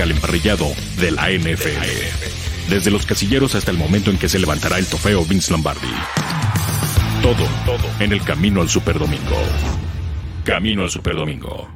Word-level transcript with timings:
musical 0.00 0.10
emparrillado 0.10 0.66
de 0.98 1.10
la 1.10 1.28
NFL. 1.28 2.70
Desde 2.70 2.90
los 2.90 3.04
casilleros 3.04 3.54
hasta 3.54 3.70
el 3.70 3.76
momento 3.76 4.10
en 4.10 4.18
que 4.18 4.28
se 4.28 4.38
levantará 4.38 4.78
el 4.78 4.86
trofeo 4.86 5.24
Vince 5.24 5.52
Lombardi. 5.52 5.92
Todo, 7.22 7.44
todo 7.66 7.86
en 7.98 8.12
el 8.12 8.24
camino 8.24 8.62
al 8.62 8.68
Superdomingo. 8.68 9.36
Camino 10.44 10.84
al 10.84 10.90
Superdomingo. 10.90 11.68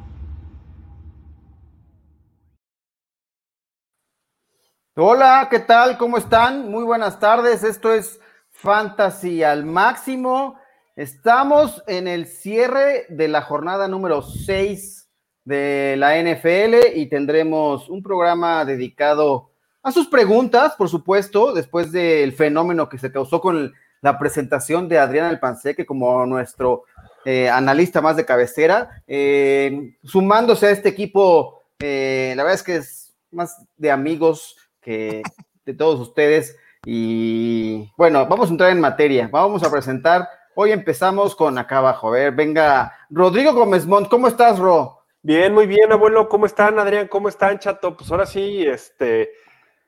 Hola, 4.95 5.47
¿qué 5.51 5.59
tal? 5.59 5.97
¿Cómo 5.97 6.17
están? 6.17 6.71
Muy 6.71 6.83
buenas 6.83 7.19
tardes. 7.19 7.63
Esto 7.63 7.93
es 7.93 8.19
Fantasy 8.49 9.43
al 9.43 9.65
máximo. 9.65 10.57
Estamos 10.95 11.83
en 11.85 12.07
el 12.07 12.25
cierre 12.25 13.05
de 13.09 13.27
la 13.27 13.41
jornada 13.41 13.87
número 13.87 14.21
6 14.21 15.04
de 15.45 15.95
la 15.97 16.19
NFL 16.21 16.95
y 16.95 17.05
tendremos 17.05 17.87
un 17.89 18.03
programa 18.03 18.65
dedicado 18.65 19.51
a 19.83 19.91
sus 19.91 20.07
preguntas, 20.07 20.73
por 20.77 20.89
supuesto, 20.89 21.53
después 21.53 21.91
del 21.91 22.33
fenómeno 22.33 22.89
que 22.89 22.97
se 22.97 23.11
causó 23.11 23.39
con 23.39 23.73
la 24.01 24.19
presentación 24.19 24.89
de 24.89 24.99
Adrián 24.99 25.27
Alpanseque 25.27 25.85
como 25.85 26.25
nuestro 26.25 26.83
eh, 27.23 27.49
analista 27.49 28.01
más 28.01 28.15
de 28.15 28.25
cabecera, 28.25 29.03
eh, 29.07 29.95
sumándose 30.03 30.67
a 30.67 30.71
este 30.71 30.89
equipo, 30.89 31.61
eh, 31.79 32.33
la 32.35 32.43
verdad 32.43 32.59
es 32.59 32.63
que 32.63 32.75
es 32.75 33.15
más 33.31 33.63
de 33.77 33.91
amigos 33.91 34.57
que 34.81 35.21
de 35.65 35.73
todos 35.73 35.99
ustedes. 35.99 36.57
Y 36.85 37.91
bueno, 37.97 38.25
vamos 38.27 38.49
a 38.49 38.51
entrar 38.51 38.71
en 38.71 38.79
materia, 38.79 39.29
vamos 39.31 39.63
a 39.63 39.71
presentar 39.71 40.27
Hoy 40.57 40.71
empezamos 40.71 41.35
con 41.35 41.57
acá 41.57 41.79
abajo. 41.79 42.07
A 42.07 42.11
ver, 42.11 42.31
venga, 42.31 42.93
Rodrigo 43.09 43.51
Gómez 43.53 43.85
Mont, 43.85 44.07
¿cómo 44.07 44.29
estás, 44.29 44.57
Ro? 44.57 45.03
Bien, 45.25 45.55
muy 45.55 45.65
bien, 45.65 45.91
abuelo. 45.91 46.29
¿Cómo 46.29 46.45
están, 46.45 46.77
Adrián? 46.77 47.07
¿Cómo 47.07 47.29
están, 47.29 47.57
chato? 47.57 47.97
Pues 47.97 48.11
ahora 48.11 48.27
sí, 48.27 48.63
este, 48.63 49.31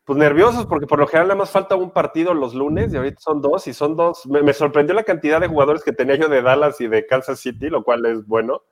pues 0.04 0.18
nerviosos, 0.18 0.66
porque 0.66 0.88
por 0.88 0.98
lo 0.98 1.06
general 1.06 1.28
nada 1.28 1.38
más 1.38 1.52
falta 1.52 1.76
un 1.76 1.92
partido 1.92 2.34
los 2.34 2.56
lunes 2.56 2.92
y 2.92 2.98
ahorita 2.98 3.22
son 3.22 3.40
dos, 3.40 3.68
y 3.68 3.74
son 3.76 3.96
dos. 3.96 4.26
Me, 4.26 4.52
sorprendió 4.52 4.96
la 4.96 5.04
cantidad 5.04 5.40
de 5.40 5.48
jugadores 5.48 5.84
que 5.84 5.94
tenía 5.94 6.16
yo 6.16 6.28
de 6.28 6.42
Dallas 6.42 6.82
y 6.82 6.88
de 6.88 7.06
Kansas 7.06 7.40
City, 7.40 7.70
lo 7.70 7.84
cual 7.84 8.08
es 8.08 8.26
bueno, 8.26 8.64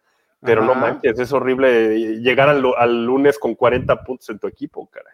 pero 0.41 0.65
no 0.65 0.73
manches, 0.73 1.19
es 1.19 1.31
horrible 1.33 1.99
llegar 2.21 2.49
al, 2.49 3.05
lunes 3.05 3.37
con 3.37 3.53
40 3.53 4.03
puntos 4.03 4.27
en 4.29 4.39
tu 4.39 4.47
equipo, 4.47 4.89
caray. 4.89 5.13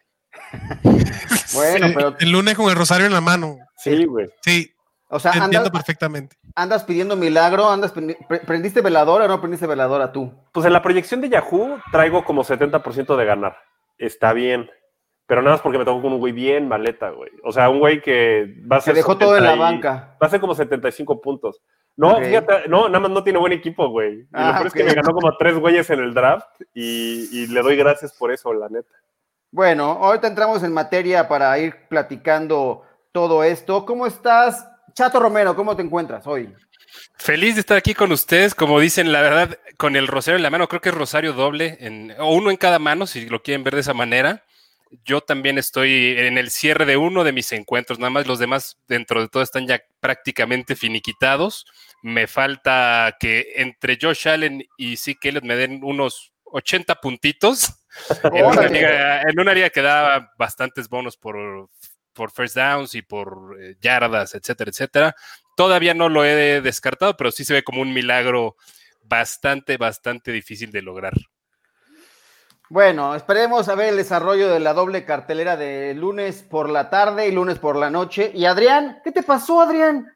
bueno, 1.54 1.88
pero. 1.94 2.16
El 2.18 2.32
lunes 2.32 2.56
con 2.56 2.70
el 2.70 2.78
rosario 2.78 3.08
en 3.08 3.14
la 3.14 3.20
mano. 3.20 3.58
Sí, 3.76 4.06
güey. 4.06 4.30
Sí. 4.42 4.74
O 5.12 5.20
sea, 5.20 5.34
entiendo 5.34 5.72
perfectamente 5.72 6.38
andas 6.56 6.84
pidiendo 6.84 7.16
milagro, 7.16 7.70
andas 7.70 7.94
prendiste 8.46 8.82
veladora 8.82 9.26
o 9.26 9.28
no 9.28 9.40
prendiste 9.40 9.68
veladora 9.68 10.12
tú. 10.12 10.32
Pues 10.52 10.66
en 10.66 10.74
la 10.74 10.82
proyección 10.82 11.22
de 11.22 11.30
Yahoo 11.30 11.80
traigo 11.92 12.24
como 12.24 12.44
70% 12.44 13.16
de 13.16 13.26
ganar. 13.26 13.58
Está 13.98 14.34
bien. 14.34 14.70
Pero 15.28 15.42
nada 15.42 15.56
más 15.56 15.62
porque 15.62 15.78
me 15.78 15.86
tocó 15.86 16.02
con 16.02 16.14
un 16.14 16.20
güey 16.20 16.34
bien 16.34 16.68
maleta, 16.68 17.10
güey. 17.12 17.32
O 17.44 17.52
sea, 17.52 17.70
un 17.70 17.80
güey 17.80 18.02
que 18.02 18.54
va 18.70 18.78
a 18.78 18.82
ser. 18.82 18.94
Se 18.94 19.00
dejó 19.00 19.18
todo 19.18 19.38
en 19.38 19.44
la 19.44 19.56
banca. 19.56 20.18
Va 20.22 20.28
a 20.28 20.30
ser 20.30 20.42
como 20.42 20.54
75 20.54 21.22
puntos. 21.22 21.62
No, 21.96 22.18
fíjate, 22.18 22.68
no, 22.68 22.88
nada 22.88 23.00
más 23.00 23.12
no 23.12 23.24
tiene 23.24 23.40
buen 23.40 23.54
equipo, 23.54 23.90
güey. 23.90 24.22
Y 24.22 24.28
lo 24.32 24.40
ah, 24.40 24.54
peor 24.56 24.68
es 24.68 24.74
que 24.74 24.84
me 24.84 24.94
ganó 24.94 25.14
como 25.14 25.36
tres 25.38 25.58
güeyes 25.58 25.90
en 25.90 26.00
el 26.00 26.14
draft 26.14 26.48
y, 26.74 27.30
y 27.32 27.48
le 27.48 27.62
doy 27.62 27.76
gracias 27.76 28.14
por 28.14 28.32
eso, 28.32 28.54
la 28.54 28.70
neta. 28.70 28.90
Bueno, 29.52 30.00
ahorita 30.02 30.28
entramos 30.28 30.64
en 30.64 30.74
materia 30.74 31.28
para 31.28 31.58
ir 31.60 31.76
platicando 31.90 32.84
todo 33.12 33.44
esto. 33.44 33.86
¿Cómo 33.86 34.08
estás, 34.08 34.71
Chato 34.94 35.20
Romero, 35.20 35.56
¿cómo 35.56 35.76
te 35.76 35.82
encuentras 35.82 36.26
hoy? 36.28 36.54
Feliz 37.18 37.56
de 37.56 37.62
estar 37.62 37.78
aquí 37.78 37.94
con 37.94 38.12
ustedes, 38.12 38.56
como 38.56 38.80
dicen, 38.80 39.12
la 39.12 39.22
verdad, 39.22 39.58
con 39.78 39.96
el 39.96 40.08
rosario 40.08 40.38
en 40.38 40.44
la 40.44 40.50
mano, 40.50 40.68
creo 40.68 40.82
que 40.82 40.90
es 40.90 40.96
rosario 40.96 41.34
doble, 41.34 41.78
en, 41.80 42.14
o 42.20 42.34
uno 42.34 42.52
en 42.52 42.58
cada 42.58 42.80
mano, 42.80 43.08
si 43.08 43.28
lo 43.28 43.42
quieren 43.42 43.64
ver 43.64 43.76
de 43.76 43.82
esa 43.82 43.94
manera. 43.94 44.44
Yo 45.06 45.22
también 45.22 45.58
estoy 45.58 46.16
en 46.18 46.38
el 46.38 46.52
cierre 46.52 46.86
de 46.86 46.98
uno 46.98 47.24
de 47.24 47.32
mis 47.32 47.52
encuentros, 47.54 48.00
nada 48.00 48.10
más 48.10 48.28
los 48.28 48.40
demás 48.40 48.78
dentro 48.90 49.22
de 49.22 49.30
todo 49.30 49.42
están 49.42 49.66
ya 49.66 49.82
prácticamente 50.02 50.76
finiquitados. 50.76 51.66
Me 52.02 52.28
falta 52.28 53.16
que 53.20 53.54
entre 53.56 53.98
Josh 54.02 54.28
Allen 54.28 54.66
y 54.78 54.98
Zeke 54.98 55.40
me 55.44 55.56
den 55.56 55.82
unos 55.84 56.34
80 56.44 56.96
puntitos. 56.96 57.74
en, 58.34 58.46
una 58.46 58.68
liga, 58.68 59.22
en 59.22 59.40
una 59.40 59.54
liga 59.54 59.70
que 59.70 59.82
da 59.82 60.34
bastantes 60.38 60.90
bonos 60.90 61.16
por 61.16 61.70
por 62.14 62.32
first 62.32 62.56
downs 62.56 62.96
y 62.96 63.02
por 63.02 63.58
eh, 63.60 63.76
yardas, 63.82 64.36
etcétera, 64.36 64.72
etcétera. 64.72 65.16
Todavía 65.56 65.94
no 65.94 66.10
lo 66.10 66.26
he 66.26 66.62
descartado, 66.62 67.16
pero 67.18 67.32
sí 67.32 67.46
se 67.46 67.54
ve 67.54 67.64
como 67.64 67.82
un 67.82 67.94
milagro 67.94 68.56
bastante, 69.04 69.78
bastante 69.78 70.32
difícil 70.32 70.72
de 70.72 70.82
lograr. 70.82 71.14
Bueno, 72.70 73.16
esperemos 73.16 73.68
a 73.68 73.76
ver 73.76 73.90
el 73.90 73.98
desarrollo 73.98 74.48
de 74.48 74.62
la 74.62 74.74
doble 74.74 75.04
cartelera 75.04 75.58
de 75.58 75.94
lunes 75.94 76.42
por 76.42 76.70
la 76.70 76.90
tarde 76.90 77.28
y 77.28 77.32
lunes 77.34 77.60
por 77.60 77.76
la 77.76 77.90
noche. 77.90 78.32
Y 78.34 78.46
Adrián, 78.46 79.02
¿qué 79.04 79.12
te 79.12 79.24
pasó, 79.24 79.60
Adrián? 79.60 80.08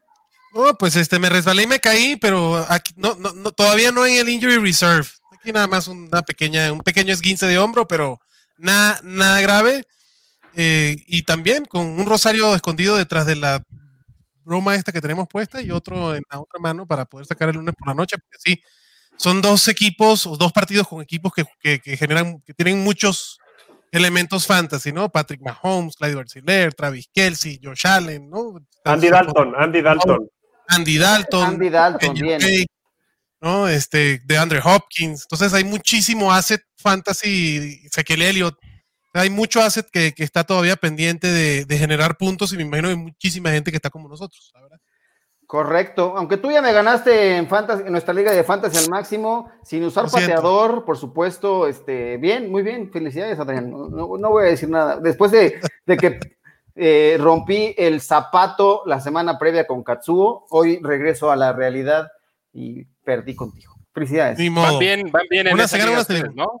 Oh, 0.54 0.72
pues 0.72 0.96
este, 0.96 1.18
me 1.18 1.28
resbalé 1.28 1.64
y 1.64 1.66
me 1.66 1.80
caí, 1.80 2.16
pero 2.16 2.64
aquí 2.70 2.94
no, 2.96 3.14
no, 3.14 3.52
todavía 3.52 3.92
no 3.92 4.04
hay 4.04 4.16
el 4.16 4.30
injury 4.30 4.56
reserve. 4.56 5.06
Aquí 5.38 5.52
nada 5.52 5.66
más 5.66 5.86
una 5.86 6.22
pequeña, 6.22 6.72
un 6.72 6.80
pequeño 6.80 7.12
esguince 7.12 7.44
de 7.44 7.58
hombro, 7.58 7.86
pero 7.86 8.20
nada, 8.56 9.00
nada 9.02 9.42
grave. 9.42 9.84
Eh, 10.58 10.96
y 11.06 11.22
también 11.22 11.66
con 11.66 11.86
un 11.86 12.06
rosario 12.06 12.54
escondido 12.54 12.96
detrás 12.96 13.26
de 13.26 13.36
la 13.36 13.62
broma 14.42 14.74
esta 14.74 14.90
que 14.90 15.02
tenemos 15.02 15.28
puesta 15.28 15.60
y 15.60 15.70
otro 15.70 16.14
en 16.14 16.22
la 16.30 16.40
otra 16.40 16.58
mano 16.58 16.86
para 16.86 17.04
poder 17.04 17.26
sacar 17.26 17.50
el 17.50 17.56
lunes 17.56 17.74
por 17.78 17.88
la 17.88 17.94
noche, 17.94 18.16
porque 18.16 18.38
sí, 18.38 18.62
son 19.18 19.42
dos 19.42 19.68
equipos 19.68 20.26
o 20.26 20.36
dos 20.38 20.52
partidos 20.52 20.88
con 20.88 21.02
equipos 21.02 21.32
que, 21.34 21.80
generan, 21.98 22.40
que 22.40 22.54
tienen 22.54 22.82
muchos 22.82 23.38
elementos 23.92 24.46
fantasy, 24.46 24.92
¿no? 24.92 25.10
Patrick 25.10 25.42
Mahomes, 25.42 25.94
Clyde 25.96 26.14
Barciller, 26.14 26.72
Travis 26.72 27.10
Kelsey, 27.12 27.60
Josh 27.62 27.86
Allen, 27.86 28.30
¿no? 28.30 28.58
Andy 28.84 29.08
Dalton, 29.10 29.52
Andy 29.58 29.82
Dalton. 29.82 30.28
Andy 30.68 30.98
Dalton. 30.98 31.44
Andy 31.44 31.68
Dalton, 31.68 32.14
bien. 32.14 32.40
¿no? 33.42 33.68
Este, 33.68 34.20
de 34.24 34.38
Andre 34.38 34.60
Hopkins. 34.64 35.22
Entonces 35.22 35.52
hay 35.52 35.64
muchísimo 35.64 36.32
asset 36.32 36.62
fantasy, 36.76 37.82
Ezequiel 37.84 38.22
Elliott 38.22 38.56
hay 39.20 39.30
mucho 39.30 39.60
asset 39.60 39.88
que, 39.90 40.12
está 40.18 40.44
todavía 40.44 40.76
pendiente 40.76 41.28
de, 41.28 41.78
generar 41.78 42.16
puntos 42.16 42.52
y 42.52 42.56
me 42.56 42.62
imagino 42.62 42.88
que 42.88 42.94
hay 42.94 43.00
muchísima 43.00 43.50
gente 43.50 43.70
que 43.70 43.76
está 43.76 43.90
como 43.90 44.08
nosotros, 44.08 44.52
verdad. 44.60 44.80
Correcto, 45.46 46.14
aunque 46.16 46.38
tú 46.38 46.50
ya 46.50 46.60
me 46.60 46.72
ganaste 46.72 47.36
en, 47.36 47.46
fantasy, 47.46 47.84
en 47.86 47.92
nuestra 47.92 48.12
liga 48.12 48.32
de 48.32 48.42
fantasy 48.42 48.78
al 48.78 48.90
máximo, 48.90 49.48
sin 49.62 49.84
usar 49.84 50.10
pateador, 50.10 50.84
por 50.84 50.98
supuesto, 50.98 51.68
este, 51.68 52.16
bien, 52.16 52.50
muy 52.50 52.64
bien, 52.64 52.90
felicidades 52.90 53.38
Adrián, 53.38 53.70
no, 53.70 54.16
voy 54.16 54.42
a 54.42 54.50
decir 54.50 54.68
nada. 54.68 54.98
Después 54.98 55.30
de, 55.30 55.60
que 55.86 56.18
eh, 56.74 57.16
rompí 57.20 57.76
el 57.78 58.00
zapato 58.00 58.82
la 58.86 59.00
semana 59.00 59.38
previa 59.38 59.68
con 59.68 59.84
Katsuo, 59.84 60.46
hoy 60.50 60.80
regreso 60.82 61.30
a 61.30 61.36
la 61.36 61.52
realidad 61.52 62.08
y 62.52 62.84
perdí 63.04 63.36
contigo. 63.36 63.76
Felicidades. 63.94 64.38
Van 64.52 64.78
bien, 64.80 65.12
van 65.12 65.26
bien 65.30 65.46
en 65.46 65.54
una, 65.54 65.66
¿no? 66.34 66.60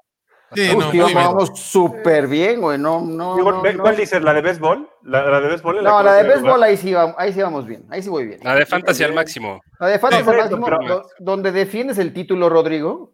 Sí, 0.54 0.70
no, 0.76 1.12
vamos 1.12 1.50
súper 1.58 2.28
bien, 2.28 2.60
güey. 2.60 2.78
No, 2.78 3.00
no, 3.00 3.36
¿Cuál 3.78 3.96
dices? 3.96 4.22
¿La 4.22 4.32
de 4.32 4.42
béisbol? 4.42 4.88
¿La, 5.02 5.40
de 5.40 5.48
béisbol? 5.48 5.82
No, 5.82 6.02
la 6.02 6.14
de 6.14 6.28
béisbol 6.28 6.62
ahí 6.62 6.76
sí, 6.76 6.94
vamos, 6.94 7.16
ahí 7.18 7.32
sí 7.32 7.42
vamos 7.42 7.66
bien. 7.66 7.84
Ahí 7.90 8.02
sí 8.02 8.08
voy 8.08 8.26
bien. 8.26 8.40
La 8.42 8.54
de 8.54 8.64
fantasy 8.64 9.02
al 9.02 9.12
máximo. 9.12 9.60
La 9.80 9.88
de 9.88 9.98
fantasy 9.98 10.30
al 10.30 10.60
máximo, 10.60 11.02
donde 11.18 11.50
defiendes 11.50 11.98
el 11.98 12.12
título, 12.12 12.48
Rodrigo. 12.48 13.12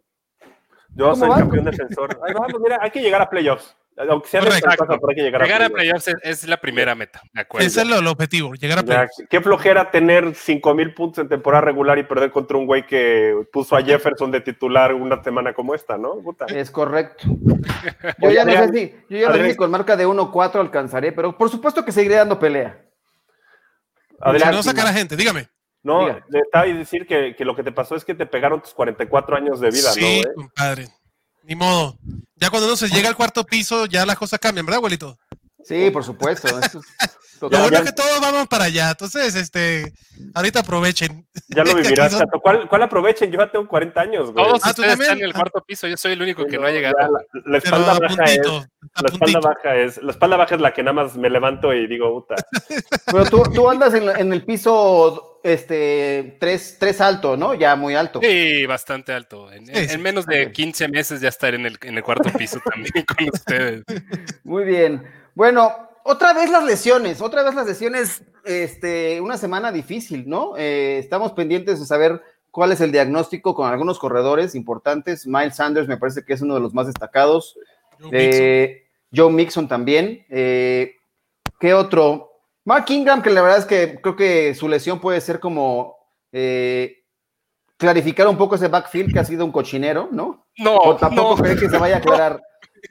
Yo 0.95 1.15
soy 1.15 1.31
campeón 1.31 1.65
defensor. 1.65 2.19
Vamos, 2.35 2.61
mira, 2.61 2.79
hay 2.83 2.91
que 2.91 3.01
llegar 3.01 3.23
a 3.23 3.31
playoffs. 3.31 3.75
Aunque 3.97 4.29
sea 4.29 4.41
hay 4.41 4.49
que 5.15 5.23
llegar, 5.23 5.63
a, 5.63 5.69
playoffs 5.69 6.11
es, 6.23 6.49
la 6.49 6.57
primera 6.57 6.95
meta. 6.95 7.21
Ese 7.59 7.67
es 7.67 7.77
el 7.77 8.07
objetivo, 8.07 8.55
llegar 8.55 8.79
a 8.79 8.83
playoffs. 8.83 9.23
qué 9.29 9.41
flojera 9.41 9.91
tener 9.91 10.35
5000 10.35 10.95
puntos 10.95 11.23
en 11.23 11.29
temporada 11.29 11.61
regular 11.61 11.99
y 11.99 12.05
perder 12.05 12.31
contra 12.31 12.57
un 12.57 12.67
güey 12.67 12.87
que 12.87 13.35
puso 13.53 13.77
a 13.77 13.83
Jefferson 13.83 14.31
de 14.31 14.41
titular 14.41 14.95
una 14.95 15.23
semana 15.23 15.53
como 15.53 15.75
esta, 15.75 15.99
¿no? 15.99 16.23
Es 16.49 16.71
correcto. 16.71 17.25
Yo 18.19 18.31
ya 18.31 18.45
no 18.45 18.53
sé 18.53 18.69
si, 18.73 18.95
yo 19.11 19.19
ya 19.19 19.29
no 19.29 19.35
sé 19.35 19.51
si 19.51 19.57
con 19.57 19.71
marca 19.71 19.97
de 19.97 20.07
1-4 20.07 20.61
alcanzaré, 20.61 21.13
pero 21.13 21.37
por 21.37 21.51
supuesto 21.51 21.85
que 21.85 21.93
seguiré 21.93 22.17
dando 22.17 22.39
pelea. 22.39 22.81
Adelante. 24.21 24.57
No 24.57 24.63
sacar 24.63 24.87
a 24.87 24.93
gente, 24.93 25.17
dígame. 25.17 25.49
No, 25.83 26.07
le 26.07 26.39
estaba 26.39 26.65
a 26.65 26.69
decir 26.69 27.07
que, 27.07 27.35
que, 27.37 27.45
lo 27.45 27.57
que 27.57 27.65
te 27.65 27.73
pasó 27.73 27.97
es 27.97 28.05
que 28.05 28.15
te 28.15 28.25
pegaron 28.25 28.63
tus 28.63 28.73
44 28.73 29.37
años 29.37 29.61
de 29.61 29.71
vida, 29.71 29.89
¿no? 29.89 29.95
Sí, 29.95 30.23
compadre. 30.35 30.87
Ni 31.45 31.55
modo. 31.55 31.97
Ya 32.37 32.51
cuando 32.51 32.67
uno 32.67 32.77
se 32.77 32.89
llega 32.89 33.09
al 33.09 33.17
cuarto 33.17 33.45
piso, 33.45 33.87
ya 33.87 34.07
las 34.07 34.17
cosas 34.17 34.39
cambian, 34.41 34.67
¿verdad, 34.67 34.79
abuelito? 34.79 35.19
Sí, 35.65 35.91
por 35.91 36.05
supuesto. 36.05 36.49
Lo 37.41 37.59
bueno 37.59 37.77
es 37.79 37.83
que 37.83 37.93
todos 37.93 38.21
vamos 38.21 38.47
para 38.47 38.65
allá. 38.65 38.91
Entonces, 38.91 39.35
este, 39.35 39.93
ahorita 40.35 40.61
aprovechen. 40.61 41.27
Ya 41.49 41.65
lo 41.65 41.75
vivirás, 41.77 42.13
Chato. 42.13 42.39
¿Cuál, 42.41 42.69
¿Cuál, 42.69 42.83
aprovechen? 42.85 43.33
Yo 43.33 43.39
ya 43.41 43.51
tengo 43.51 43.67
40 43.67 44.01
años, 44.01 44.33
güey. 44.33 44.45
Todos 44.45 44.61
ah, 44.65 44.71
están 44.71 45.19
en 45.19 45.25
el 45.25 45.33
cuarto 45.33 45.61
piso. 45.67 45.89
Yo 45.89 45.97
soy 45.97 46.13
el 46.13 46.23
único 46.23 46.47
que 46.47 46.57
no 46.57 46.67
ha 46.67 46.71
llegado. 46.71 46.97
La, 47.45 47.59
espalda 47.59 47.99
baja 47.99 48.25
es, 48.25 48.47
la 48.47 49.09
espalda 49.09 49.41
baja 49.41 49.75
es, 49.75 50.03
la 50.03 50.11
espalda 50.13 50.37
baja 50.37 50.55
es 50.55 50.61
la 50.61 50.73
que 50.73 50.83
nada 50.85 50.93
más 50.93 51.17
me 51.17 51.31
levanto 51.31 51.73
y 51.75 51.89
digo, 51.89 52.13
puta. 52.13 52.37
Pero 53.07 53.25
tú, 53.27 53.43
tú 53.53 53.69
andas 53.69 53.95
en, 53.95 54.09
en 54.09 54.33
el 54.33 54.45
piso 54.45 55.32
este, 55.43 56.37
tres, 56.41 56.77
tres 56.79 57.01
alto, 57.01 57.37
¿no? 57.37 57.55
Ya 57.55 57.75
muy 57.77 57.95
alto. 57.95 58.21
Sí, 58.23 58.65
bastante 58.67 59.13
alto. 59.13 59.51
En, 59.53 59.69
en- 59.69 59.77
Sí, 59.77 59.89
sí. 59.89 59.95
en 59.95 60.03
menos 60.03 60.27
de 60.27 60.53
15 60.53 60.89
meses 60.89 61.21
ya 61.21 61.29
estar 61.29 61.55
en 61.55 61.67
el, 61.67 61.79
en 61.83 61.97
el 61.97 62.03
cuarto 62.03 62.31
piso 62.37 62.61
también 62.65 63.05
con 63.05 63.29
ustedes. 63.33 63.83
Muy 64.45 64.65
bien. 64.65 65.03
Bueno, 65.35 65.89
otra 66.05 66.33
vez 66.33 66.51
las 66.51 66.65
lesiones, 66.65 67.21
otra 67.21 67.43
vez 67.43 67.55
las 67.55 67.67
lesiones, 67.67 68.23
este, 68.45 69.21
una 69.21 69.37
semana 69.39 69.73
difícil, 69.73 70.25
¿no? 70.29 70.57
Eh, 70.57 70.99
estamos 70.99 71.33
pendientes 71.33 71.81
de 71.81 71.87
saber 71.87 72.23
cuál 72.51 72.73
es 72.73 72.81
el 72.81 72.93
diagnóstico 72.93 73.55
con 73.55 73.71
algunos 73.71 73.99
corredores 73.99 74.55
importantes. 74.55 75.27
Miles 75.27 75.57
Sanders 75.57 75.89
me 75.89 75.97
parece 75.97 76.25
que 76.25 76.35
es 76.35 76.43
uno 76.43 76.55
de 76.55 76.61
los 76.61 76.75
más 76.75 76.87
destacados. 76.87 77.57
Joe 78.01 78.11
Mixon. 78.11 78.21
Eh, 78.21 78.87
Joe 79.15 79.33
Mixon 79.33 79.69
también. 79.69 80.25
Eh, 80.29 80.97
¿Qué 81.61 81.73
otro? 81.75 82.32
Mark 82.65 82.85
Ingram, 82.91 83.23
que 83.23 83.31
la 83.31 83.43
verdad 83.43 83.59
es 83.59 83.65
que 83.67 84.01
creo 84.01 84.15
que 84.17 84.55
su 84.55 84.69
lesión 84.69 85.01
puede 85.01 85.21
ser 85.21 85.41
como 85.41 85.97
eh, 86.33 86.99
clarificar 87.77 88.27
un 88.29 88.37
poco 88.39 88.55
ese 88.55 88.69
backfield 88.69 89.13
que 89.13 89.19
ha 89.19 89.25
sido 89.25 89.45
un 89.45 89.53
cochinero, 89.53 90.09
¿no? 90.13 90.47
No, 90.59 90.77
o 90.77 90.97
tampoco 90.97 91.37
no. 91.37 91.43
cree 91.43 91.57
que 91.57 91.69
se 91.69 91.79
vaya 91.79 91.97
a 91.97 91.99
aclarar. 91.99 92.41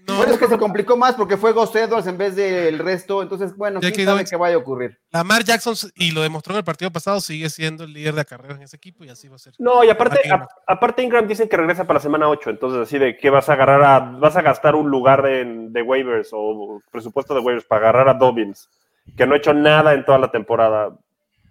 No, 0.07 0.15
Bueno, 0.17 0.31
es 0.33 0.39
que 0.39 0.47
se 0.47 0.57
complicó 0.57 0.95
más 0.95 1.15
porque 1.15 1.35
fue 1.35 1.51
Ghost 1.51 1.75
Edwards 1.75 2.07
en 2.07 2.17
vez 2.17 2.33
del 2.35 2.79
resto, 2.79 3.21
entonces, 3.21 3.55
bueno, 3.57 3.81
Ya 3.81 3.89
quién 3.91 4.05
quedó 4.05 4.15
sabe 4.15 4.25
qué 4.29 4.35
vaya 4.37 4.55
a 4.55 4.59
ocurrir. 4.59 4.97
Lamar 5.11 5.43
Jackson, 5.43 5.75
y 5.95 6.11
lo 6.11 6.21
demostró 6.21 6.53
en 6.53 6.59
el 6.59 6.63
partido 6.63 6.91
pasado, 6.91 7.19
sigue 7.19 7.49
siendo 7.49 7.83
el 7.83 7.91
líder 7.93 8.15
de 8.15 8.21
acarreos 8.21 8.55
en 8.55 8.63
ese 8.63 8.77
equipo 8.77 9.03
y 9.03 9.09
así 9.09 9.27
va 9.27 9.35
a 9.35 9.39
ser. 9.39 9.53
No, 9.59 9.83
y 9.83 9.89
aparte, 9.89 10.29
a- 10.31 10.47
aparte 10.65 11.03
Ingram 11.03 11.27
dicen 11.27 11.49
que 11.49 11.57
regresa 11.57 11.85
para 11.85 11.95
la 11.99 12.03
semana 12.03 12.29
8, 12.29 12.49
entonces 12.51 12.79
así 12.81 12.97
de 12.99 13.17
que 13.17 13.29
vas 13.29 13.49
a 13.49 13.53
agarrar 13.53 13.83
a, 13.83 13.99
vas 14.17 14.37
a 14.37 14.41
gastar 14.41 14.75
un 14.75 14.89
lugar 14.89 15.21
de, 15.23 15.43
de 15.45 15.81
waivers 15.81 16.29
o 16.31 16.81
presupuesto 16.89 17.33
de 17.33 17.41
waivers 17.41 17.65
para 17.65 17.81
agarrar 17.89 18.07
a 18.09 18.13
Dobbins, 18.13 18.69
que 19.17 19.25
no 19.25 19.33
ha 19.33 19.37
hecho 19.37 19.53
nada 19.53 19.93
en 19.93 20.05
toda 20.05 20.17
la 20.19 20.31
temporada, 20.31 20.97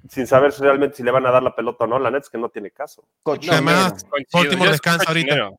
sin 0.09 0.27
saber 0.27 0.53
si 0.53 0.63
realmente 0.63 0.97
si 0.97 1.03
le 1.03 1.11
van 1.11 1.27
a 1.27 1.31
dar 1.31 1.43
la 1.43 1.55
pelota 1.55 1.85
o 1.85 1.87
no, 1.87 1.99
la 1.99 2.11
neta 2.11 2.25
es 2.25 2.31
que 2.31 2.39
no 2.39 2.49
tiene 2.49 2.71
caso. 2.71 3.05
Cochinero. 3.23 3.55
Además, 3.55 4.07
Baltimore 4.33 4.67
yo 4.67 4.71
descansa 4.73 5.05
soy 5.05 5.23
ahorita. 5.23 5.51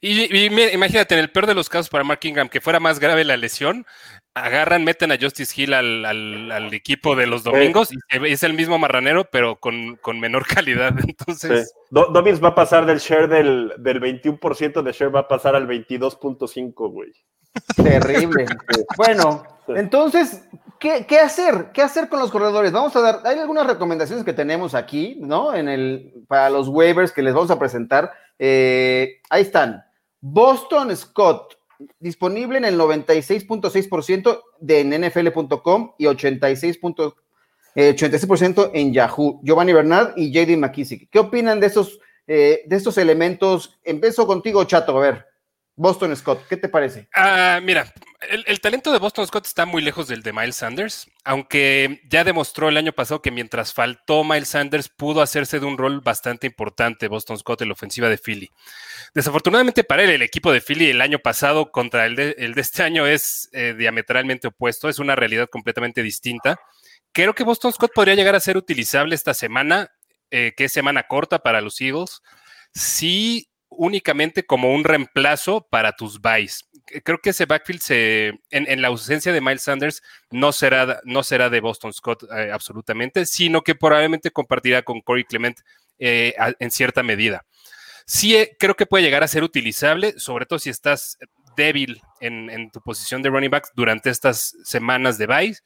Y, 0.00 0.44
y 0.44 0.50
mira, 0.50 0.72
imagínate, 0.72 1.14
en 1.14 1.20
el 1.20 1.30
peor 1.30 1.46
de 1.46 1.54
los 1.54 1.68
casos 1.68 1.88
para 1.88 2.04
Mark 2.04 2.20
Ingram, 2.22 2.48
que 2.48 2.60
fuera 2.60 2.78
más 2.78 3.00
grave 3.00 3.24
la 3.24 3.36
lesión, 3.36 3.84
agarran, 4.34 4.84
meten 4.84 5.12
a 5.12 5.18
Justice 5.20 5.60
Hill 5.60 5.74
al, 5.74 6.04
al- 6.04 6.52
al 6.52 6.72
equipo 6.72 7.16
de 7.16 7.26
los 7.26 7.42
domingos 7.42 7.90
y 7.92 7.96
es 8.26 8.42
el 8.44 8.54
mismo 8.54 8.78
marranero, 8.78 9.24
pero 9.30 9.56
con, 9.56 9.96
con 9.96 10.20
menor 10.20 10.46
calidad. 10.46 10.94
Sí. 10.98 11.04
Entonces, 11.08 11.74
Do- 11.90 12.06
Dobbins 12.12 12.42
va 12.42 12.48
a 12.48 12.54
pasar 12.54 12.86
del 12.86 12.98
share 12.98 13.28
del, 13.28 13.72
del 13.78 14.00
21% 14.00 14.82
de 14.82 14.92
share, 14.92 15.14
va 15.14 15.20
a 15.20 15.28
pasar 15.28 15.56
al 15.56 15.66
22.5, 15.68 16.72
güey. 16.90 17.12
Terrible. 17.76 18.46
bueno, 18.96 19.42
entonces, 19.68 20.44
¿qué, 20.82 21.18
hacer? 21.18 21.70
¿Qué 21.72 21.80
hacer 21.80 22.08
con 22.08 22.18
los 22.18 22.30
corredores? 22.30 22.72
Vamos 22.72 22.94
a 22.96 23.00
dar, 23.00 23.20
hay 23.24 23.38
algunas 23.38 23.66
recomendaciones 23.66 24.24
que 24.24 24.32
tenemos 24.32 24.74
aquí, 24.74 25.16
¿no? 25.20 25.54
En 25.54 25.68
el, 25.68 26.24
para 26.26 26.50
los 26.50 26.68
waivers 26.68 27.12
que 27.12 27.22
les 27.22 27.32
vamos 27.32 27.50
a 27.50 27.58
presentar. 27.58 28.12
Eh, 28.38 29.20
ahí 29.30 29.42
están. 29.42 29.84
Boston 30.20 30.94
Scott, 30.96 31.56
disponible 32.00 32.58
en 32.58 32.64
el 32.64 32.78
96.6% 32.78 34.42
de 34.60 34.84
NFL.com 34.84 35.94
y 35.98 36.06
86. 36.06 36.80
eh, 37.74 37.96
86% 37.96 38.70
en 38.74 38.92
Yahoo. 38.92 39.40
Giovanni 39.42 39.72
Bernard 39.72 40.14
y 40.16 40.32
JD 40.32 40.58
McKissick. 40.58 41.08
¿Qué 41.10 41.20
opinan 41.20 41.60
de 41.60 41.68
estos, 41.68 42.00
eh, 42.26 42.62
de 42.66 42.76
estos 42.76 42.98
elementos? 42.98 43.78
Empiezo 43.84 44.26
contigo, 44.26 44.64
Chato. 44.64 44.96
A 44.98 45.00
ver, 45.00 45.26
Boston 45.74 46.14
Scott, 46.16 46.46
¿qué 46.48 46.56
te 46.58 46.68
parece? 46.68 47.08
Ah, 47.14 47.58
mira, 47.62 47.92
el, 48.28 48.60
talento 48.60 48.92
de 48.92 48.98
Boston 48.98 49.26
Scott 49.26 49.46
está 49.46 49.64
muy 49.64 49.80
lejos 49.80 50.06
del 50.06 50.22
de 50.22 50.32
Miles 50.32 50.56
Sanders, 50.56 51.10
aunque 51.24 52.02
ya 52.08 52.24
demostró 52.24 52.68
el 52.68 52.76
año 52.76 52.92
pasado 52.92 53.22
que 53.22 53.30
mientras 53.30 53.72
faltó 53.72 54.22
Miles 54.22 54.48
Sanders 54.48 54.90
pudo 54.90 55.22
hacerse 55.22 55.60
de 55.60 55.66
un 55.66 55.78
rol 55.78 56.00
bastante 56.00 56.46
importante 56.46 57.08
Boston 57.08 57.38
Scott 57.38 57.62
en 57.62 57.68
la 57.68 57.72
ofensiva 57.72 58.10
de 58.10 58.18
Philly. 58.18 58.50
Desafortunadamente 59.14 59.82
para 59.82 60.02
él, 60.02 60.10
el 60.10 60.22
equipo 60.22 60.52
de 60.52 60.60
Philly 60.60 60.90
el 60.90 61.00
año 61.00 61.20
pasado 61.20 61.70
contra 61.70 62.04
el 62.04 62.16
de, 62.16 62.36
el 62.38 62.52
de 62.52 62.60
este 62.60 62.82
año 62.82 63.06
es 63.06 63.48
eh, 63.52 63.74
diametralmente 63.76 64.48
opuesto, 64.48 64.90
es 64.90 64.98
una 64.98 65.16
realidad 65.16 65.48
completamente 65.50 66.02
distinta. 66.02 66.60
Creo 67.12 67.34
que 67.34 67.44
Boston 67.44 67.72
Scott 67.72 67.92
podría 67.94 68.14
llegar 68.14 68.34
a 68.34 68.40
ser 68.40 68.58
utilizable 68.58 69.14
esta 69.14 69.32
semana, 69.32 69.90
eh, 70.30 70.52
que 70.54 70.64
es 70.64 70.72
semana 70.72 71.04
corta 71.04 71.38
para 71.38 71.62
los 71.62 71.80
Eagles, 71.80 72.20
sí 72.74 73.48
únicamente 73.76 74.44
como 74.44 74.72
un 74.74 74.84
reemplazo 74.84 75.66
para 75.70 75.92
tus 75.92 76.20
buys. 76.20 76.64
Creo 77.04 77.18
que 77.18 77.30
ese 77.30 77.46
backfield 77.46 77.80
se, 77.80 78.26
en, 78.50 78.68
en 78.68 78.82
la 78.82 78.88
ausencia 78.88 79.32
de 79.32 79.40
Miles 79.40 79.62
Sanders 79.62 80.02
no 80.30 80.52
será, 80.52 81.00
no 81.04 81.22
será 81.22 81.48
de 81.50 81.60
Boston 81.60 81.92
Scott 81.92 82.24
eh, 82.36 82.50
absolutamente, 82.52 83.24
sino 83.26 83.62
que 83.62 83.74
probablemente 83.74 84.30
compartirá 84.30 84.82
con 84.82 85.00
Corey 85.00 85.24
Clement 85.24 85.58
eh, 85.98 86.34
a- 86.38 86.52
en 86.58 86.70
cierta 86.70 87.02
medida. 87.02 87.44
Sí 88.06 88.34
eh, 88.36 88.56
creo 88.58 88.74
que 88.74 88.86
puede 88.86 89.04
llegar 89.04 89.22
a 89.22 89.28
ser 89.28 89.44
utilizable, 89.44 90.14
sobre 90.18 90.44
todo 90.46 90.58
si 90.58 90.70
estás 90.70 91.18
débil 91.56 92.00
en, 92.20 92.50
en 92.50 92.70
tu 92.70 92.80
posición 92.80 93.22
de 93.22 93.28
running 93.30 93.50
back 93.50 93.68
durante 93.74 94.10
estas 94.10 94.56
semanas 94.64 95.18
de 95.18 95.26
buys, 95.26 95.62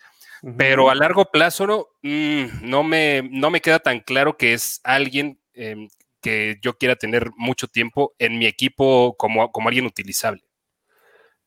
pero 0.58 0.90
a 0.90 0.94
largo 0.94 1.30
plazo 1.30 1.66
no, 1.66 1.86
mm, 2.02 2.68
no, 2.68 2.82
me, 2.82 3.22
no 3.30 3.50
me 3.50 3.60
queda 3.62 3.78
tan 3.78 4.00
claro 4.00 4.36
que 4.36 4.52
es 4.52 4.80
alguien 4.84 5.40
eh, 5.54 5.88
que 6.26 6.56
yo 6.62 6.74
quiera 6.76 6.96
tener 6.96 7.30
mucho 7.36 7.68
tiempo 7.68 8.14
en 8.18 8.38
mi 8.38 8.46
equipo 8.46 9.14
como, 9.16 9.50
como 9.52 9.68
alguien 9.68 9.86
utilizable. 9.86 10.42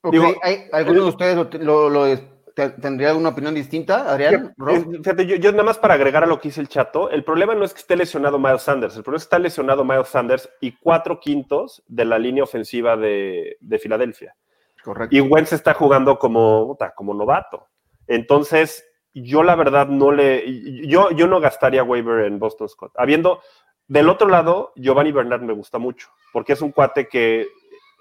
Ok, 0.01 0.13
Digo, 0.13 0.33
¿hay- 0.41 0.65
¿Alguno 0.71 1.03
de 1.03 1.09
ustedes 1.09 1.35
lo, 1.35 1.49
lo- 1.59 1.89
lo- 1.89 2.19
te- 2.55 2.69
tendría 2.69 3.09
alguna 3.09 3.29
opinión 3.29 3.53
distinta, 3.53 4.09
Adrián? 4.09 4.53
Eh, 4.69 4.85
Fíjate, 5.03 5.25
yo, 5.25 5.35
yo 5.35 5.51
nada 5.51 5.63
más 5.63 5.77
para 5.77 5.93
agregar 5.95 6.23
a 6.23 6.27
lo 6.27 6.39
que 6.39 6.49
dice 6.49 6.61
el 6.61 6.67
chato, 6.69 7.09
el 7.09 7.23
problema 7.23 7.55
no 7.55 7.65
es 7.65 7.73
que 7.73 7.79
esté 7.81 7.95
lesionado 7.95 8.39
Miles 8.39 8.61
Sanders, 8.61 8.95
el 8.95 9.03
problema 9.03 9.17
es 9.17 9.23
que 9.23 9.27
está 9.27 9.39
lesionado 9.39 9.83
Miles 9.83 10.07
Sanders 10.07 10.49
y 10.61 10.71
cuatro 10.77 11.19
quintos 11.19 11.83
de 11.87 12.05
la 12.05 12.17
línea 12.17 12.43
ofensiva 12.43 12.95
de, 12.97 13.57
de 13.59 13.79
Filadelfia. 13.79 14.35
Correcto. 14.83 15.15
Y 15.15 15.19
Wentz 15.19 15.51
está 15.53 15.73
jugando 15.73 16.17
como, 16.17 16.77
como 16.95 17.13
novato. 17.13 17.67
Entonces, 18.07 18.85
yo 19.13 19.43
la 19.43 19.55
verdad 19.55 19.87
no 19.87 20.11
le. 20.11 20.87
Yo, 20.87 21.11
yo 21.11 21.27
no 21.27 21.39
gastaría 21.41 21.83
waiver 21.83 22.25
en 22.25 22.39
Boston 22.39 22.69
Scott. 22.69 22.93
Habiendo. 22.95 23.41
Del 23.89 24.07
otro 24.07 24.29
lado, 24.29 24.71
Giovanni 24.75 25.11
Bernard 25.11 25.41
me 25.41 25.53
gusta 25.53 25.79
mucho, 25.79 26.09
porque 26.31 26.53
es 26.53 26.61
un 26.61 26.71
cuate 26.71 27.07
que 27.07 27.47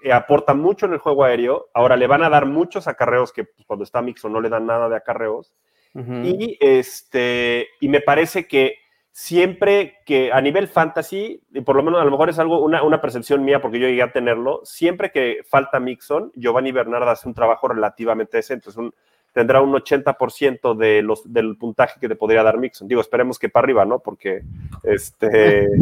eh, 0.03 0.13
aporta 0.13 0.53
mucho 0.53 0.85
en 0.85 0.93
el 0.93 0.99
juego 0.99 1.25
aéreo. 1.25 1.71
Ahora 1.73 1.97
le 1.97 2.07
van 2.07 2.23
a 2.23 2.29
dar 2.29 2.45
muchos 2.45 2.87
acarreos 2.87 3.33
que 3.33 3.45
pues, 3.45 3.67
cuando 3.67 3.85
está 3.85 4.03
Mixon 4.03 4.31
no 4.31 4.43
le 4.43 4.51
dan 4.51 4.67
nada 4.67 4.91
de 4.91 4.97
acarreos. 4.97 5.55
Y 5.95 6.57
este, 6.61 7.71
y 7.81 7.89
me 7.89 8.01
parece 8.01 8.47
que 8.47 8.77
siempre 9.11 9.97
que 10.07 10.31
a 10.31 10.41
nivel 10.41 10.69
fantasy, 10.69 11.43
y 11.53 11.61
por 11.63 11.75
lo 11.75 11.83
menos 11.83 12.01
a 12.01 12.05
lo 12.05 12.11
mejor 12.13 12.29
es 12.29 12.39
algo, 12.39 12.63
una, 12.63 12.85
una 12.85 13.01
percepción 13.01 13.45
mía, 13.45 13.61
porque 13.61 13.81
yo 13.81 13.89
llegué 13.89 14.03
a 14.03 14.13
tenerlo, 14.13 14.61
siempre 14.63 15.11
que 15.11 15.39
falta 15.49 15.81
Mixon, 15.81 16.31
Giovanni 16.37 16.71
Bernard 16.71 17.09
hace 17.09 17.27
un 17.27 17.35
trabajo 17.35 17.67
relativamente 17.67 18.37
decente. 18.37 18.71
Es 18.71 18.77
un, 18.77 18.95
tendrá 19.33 19.61
un 19.61 19.73
80% 19.73 20.77
de 20.77 21.03
los, 21.03 21.33
del 21.33 21.57
puntaje 21.57 22.01
que 22.01 22.09
te 22.09 22.17
podría 22.17 22.43
dar 22.43 22.59
Mixon. 22.59 22.89
Digo, 22.89 23.01
esperemos 23.01 23.39
que 23.39 23.49
para 23.49 23.65
arriba, 23.65 23.85
¿no? 23.85 23.99
Porque 24.01 24.43
este. 24.83 25.69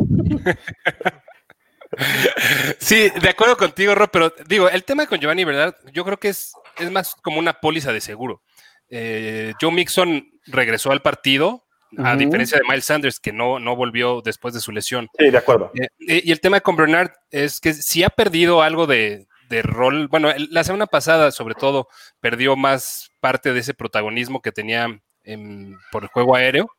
Sí, 2.79 3.11
de 3.21 3.29
acuerdo 3.29 3.57
contigo, 3.57 3.95
Rob, 3.95 4.11
pero 4.13 4.33
digo, 4.47 4.69
el 4.69 4.85
tema 4.85 5.07
con 5.07 5.19
Giovanni, 5.19 5.45
¿verdad? 5.45 5.77
Yo 5.93 6.05
creo 6.05 6.19
que 6.19 6.29
es, 6.29 6.53
es 6.79 6.91
más 6.91 7.15
como 7.15 7.39
una 7.39 7.55
póliza 7.55 7.93
de 7.93 8.01
seguro. 8.01 8.43
Eh, 8.91 9.55
Joe 9.61 9.73
Mixon 9.73 10.29
regresó 10.47 10.93
al 10.93 11.03
partido, 11.03 11.65
a 11.99 12.17
diferencia 12.17 12.59
de 12.59 12.65
Miles 12.69 12.85
Sanders, 12.85 13.21
que 13.21 13.33
no, 13.33 13.59
no 13.59 13.77
volvió 13.77 14.21
después 14.21 14.53
de 14.53 14.61
su 14.61 14.73
lesión. 14.73 15.09
Sí, 15.19 15.31
de 15.31 15.39
acuerdo. 15.39 15.71
Eh, 15.75 16.23
y 16.25 16.33
el 16.33 16.41
tema 16.41 16.61
con 16.61 16.77
Bernard 16.77 17.13
es 17.31 17.61
que 17.61 17.73
si 17.73 18.03
ha 18.03 18.11
perdido 18.11 18.63
algo 18.63 18.87
de, 18.87 19.27
de 19.49 19.63
rol, 19.63 20.09
bueno, 20.09 20.31
la 20.51 20.65
semana 20.65 20.87
pasada 20.87 21.31
sobre 21.31 21.55
todo 21.55 21.89
perdió 22.21 22.57
más 22.57 23.11
parte 23.21 23.53
de 23.53 23.61
ese 23.61 23.75
protagonismo 23.75 24.43
que 24.43 24.53
tenía 24.53 24.89
en- 25.25 25.79
por 25.93 26.03
el 26.05 26.09
juego 26.09 26.35
aéreo. 26.37 26.71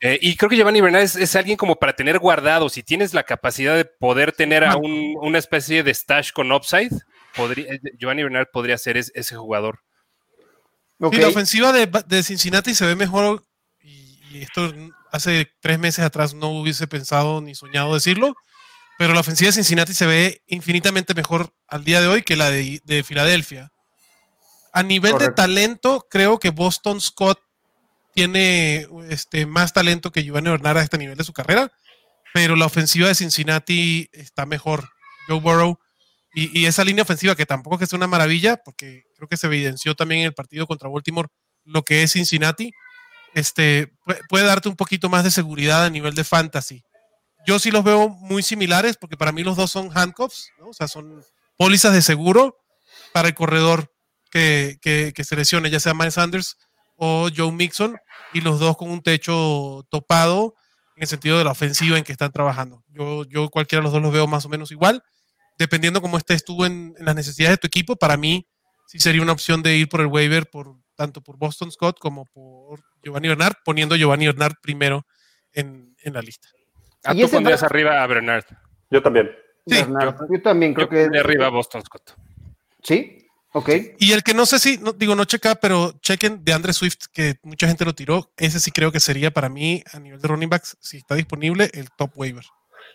Eh, 0.00 0.18
y 0.20 0.36
creo 0.36 0.50
que 0.50 0.56
Giovanni 0.56 0.80
Bernard 0.80 1.02
es, 1.02 1.14
es 1.14 1.36
alguien 1.36 1.56
como 1.56 1.76
para 1.76 1.94
tener 1.94 2.18
guardado, 2.18 2.68
si 2.68 2.82
tienes 2.82 3.14
la 3.14 3.22
capacidad 3.22 3.76
de 3.76 3.84
poder 3.84 4.32
tener 4.32 4.64
a 4.64 4.76
un- 4.76 5.16
una 5.20 5.38
especie 5.38 5.82
de 5.84 5.94
stash 5.94 6.32
con 6.32 6.50
upside, 6.50 6.90
podría, 7.36 7.74
eh, 7.74 7.80
Giovanni 7.98 8.24
Bernard 8.24 8.48
podría 8.52 8.76
ser 8.78 8.96
es- 8.96 9.12
ese 9.14 9.36
jugador. 9.36 9.80
Ok. 10.98 11.14
Sí, 11.14 11.20
la 11.20 11.28
ofensiva 11.28 11.72
de, 11.72 11.86
de 12.06 12.22
Cincinnati 12.22 12.74
se 12.74 12.86
ve 12.86 12.96
mejor 12.96 13.44
y, 13.80 14.18
y 14.32 14.42
esto 14.42 14.72
hace 15.12 15.48
tres 15.60 15.78
meses 15.78 16.04
atrás 16.04 16.34
no 16.34 16.48
hubiese 16.48 16.86
pensado 16.88 17.40
ni 17.40 17.54
soñado 17.54 17.94
decirlo, 17.94 18.34
pero 19.00 19.14
la 19.14 19.20
ofensiva 19.20 19.46
de 19.46 19.54
Cincinnati 19.54 19.94
se 19.94 20.04
ve 20.04 20.42
infinitamente 20.46 21.14
mejor 21.14 21.54
al 21.68 21.84
día 21.84 22.02
de 22.02 22.06
hoy 22.06 22.20
que 22.20 22.36
la 22.36 22.50
de, 22.50 22.82
de 22.84 23.02
Filadelfia. 23.02 23.72
A 24.74 24.82
nivel 24.82 25.12
Correcto. 25.12 25.30
de 25.30 25.36
talento, 25.36 26.06
creo 26.10 26.38
que 26.38 26.50
Boston 26.50 27.00
Scott 27.00 27.40
tiene 28.12 28.86
este, 29.08 29.46
más 29.46 29.72
talento 29.72 30.12
que 30.12 30.22
Giovanni 30.22 30.50
Bernard 30.50 30.76
a 30.76 30.82
este 30.82 30.98
nivel 30.98 31.16
de 31.16 31.24
su 31.24 31.32
carrera, 31.32 31.72
pero 32.34 32.56
la 32.56 32.66
ofensiva 32.66 33.08
de 33.08 33.14
Cincinnati 33.14 34.10
está 34.12 34.44
mejor. 34.44 34.90
Joe 35.28 35.40
Burrow 35.40 35.78
y, 36.34 36.60
y 36.60 36.66
esa 36.66 36.84
línea 36.84 37.04
ofensiva 37.04 37.34
que 37.34 37.46
tampoco 37.46 37.82
es 37.82 37.88
que 37.88 37.96
una 37.96 38.06
maravilla, 38.06 38.58
porque 38.58 39.04
creo 39.16 39.28
que 39.28 39.38
se 39.38 39.46
evidenció 39.46 39.94
también 39.94 40.20
en 40.20 40.26
el 40.26 40.34
partido 40.34 40.66
contra 40.66 40.90
Baltimore 40.90 41.28
lo 41.64 41.84
que 41.84 42.02
es 42.02 42.12
Cincinnati. 42.12 42.70
este, 43.32 43.94
puede 44.28 44.44
darte 44.44 44.68
un 44.68 44.76
poquito 44.76 45.08
más 45.08 45.24
de 45.24 45.30
seguridad 45.30 45.86
a 45.86 45.90
nivel 45.90 46.14
de 46.14 46.24
fantasy. 46.24 46.84
Yo 47.46 47.58
sí 47.58 47.70
los 47.70 47.84
veo 47.84 48.08
muy 48.08 48.42
similares 48.42 48.96
porque 48.96 49.16
para 49.16 49.32
mí 49.32 49.42
los 49.42 49.56
dos 49.56 49.70
son 49.70 49.90
handcuffs, 49.94 50.50
o 50.60 50.72
sea, 50.72 50.88
son 50.88 51.24
pólizas 51.56 51.92
de 51.92 52.02
seguro 52.02 52.56
para 53.12 53.28
el 53.28 53.34
corredor 53.34 53.92
que, 54.30 54.78
que, 54.80 55.24
se 55.24 55.36
lesione, 55.36 55.70
ya 55.70 55.80
sea 55.80 55.94
Miles 55.94 56.14
Sanders 56.14 56.56
o 56.96 57.28
Joe 57.34 57.52
Mixon, 57.52 57.96
y 58.32 58.40
los 58.40 58.60
dos 58.60 58.76
con 58.76 58.90
un 58.90 59.02
techo 59.02 59.86
topado 59.90 60.54
en 60.96 61.02
el 61.02 61.08
sentido 61.08 61.38
de 61.38 61.44
la 61.44 61.50
ofensiva 61.50 61.98
en 61.98 62.04
que 62.04 62.12
están 62.12 62.30
trabajando. 62.30 62.84
Yo, 62.88 63.24
yo 63.24 63.48
cualquiera 63.48 63.80
de 63.80 63.84
los 63.84 63.92
dos 63.92 64.02
los 64.02 64.12
veo 64.12 64.26
más 64.26 64.44
o 64.44 64.48
menos 64.48 64.70
igual, 64.70 65.02
dependiendo 65.58 66.00
cómo 66.00 66.18
estés 66.18 66.44
tú 66.44 66.64
en, 66.64 66.94
en 66.98 67.04
las 67.04 67.14
necesidades 67.14 67.54
de 67.54 67.60
tu 67.60 67.66
equipo, 67.66 67.96
para 67.96 68.16
mí 68.16 68.46
sí 68.86 68.98
sería 69.00 69.22
una 69.22 69.32
opción 69.32 69.62
de 69.62 69.76
ir 69.76 69.88
por 69.88 70.00
el 70.00 70.06
waiver 70.06 70.48
por 70.48 70.76
tanto 70.94 71.22
por 71.22 71.38
Boston 71.38 71.72
Scott 71.72 71.98
como 71.98 72.26
por 72.26 72.82
Giovanni 73.02 73.28
Bernard, 73.28 73.54
poniendo 73.64 73.96
Giovanni 73.96 74.26
Bernard 74.26 74.54
primero 74.62 75.06
en, 75.52 75.96
en 76.02 76.12
la 76.12 76.20
lista. 76.20 76.48
¿A 77.04 77.14
tú 77.14 77.28
pondrías 77.28 77.62
arriba 77.62 78.02
a 78.02 78.06
Bernard? 78.06 78.44
Yo 78.90 79.02
también. 79.02 79.30
Sí, 79.66 79.76
yo, 79.76 80.42
también 80.42 80.74
creo 80.74 80.88
que. 80.88 81.08
De 81.08 81.20
arriba 81.20 81.46
a 81.46 81.50
Boston 81.50 81.82
Scott. 81.84 82.14
Sí, 82.82 83.28
ok. 83.52 83.68
Y 83.98 84.12
el 84.12 84.22
que 84.22 84.34
no 84.34 84.46
sé 84.46 84.58
si, 84.58 84.78
no, 84.78 84.92
digo, 84.92 85.14
no 85.14 85.24
checa, 85.24 85.54
pero 85.54 85.92
chequen 86.00 86.44
de 86.44 86.52
Andre 86.52 86.72
Swift, 86.72 87.06
que 87.12 87.36
mucha 87.42 87.68
gente 87.68 87.84
lo 87.84 87.94
tiró. 87.94 88.30
Ese 88.36 88.58
sí 88.58 88.70
creo 88.70 88.90
que 88.90 89.00
sería 89.00 89.30
para 89.30 89.48
mí, 89.48 89.82
a 89.92 89.98
nivel 89.98 90.20
de 90.20 90.28
running 90.28 90.48
backs, 90.48 90.76
si 90.80 90.98
está 90.98 91.14
disponible, 91.14 91.70
el 91.74 91.90
top 91.90 92.12
waiver. 92.16 92.44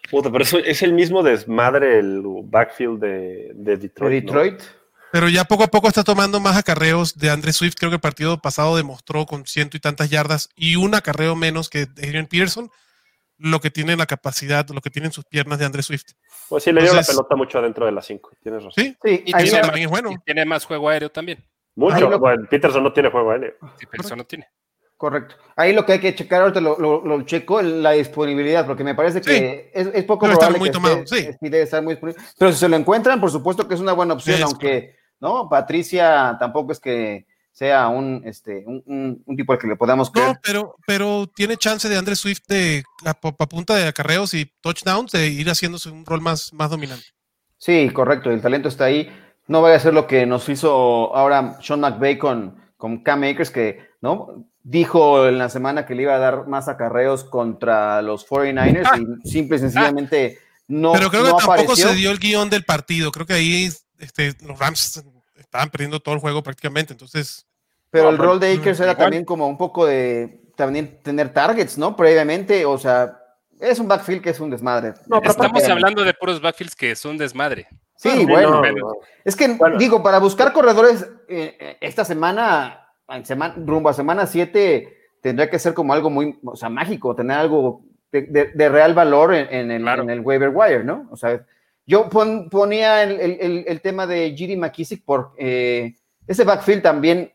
Puta, 0.09 0.31
pero 0.31 0.43
eso 0.43 0.57
es 0.57 0.81
el 0.81 0.93
mismo 0.93 1.23
desmadre 1.23 1.99
el 1.99 2.21
backfield 2.43 2.99
de, 2.99 3.51
de 3.55 3.77
Detroit. 3.77 4.11
¿De 4.11 4.21
Detroit? 4.21 4.61
Pero 5.11 5.29
ya 5.29 5.45
poco 5.45 5.63
a 5.63 5.67
poco 5.67 5.87
está 5.87 6.03
tomando 6.03 6.41
más 6.41 6.57
acarreos 6.57 7.17
de 7.17 7.29
Andre 7.29 7.53
Swift. 7.53 7.75
Creo 7.77 7.89
que 7.89 7.95
el 7.95 8.01
partido 8.01 8.41
pasado 8.41 8.75
demostró 8.75 9.25
con 9.25 9.45
ciento 9.45 9.77
y 9.77 9.79
tantas 9.79 10.09
yardas 10.09 10.49
y 10.57 10.75
un 10.75 10.93
acarreo 10.93 11.37
menos 11.37 11.69
que 11.69 11.87
Adrian 11.97 12.27
Peterson 12.27 12.69
lo 13.37 13.59
que 13.59 13.71
tiene 13.71 13.95
la 13.95 14.05
capacidad, 14.05 14.67
lo 14.69 14.81
que 14.81 14.89
tienen 14.89 15.11
sus 15.11 15.25
piernas 15.25 15.59
de 15.59 15.65
Andre 15.65 15.83
Swift. 15.83 16.11
Pues 16.49 16.63
sí, 16.63 16.71
le 16.71 16.81
dio 16.81 16.93
la 16.93 17.03
pelota 17.03 17.35
mucho 17.35 17.59
adentro 17.59 17.85
de 17.85 17.91
las 17.91 18.05
cinco. 18.05 18.31
Tienes 18.41 18.63
razón. 18.63 18.83
Sí, 18.83 18.97
y, 19.03 19.33
tiene, 19.33 19.87
bueno. 19.87 20.11
tiene 20.25 20.45
más 20.45 20.65
juego 20.65 20.89
aéreo 20.89 21.09
también. 21.09 21.43
Mucho. 21.75 22.19
Bueno, 22.19 22.47
Peterson 22.49 22.83
no 22.83 22.93
tiene 22.93 23.09
juego 23.09 23.31
aéreo. 23.31 23.55
Sí, 23.79 23.85
Peterson 23.85 24.17
no 24.17 24.25
tiene. 24.25 24.47
Correcto. 24.97 25.35
Ahí 25.57 25.73
lo 25.73 25.85
que 25.85 25.93
hay 25.93 25.99
que 25.99 26.15
checar, 26.15 26.41
ahorita 26.41 26.61
lo, 26.61 26.77
lo, 26.79 27.21
checo, 27.23 27.61
la 27.61 27.91
disponibilidad, 27.91 28.65
porque 28.65 28.83
me 28.83 28.95
parece 28.95 29.19
que 29.19 29.69
es, 29.73 30.03
poco 30.05 30.25
probable 30.25 30.57
muy 30.57 30.69
que 30.69 30.73
tomado, 30.73 31.05
sí. 31.05 31.27
debe 31.41 31.63
estar 31.63 31.83
muy 31.83 31.95
disponible. 31.95 32.23
Pero 32.37 32.51
si 32.53 32.59
se 32.59 32.69
lo 32.69 32.77
encuentran, 32.77 33.19
por 33.19 33.29
supuesto 33.29 33.67
que 33.67 33.73
es 33.73 33.81
una 33.81 33.91
buena 33.91 34.13
opción, 34.13 34.41
aunque 34.43 34.95
¿no? 35.19 35.49
Patricia 35.49 36.37
tampoco 36.39 36.71
es 36.71 36.79
que 36.79 37.25
sea 37.55 37.87
un, 37.87 38.21
este, 38.25 38.65
un, 38.67 39.23
tipo 39.37 39.53
al 39.53 39.59
que 39.59 39.67
le 39.67 39.77
podamos 39.77 40.11
creer. 40.11 40.27
No, 40.27 40.39
pero, 40.43 40.75
pero 40.85 41.25
tiene 41.33 41.55
chance 41.55 41.87
de 41.87 41.97
Andre 41.97 42.17
Swift 42.17 42.41
de 42.49 42.83
a, 43.05 43.13
punta 43.13 43.75
de 43.75 43.87
acarreos 43.87 44.33
y 44.33 44.51
touchdowns 44.59 45.13
de 45.13 45.27
ir 45.29 45.47
haciéndose 45.47 45.89
un 45.89 46.05
rol 46.05 46.19
más, 46.19 46.51
más 46.51 46.69
dominante. 46.69 47.05
Sí, 47.57 47.89
correcto, 47.93 48.29
el 48.29 48.41
talento 48.41 48.67
está 48.67 48.85
ahí. 48.85 49.09
No 49.47 49.61
vaya 49.61 49.77
a 49.77 49.79
ser 49.79 49.93
lo 49.93 50.05
que 50.05 50.25
nos 50.25 50.49
hizo 50.49 51.15
ahora 51.15 51.57
Sean 51.61 51.79
McVay 51.79 52.17
con, 52.17 52.57
con 52.75 53.01
Cam 53.03 53.23
Akers, 53.23 53.51
que 53.51 53.87
¿no? 54.01 54.45
dijo 54.61 55.25
en 55.25 55.37
la 55.37 55.47
semana 55.47 55.85
que 55.85 55.95
le 55.95 56.01
iba 56.01 56.15
a 56.15 56.19
dar 56.19 56.47
más 56.47 56.67
acarreos 56.67 57.23
contra 57.23 58.01
los 58.01 58.27
49ers 58.27 59.21
y 59.23 59.29
simple 59.29 59.55
y 59.55 59.59
sencillamente 59.61 60.39
no. 60.67 60.91
Pero 60.91 61.09
creo 61.09 61.23
que 61.23 61.45
tampoco 61.45 61.77
se 61.77 61.95
dio 61.95 62.11
el 62.11 62.19
guion 62.19 62.49
del 62.49 62.65
partido. 62.65 63.11
Creo 63.13 63.25
que 63.25 63.33
ahí 63.33 63.69
este, 63.99 64.35
los 64.41 64.59
Rams 64.59 65.01
estaban 65.55 65.69
perdiendo 65.69 65.99
todo 65.99 66.15
el 66.15 66.21
juego 66.21 66.43
prácticamente, 66.43 66.93
entonces... 66.93 67.47
Pero 67.89 68.09
el 68.09 68.17
rol 68.17 68.39
de 68.41 68.53
Akers 68.53 68.79
era 68.81 68.95
también 68.95 69.23
como 69.23 69.47
un 69.47 69.57
poco 69.57 69.85
de 69.85 70.41
también 70.57 71.01
tener 71.01 71.31
targets, 71.31 71.77
¿no? 71.77 71.95
Previamente, 71.95 72.65
o 72.65 72.77
sea, 72.77 73.17
es 73.59 73.79
un 73.79 73.87
backfield 73.87 74.21
que 74.21 74.31
es 74.31 74.39
un 74.41 74.49
desmadre. 74.49 74.95
No, 75.07 75.21
pero 75.21 75.31
estamos 75.31 75.63
hablando 75.69 76.03
de 76.03 76.13
puros 76.13 76.41
backfields 76.41 76.75
que 76.75 76.93
son 76.95 77.17
desmadre. 77.17 77.67
Sí, 77.95 78.25
bueno. 78.25 78.61
Es 79.23 79.35
que, 79.37 79.57
digo, 79.77 80.03
para 80.03 80.19
buscar 80.19 80.51
corredores 80.51 81.03
eh, 81.29 81.55
eh, 81.57 81.77
esta 81.79 82.03
semana, 82.03 82.89
semana, 83.23 83.55
rumbo 83.57 83.87
a 83.87 83.93
semana 83.93 84.27
7, 84.27 84.93
tendría 85.21 85.49
que 85.49 85.59
ser 85.59 85.73
como 85.73 85.93
algo 85.93 86.09
muy, 86.09 86.37
o 86.43 86.57
sea, 86.57 86.67
mágico, 86.67 87.15
tener 87.15 87.37
algo 87.37 87.85
de, 88.11 88.69
real 88.69 88.93
valor 88.93 89.33
en, 89.33 89.71
el, 89.71 89.87
en, 89.87 90.09
el, 90.09 90.19
waiver 90.19 90.49
wire, 90.53 90.83
¿no? 90.83 91.07
O 91.11 91.15
sea, 91.15 91.45
yo 91.87 92.09
ponía 92.09 93.03
el, 93.03 93.81
tema 93.81 94.07
de 94.07 94.33
Giri 94.35 94.55
McKissick 94.57 95.03
por 95.03 95.33
eh, 95.37 95.95
ese 96.27 96.43
backfield 96.43 96.81
también. 96.81 97.31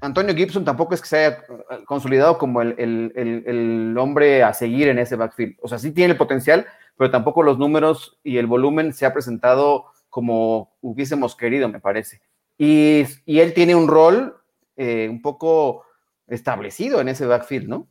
Antonio 0.00 0.34
Gibson 0.34 0.64
tampoco 0.64 0.94
es 0.94 1.00
que 1.00 1.08
se 1.08 1.18
haya 1.18 1.44
consolidado 1.84 2.38
como 2.38 2.62
el, 2.62 3.94
hombre 3.98 4.42
a 4.42 4.52
seguir 4.54 4.88
en 4.88 4.98
ese 4.98 5.16
backfield. 5.16 5.56
O 5.60 5.68
sea, 5.68 5.78
sí 5.78 5.92
tiene 5.92 6.12
el 6.12 6.18
potencial, 6.18 6.66
pero 6.96 7.10
tampoco 7.10 7.42
los 7.42 7.58
números 7.58 8.18
y 8.24 8.38
el 8.38 8.46
volumen 8.46 8.92
se 8.92 9.06
ha 9.06 9.12
presentado 9.12 9.86
como 10.08 10.76
hubiésemos 10.80 11.36
querido, 11.36 11.68
me 11.68 11.80
parece. 11.80 12.20
Y, 12.56 13.04
él 13.26 13.54
tiene 13.54 13.76
un 13.76 13.86
rol 13.86 14.36
eh, 14.76 15.06
un 15.08 15.22
poco 15.22 15.84
establecido 16.26 17.00
en 17.00 17.08
ese 17.08 17.26
backfield, 17.26 17.68
¿no? 17.68 17.88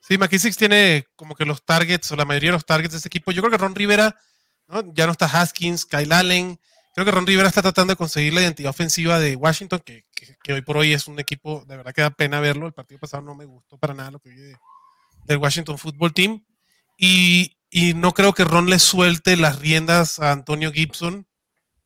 Sí, 0.00 0.16
McKissick 0.16 0.56
tiene 0.56 1.04
como 1.16 1.34
que 1.34 1.44
los 1.44 1.64
targets, 1.64 2.10
o 2.12 2.16
la 2.16 2.24
mayoría 2.24 2.50
de 2.50 2.54
los 2.54 2.64
targets 2.64 2.92
de 2.92 2.98
ese 2.98 3.08
equipo. 3.08 3.30
Yo 3.30 3.42
creo 3.42 3.50
que 3.50 3.58
Ron 3.58 3.74
Rivera 3.74 4.16
ya 4.94 5.06
no 5.06 5.12
está 5.12 5.26
Haskins, 5.26 5.84
Kyle 5.86 6.12
Allen. 6.12 6.58
Creo 6.94 7.04
que 7.04 7.12
Ron 7.12 7.26
Rivera 7.26 7.48
está 7.48 7.62
tratando 7.62 7.92
de 7.92 7.96
conseguir 7.96 8.34
la 8.34 8.42
identidad 8.42 8.70
ofensiva 8.70 9.20
de 9.20 9.36
Washington, 9.36 9.80
que, 9.84 10.04
hoy 10.52 10.62
por 10.62 10.76
hoy 10.76 10.92
es 10.92 11.06
un 11.06 11.20
equipo, 11.20 11.64
de 11.68 11.76
verdad 11.76 11.92
que 11.94 12.02
da 12.02 12.10
pena 12.10 12.40
verlo. 12.40 12.66
El 12.66 12.72
partido 12.72 12.98
pasado 12.98 13.22
no 13.22 13.36
me 13.36 13.44
gustó 13.44 13.78
para 13.78 13.94
nada 13.94 14.10
lo 14.10 14.18
que 14.18 14.30
vi 14.30 14.36
del 15.24 15.38
Washington 15.38 15.78
Football 15.78 16.12
Team. 16.12 16.44
Y, 16.98 17.54
no 17.94 18.12
creo 18.14 18.32
que 18.32 18.44
Ron 18.44 18.68
le 18.68 18.80
suelte 18.80 19.36
las 19.36 19.60
riendas 19.60 20.18
a 20.18 20.32
Antonio 20.32 20.72
Gibson 20.72 21.27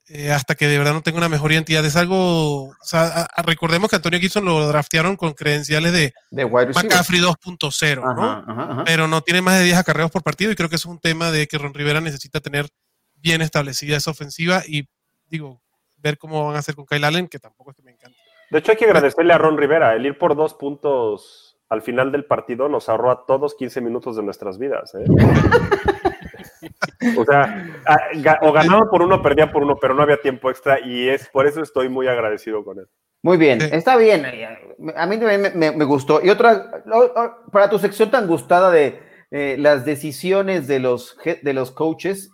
eh, 0.09 0.33
hasta 0.33 0.55
que 0.55 0.67
de 0.67 0.79
verdad 0.79 0.93
no 0.93 1.03
tenga 1.03 1.19
una 1.19 1.29
mejor 1.29 1.53
identidad. 1.53 1.85
Es 1.85 1.97
algo, 1.97 2.65
o 2.65 2.77
sea, 2.83 3.29
recordemos 3.45 3.89
que 3.89 3.97
Antonio 3.97 4.19
Gibson 4.19 4.45
lo 4.45 4.67
draftearon 4.67 5.17
con 5.17 5.33
credenciales 5.33 5.93
de, 5.93 6.13
de 6.31 6.47
McCaffrey 6.47 7.21
2.0, 7.21 8.17
¿no? 8.17 8.85
Pero 8.85 9.09
no 9.09 9.21
tiene 9.23 9.43
más 9.43 9.59
de 9.59 9.65
10 9.65 9.77
acarreos 9.79 10.11
por 10.11 10.23
partido 10.23 10.51
y 10.51 10.57
creo 10.57 10.69
que 10.69 10.77
es 10.77 10.85
un 10.85 10.99
tema 10.99 11.31
de 11.31 11.47
que 11.47 11.59
Ron 11.59 11.75
Rivera 11.75 12.01
necesita 12.01 12.41
tener 12.41 12.69
bien 13.15 13.41
establecida 13.43 13.97
esa 13.97 14.11
ofensiva 14.11 14.63
y 14.67 14.89
digo, 15.29 15.63
ver 15.97 16.19
cómo 16.19 16.47
van 16.47 16.57
a 16.57 16.59
hacer 16.59 16.75
con 16.75 16.85
Kyle 16.85 17.05
Allen, 17.05 17.29
que 17.29 17.39
tampoco 17.39 17.71
es 17.71 17.77
que 17.77 17.83
me 17.83 17.93
encanta. 17.93 18.19
De 18.51 18.59
hecho, 18.59 18.73
hay 18.73 18.77
que 18.77 18.85
agradecerle 18.85 19.33
a 19.33 19.39
Ron 19.39 19.57
Rivera. 19.57 19.95
El 19.95 20.05
ir 20.05 20.19
por 20.19 20.37
dos 20.37 20.55
puntos 20.55 21.57
al 21.71 21.81
final 21.81 22.13
del 22.13 22.27
partido 22.27 22.69
nos 22.69 22.91
ahorró 22.91 23.11
a 23.11 23.25
todos 23.25 23.55
15 23.55 23.81
minutos 23.81 24.17
de 24.17 24.23
nuestras 24.23 24.59
vidas. 24.59 24.95
¿eh? 24.95 25.05
O 27.17 27.25
sea, 27.25 27.67
o 28.43 28.53
ganaba 28.53 28.91
por 28.91 29.03
uno, 29.03 29.23
perdía 29.23 29.51
por 29.51 29.63
uno, 29.63 29.77
pero 29.81 29.95
no 29.95 30.03
había 30.03 30.17
tiempo 30.17 30.51
extra 30.51 30.81
y 30.81 31.09
es 31.09 31.29
por 31.29 31.47
eso 31.47 31.63
estoy 31.63 31.89
muy 31.89 32.07
agradecido 32.07 32.65
con 32.65 32.79
él. 32.79 32.87
Muy 33.23 33.37
bien, 33.37 33.61
está 33.63 33.97
bien. 33.97 34.25
A 34.97 35.07
mí 35.07 35.19
también 35.19 35.53
me, 35.55 35.85
gustó. 35.85 36.21
Y 36.25 36.31
otra, 36.31 36.83
para 37.53 37.71
tu 37.71 37.79
sección 37.79 38.11
tan 38.11 38.27
gustada 38.27 38.71
de 38.71 39.01
eh, 39.31 39.57
las 39.59 39.85
decisiones 39.85 40.67
de 40.67 40.81
los, 40.81 41.17
de 41.25 41.53
los 41.53 41.71
coaches, 41.71 42.33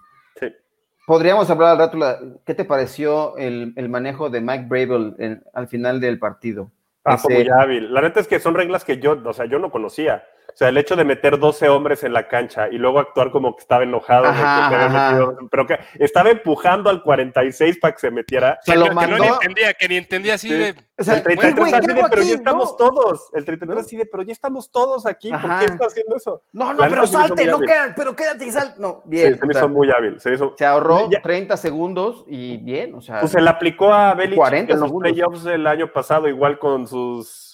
podríamos 1.06 1.50
hablar 1.50 1.72
al 1.72 1.78
rato, 1.78 1.98
¿qué 2.44 2.54
te 2.54 2.64
pareció 2.64 3.36
el, 3.36 3.88
manejo 3.88 4.30
de 4.30 4.40
Mike 4.40 4.66
Bravel 4.66 5.42
al 5.52 5.68
final 5.68 6.00
del 6.00 6.18
partido? 6.18 6.70
Ah, 7.04 7.18
fue 7.18 7.34
muy 7.34 7.48
hábil. 7.48 7.92
La 7.92 8.02
neta 8.02 8.20
es 8.20 8.28
que 8.28 8.40
son 8.40 8.54
reglas 8.54 8.84
que 8.84 8.98
yo, 8.98 9.20
o 9.24 9.32
sea, 9.32 9.46
yo 9.46 9.58
no 9.58 9.70
conocía. 9.70 10.24
O 10.52 10.56
sea, 10.58 10.70
el 10.70 10.78
hecho 10.78 10.96
de 10.96 11.04
meter 11.04 11.38
12 11.38 11.68
hombres 11.68 12.02
en 12.02 12.12
la 12.12 12.26
cancha 12.26 12.68
y 12.68 12.78
luego 12.78 12.98
actuar 12.98 13.30
como 13.30 13.54
que 13.54 13.60
estaba 13.60 13.84
enojado, 13.84 15.36
pero 15.50 15.66
que 15.66 15.78
estaba 16.00 16.30
empujando 16.30 16.90
al 16.90 17.02
46 17.02 17.78
para 17.78 17.94
que 17.94 18.00
se 18.00 18.10
metiera. 18.10 18.58
Se 18.62 18.74
lo 18.74 18.92
mandó. 18.92 19.16
Que 19.16 19.20
no 19.20 19.24
ni 19.24 19.30
entendía, 19.30 19.74
que 19.74 19.88
ni 19.88 19.96
entendía 19.96 20.34
así 20.34 20.50
de. 20.50 20.74
O 20.98 21.04
sea, 21.04 21.14
el 21.14 21.22
33 21.22 21.74
así 21.74 21.86
de, 21.86 22.04
pero 22.10 22.22
ya 22.22 22.34
estamos 22.34 22.76
todos. 22.76 23.30
El 23.34 23.44
33 23.44 23.86
así 23.86 23.96
de, 23.96 24.06
pero 24.06 24.22
ya 24.24 24.32
estamos 24.32 24.72
todos 24.72 25.06
aquí. 25.06 25.30
¿Por 25.30 25.58
qué 25.58 25.64
está 25.66 25.86
haciendo 25.86 26.16
eso? 26.16 26.42
No, 26.52 26.72
no, 26.72 26.88
pero 26.88 27.06
salte, 27.06 27.44
no 27.44 27.60
queda, 27.60 27.92
pero 27.94 28.16
quédate 28.16 28.46
y 28.46 28.50
sal. 28.50 28.74
No, 28.78 29.02
bien. 29.04 29.34
Sí, 29.34 29.38
se 29.38 29.46
me 29.46 29.52
hizo 29.52 29.68
muy 29.68 29.90
hábil. 29.92 30.18
Se, 30.18 30.32
hizo... 30.34 30.54
se 30.58 30.66
ahorró 30.66 31.08
30 31.22 31.56
segundos 31.56 32.24
y 32.26 32.56
bien, 32.56 32.94
o 32.94 33.00
sea. 33.00 33.20
Pues 33.20 33.32
se 33.32 33.40
le 33.40 33.48
aplicó 33.48 33.92
a 33.92 34.14
Belichick 34.14 34.70
en 34.70 34.80
los 34.80 34.92
playoffs 34.92 35.44
del 35.44 35.66
año 35.66 35.92
pasado, 35.92 36.26
igual 36.26 36.58
con 36.58 36.88
sus 36.88 37.48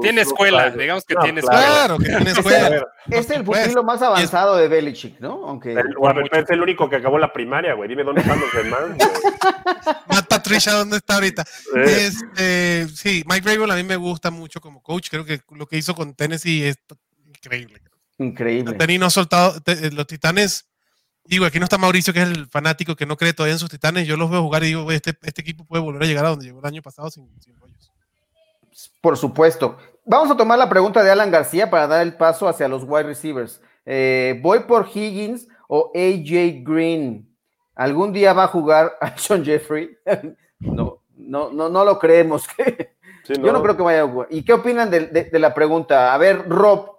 tiene 0.00 0.22
escuela, 0.22 0.70
digamos 0.70 1.04
que 1.04 1.14
tiene 1.16 1.40
escuela. 1.40 1.62
Claro, 1.62 1.98
que 1.98 2.04
tiene 2.04 2.30
escuela. 2.30 2.86
es 3.10 3.30
el 3.30 3.44
pupilo 3.44 3.82
más 3.82 4.02
avanzado 4.02 4.56
de 4.56 4.68
Belichick, 4.68 5.20
¿no? 5.20 5.46
Aunque. 5.46 5.72
es 5.72 6.50
el 6.50 6.62
único 6.62 6.88
que 6.88 6.96
acabó 6.96 7.18
la 7.18 7.32
primaria, 7.32 7.74
güey. 7.74 7.88
Dime 7.88 8.04
dónde 8.04 8.20
están 8.20 8.40
los 8.40 8.52
demás. 8.52 8.80
Matt 10.08 10.28
Patricia, 10.28 10.72
¿dónde 10.72 10.96
está 10.96 11.14
ahorita? 11.14 11.44
Este, 11.84 12.88
sí, 12.94 13.24
Mike 13.26 13.48
Rabel 13.48 13.70
a 13.70 13.76
mí 13.76 13.82
me 13.82 13.96
gusta 13.96 14.30
mucho 14.30 14.60
como 14.60 14.82
coach. 14.82 15.08
Creo 15.10 15.24
que 15.24 15.40
lo 15.50 15.66
que 15.66 15.76
hizo 15.76 15.94
con 15.94 16.14
Tennessee 16.14 16.64
es 16.64 16.78
increíble. 17.26 17.80
Increíble. 18.18 18.72
Tennessee 18.74 18.98
no 18.98 19.06
ha 19.06 19.10
soltado. 19.10 19.60
Eh, 19.66 19.90
los 19.92 20.06
titanes. 20.06 20.66
Digo, 21.24 21.44
aquí 21.44 21.58
no 21.58 21.64
está 21.64 21.78
Mauricio, 21.78 22.12
que 22.12 22.22
es 22.22 22.28
el 22.28 22.46
fanático 22.48 22.96
que 22.96 23.06
no 23.06 23.16
cree 23.16 23.32
todavía 23.32 23.54
en 23.54 23.58
sus 23.58 23.70
titanes. 23.70 24.06
Yo 24.06 24.16
los 24.16 24.30
veo 24.30 24.42
jugar 24.42 24.64
y 24.64 24.68
digo, 24.68 24.90
este, 24.90 25.14
este 25.22 25.42
equipo 25.42 25.64
puede 25.64 25.82
volver 25.82 26.02
a 26.02 26.06
llegar 26.06 26.24
a 26.24 26.30
donde 26.30 26.46
llegó 26.46 26.60
el 26.60 26.66
año 26.66 26.82
pasado 26.82 27.10
sin, 27.10 27.28
sin 27.40 27.56
rollos. 27.56 27.89
Por 29.00 29.16
supuesto. 29.16 29.76
Vamos 30.04 30.30
a 30.30 30.36
tomar 30.36 30.58
la 30.58 30.68
pregunta 30.68 31.02
de 31.02 31.10
Alan 31.10 31.30
García 31.30 31.70
para 31.70 31.86
dar 31.86 32.02
el 32.02 32.14
paso 32.14 32.48
hacia 32.48 32.68
los 32.68 32.84
wide 32.84 33.04
receivers. 33.04 33.62
Eh, 33.84 34.38
voy 34.42 34.60
por 34.60 34.88
Higgins 34.92 35.48
o 35.68 35.92
AJ 35.94 36.64
Green. 36.64 37.28
¿Algún 37.74 38.12
día 38.12 38.32
va 38.32 38.44
a 38.44 38.48
jugar 38.48 38.92
a 39.00 39.16
Sean 39.16 39.44
Jeffrey? 39.44 39.96
no, 40.58 41.02
no, 41.16 41.50
no, 41.50 41.68
no 41.68 41.84
lo 41.84 41.98
creemos. 41.98 42.46
Yo 43.28 43.52
no 43.52 43.62
creo 43.62 43.76
que 43.76 43.82
vaya 43.82 44.02
a 44.02 44.08
jugar. 44.08 44.28
¿Y 44.30 44.44
qué 44.44 44.52
opinan 44.52 44.90
de, 44.90 45.30
la 45.32 45.54
pregunta? 45.54 46.14
A 46.14 46.18
ver, 46.18 46.48
Rob. 46.48 46.96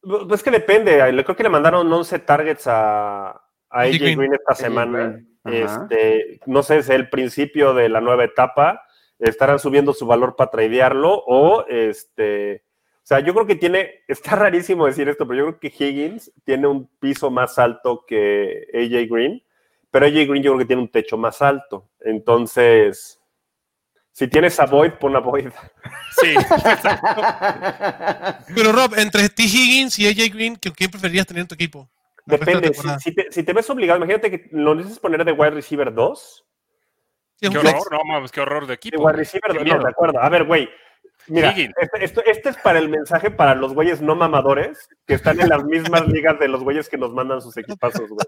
Pues 0.00 0.32
es 0.32 0.42
que 0.42 0.50
depende. 0.50 0.98
Creo 1.24 1.36
que 1.36 1.42
le 1.42 1.48
mandaron 1.48 1.92
11 1.92 2.18
targets 2.20 2.66
a, 2.66 3.30
a 3.30 3.40
AJ 3.70 4.16
Green 4.16 4.34
esta 4.34 4.54
semana. 4.54 5.20
Este, 5.44 6.40
no 6.46 6.62
sé, 6.62 6.78
es 6.78 6.88
el 6.88 7.08
principio 7.08 7.74
de 7.74 7.88
la 7.88 8.00
nueva 8.00 8.24
etapa. 8.24 8.82
Estarán 9.22 9.58
subiendo 9.58 9.92
su 9.92 10.06
valor 10.06 10.36
para 10.36 10.50
tradearlo 10.50 11.22
o 11.26 11.64
este. 11.68 12.64
O 12.96 13.06
sea, 13.06 13.20
yo 13.20 13.34
creo 13.34 13.46
que 13.46 13.56
tiene, 13.56 14.02
está 14.06 14.36
rarísimo 14.36 14.86
decir 14.86 15.08
esto, 15.08 15.26
pero 15.26 15.38
yo 15.38 15.46
creo 15.46 15.60
que 15.60 15.84
Higgins 15.84 16.32
tiene 16.44 16.68
un 16.68 16.88
piso 17.00 17.30
más 17.30 17.58
alto 17.58 18.04
que 18.06 18.68
AJ 18.72 19.10
Green, 19.10 19.42
pero 19.90 20.06
AJ 20.06 20.28
Green 20.28 20.42
yo 20.42 20.52
creo 20.52 20.58
que 20.58 20.66
tiene 20.66 20.82
un 20.82 20.90
techo 20.90 21.16
más 21.16 21.42
alto. 21.42 21.90
Entonces, 22.00 23.20
si 24.12 24.28
tienes 24.28 24.60
a 24.60 24.66
Boyd, 24.66 24.92
pon 25.00 25.16
a 25.16 25.20
Boyd. 25.20 25.48
Sí. 26.20 26.34
Pero 28.54 28.70
Rob, 28.70 28.92
entre 28.98 29.30
T. 29.30 29.42
Higgins 29.42 29.98
y 29.98 30.06
AJ 30.06 30.34
Green, 30.34 30.56
¿quién 30.56 30.90
preferirías 30.90 31.26
tener 31.26 31.40
en 31.40 31.48
tu 31.48 31.54
equipo? 31.54 31.90
Depende. 32.26 32.70
Si, 33.30 33.42
te, 33.42 33.52
ves 33.52 33.70
obligado, 33.70 33.96
imagínate 33.96 34.30
que 34.30 34.48
lo 34.52 34.74
necesitas 34.74 35.00
poner 35.00 35.24
de 35.24 35.32
wide 35.32 35.52
receiver 35.52 35.92
2. 35.92 36.44
Qué 37.50 37.58
horror, 37.58 37.90
no 37.90 38.04
mames, 38.04 38.30
qué 38.30 38.40
horror 38.40 38.66
de 38.66 38.74
equipo. 38.74 39.06
De 39.06 39.12
receiver 39.12 39.52
2, 39.52 39.64
no, 39.66 39.78
de 39.82 39.90
acuerdo. 39.90 40.20
A 40.20 40.28
ver, 40.28 40.44
güey, 40.44 40.68
Mira, 41.28 41.50
este, 41.50 42.30
este, 42.30 42.48
es 42.48 42.56
para 42.56 42.80
el 42.80 42.88
mensaje 42.88 43.30
para 43.30 43.54
los 43.54 43.74
güeyes 43.74 44.02
no 44.02 44.16
mamadores 44.16 44.88
que 45.06 45.14
están 45.14 45.40
en 45.40 45.48
las 45.48 45.64
mismas 45.64 46.06
ligas 46.08 46.38
de 46.40 46.48
los 46.48 46.64
güeyes 46.64 46.88
que 46.88 46.98
nos 46.98 47.12
mandan 47.12 47.40
sus 47.40 47.56
equipazos, 47.56 48.08
güey. 48.08 48.26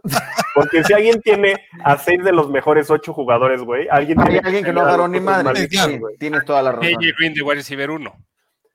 Porque 0.55 0.85
si 0.85 0.93
alguien 0.93 1.21
tiene 1.21 1.57
a 1.83 1.99
seis 1.99 2.23
de 2.23 2.33
los 2.33 2.49
mejores 2.51 2.91
ocho 2.91 3.13
jugadores, 3.13 3.63
güey, 3.63 3.89
alguien 3.91 4.21
Hay 4.21 4.39
alguien 4.39 4.65
que 4.65 4.73
no 4.73 4.83
agarró 4.83 5.09
ni 5.09 5.19
madre. 5.21 5.69
tienes 6.19 6.45
toda 6.45 6.63
la 6.63 6.73
razón. 6.73 6.87
AJ 6.87 7.17
Green 7.19 7.35
de 7.35 7.43
wide 7.43 7.57
receiver 7.57 7.91
1. 7.91 8.17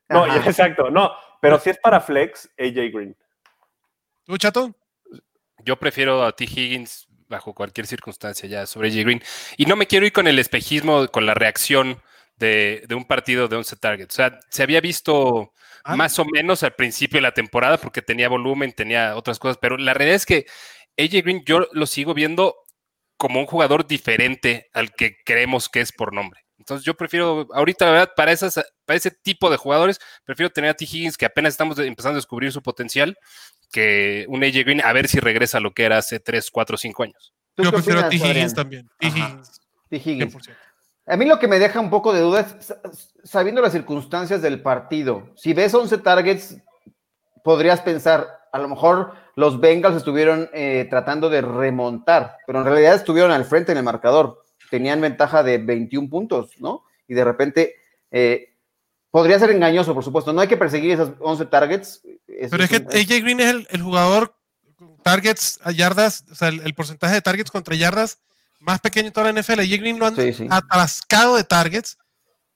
No, 0.09 0.35
exacto, 0.35 0.89
no. 0.89 1.11
Pero 1.41 1.57
si 1.59 1.69
es 1.69 1.77
para 1.77 2.01
flex, 2.01 2.49
AJ 2.59 2.91
Green. 2.91 3.15
¿Tú, 4.25 4.37
chato? 4.37 4.75
Yo 5.63 5.77
prefiero 5.77 6.23
a 6.23 6.33
T. 6.33 6.43
Higgins 6.43 7.08
bajo 7.29 7.53
cualquier 7.53 7.87
circunstancia 7.87 8.49
ya 8.49 8.65
sobre 8.65 8.89
AJ 8.89 9.03
Green. 9.03 9.23
Y 9.57 9.65
no 9.65 9.75
me 9.75 9.87
quiero 9.87 10.05
ir 10.05 10.11
con 10.11 10.27
el 10.27 10.39
espejismo, 10.39 11.07
con 11.07 11.25
la 11.25 11.33
reacción 11.33 12.01
de, 12.37 12.85
un 12.91 13.05
partido 13.05 13.47
de 13.47 13.55
11 13.55 13.75
targets. 13.77 14.15
O 14.15 14.17
sea, 14.17 14.39
se 14.49 14.63
había 14.63 14.81
visto 14.81 15.53
ah. 15.83 15.95
más 15.95 16.17
o 16.19 16.25
menos 16.25 16.63
al 16.63 16.73
principio 16.73 17.17
de 17.17 17.23
la 17.23 17.33
temporada 17.33 17.77
porque 17.77 18.01
tenía 18.01 18.29
volumen, 18.29 18.73
tenía 18.73 19.15
otras 19.15 19.39
cosas, 19.39 19.57
pero 19.61 19.77
la 19.77 19.93
realidad 19.93 20.15
es 20.15 20.25
que 20.25 20.45
AJ 20.97 21.23
Green 21.23 21.43
yo 21.45 21.67
lo 21.71 21.85
sigo 21.85 22.13
viendo 22.13 22.55
como 23.17 23.39
un 23.39 23.45
jugador 23.45 23.85
diferente 23.85 24.69
al 24.73 24.93
que 24.93 25.17
creemos 25.23 25.69
que 25.69 25.81
es 25.81 25.91
por 25.91 26.13
nombre. 26.13 26.41
Entonces 26.57 26.85
yo 26.85 26.93
prefiero, 26.95 27.47
ahorita 27.53 27.85
la 27.85 27.91
verdad, 27.91 28.11
para, 28.15 28.31
esas, 28.31 28.59
para 28.85 28.97
ese 28.97 29.11
tipo 29.11 29.49
de 29.49 29.57
jugadores, 29.57 29.99
prefiero 30.25 30.49
tener 30.49 30.69
a 30.69 30.73
T. 30.73 30.85
Higgins 30.85 31.17
que 31.17 31.25
apenas 31.25 31.53
estamos 31.53 31.79
empezando 31.79 32.15
a 32.15 32.19
descubrir 32.19 32.51
su 32.51 32.61
potencial, 32.61 33.17
que 33.71 34.25
un 34.27 34.43
AJ 34.43 34.63
Green 34.65 34.81
a 34.81 34.93
ver 34.93 35.07
si 35.07 35.19
regresa 35.19 35.57
a 35.59 35.61
lo 35.61 35.71
que 35.71 35.83
era 35.85 35.97
hace 35.97 36.19
3, 36.19 36.49
4, 36.51 36.77
5 36.77 37.03
años. 37.03 37.33
Yo 37.57 37.71
prefiero 37.71 37.99
a 37.99 38.09
T. 38.09 38.15
Higgins 38.15 38.53
también. 38.53 38.89
T. 38.99 39.07
Higgins. 39.07 39.61
T. 39.89 39.97
Higgins. 39.97 40.49
A 41.05 41.17
mí 41.17 41.25
lo 41.25 41.39
que 41.39 41.47
me 41.47 41.59
deja 41.59 41.79
un 41.79 41.89
poco 41.89 42.13
de 42.13 42.21
duda 42.21 42.41
es 42.41 42.75
sabiendo 43.23 43.61
las 43.61 43.73
circunstancias 43.73 44.41
del 44.41 44.61
partido. 44.61 45.31
Si 45.35 45.53
ves 45.53 45.73
11 45.73 45.97
targets, 45.99 46.57
podrías 47.43 47.81
pensar, 47.81 48.27
a 48.51 48.59
lo 48.59 48.67
mejor 48.67 49.13
los 49.35 49.59
Bengals 49.59 49.97
estuvieron 49.97 50.49
eh, 50.53 50.85
tratando 50.89 51.29
de 51.29 51.41
remontar, 51.41 52.37
pero 52.45 52.59
en 52.59 52.65
realidad 52.65 52.95
estuvieron 52.95 53.31
al 53.31 53.45
frente 53.45 53.71
en 53.71 53.79
el 53.79 53.83
marcador. 53.83 54.43
Tenían 54.69 55.01
ventaja 55.01 55.41
de 55.41 55.57
21 55.57 56.09
puntos, 56.09 56.51
¿no? 56.59 56.83
Y 57.07 57.15
de 57.15 57.23
repente 57.23 57.75
eh, 58.11 58.55
podría 59.11 59.39
ser 59.39 59.51
engañoso, 59.51 59.93
por 59.93 60.03
supuesto. 60.03 60.33
No 60.33 60.41
hay 60.41 60.47
que 60.47 60.57
perseguir 60.57 60.91
esas 60.91 61.11
11 61.19 61.45
targets. 61.45 62.01
pero 62.49 62.63
es, 62.63 62.69
que 62.69 62.77
AJ 62.77 63.23
Green 63.23 63.39
es 63.39 63.67
el, 63.69 63.81
jugador 63.81 64.35
targets 65.03 65.59
a 65.63 65.71
yardas, 65.71 66.25
o 66.31 66.35
sea, 66.35 66.49
el 66.49 66.73
porcentaje 66.73 67.15
de 67.15 67.21
targets 67.21 67.51
contra 67.51 67.75
yardas 67.75 68.19
más 68.59 68.79
pequeño 68.81 69.05
de 69.05 69.11
toda 69.11 69.31
la 69.31 69.41
NFL. 69.41 69.61
Y 69.61 69.77
Green 69.77 69.99
lo 69.99 70.05
han 70.05 70.15
atascado 70.49 71.35
de 71.35 71.43
targets 71.43 71.97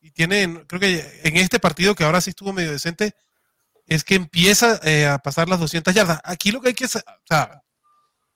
y 0.01 0.11
tiene, 0.11 0.65
creo 0.67 0.79
que 0.79 1.21
en 1.23 1.37
este 1.37 1.59
partido 1.59 1.95
que 1.95 2.03
ahora 2.03 2.21
sí 2.21 2.29
estuvo 2.29 2.53
medio 2.53 2.71
decente, 2.71 3.15
es 3.87 4.03
que 4.03 4.15
empieza 4.15 4.79
eh, 4.83 5.07
a 5.07 5.17
pasar 5.17 5.49
las 5.49 5.59
200 5.59 5.93
yardas. 5.93 6.19
Aquí 6.23 6.51
lo 6.51 6.61
que 6.61 6.69
hay 6.69 6.73
que, 6.73 6.85
o 6.85 6.87
sea, 6.87 7.63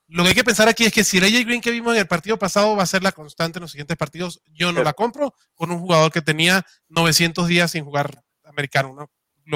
lo 0.07 0.23
que 0.23 0.29
hay 0.29 0.35
que 0.35 0.43
pensar 0.43 0.67
aquí 0.67 0.85
es 0.85 0.93
que 0.93 1.03
si 1.03 1.17
el 1.17 1.25
AJ 1.25 1.45
Green 1.45 1.61
que 1.61 1.71
vimos 1.71 1.93
en 1.93 1.99
el 1.99 2.07
partido 2.07 2.37
pasado 2.37 2.75
va 2.75 2.83
a 2.83 2.87
ser 2.87 3.03
la 3.03 3.11
constante 3.11 3.59
en 3.59 3.61
los 3.61 3.71
siguientes 3.71 3.97
partidos, 3.97 4.41
yo 4.53 4.71
no 4.71 4.83
la 4.83 4.93
compro 4.93 5.33
con 5.53 5.71
un 5.71 5.79
jugador 5.79 6.11
que 6.11 6.21
tenía 6.21 6.65
900 6.89 7.47
días 7.47 7.71
sin 7.71 7.83
jugar 7.83 8.23
americano. 8.43 8.93
¿no? 8.93 9.09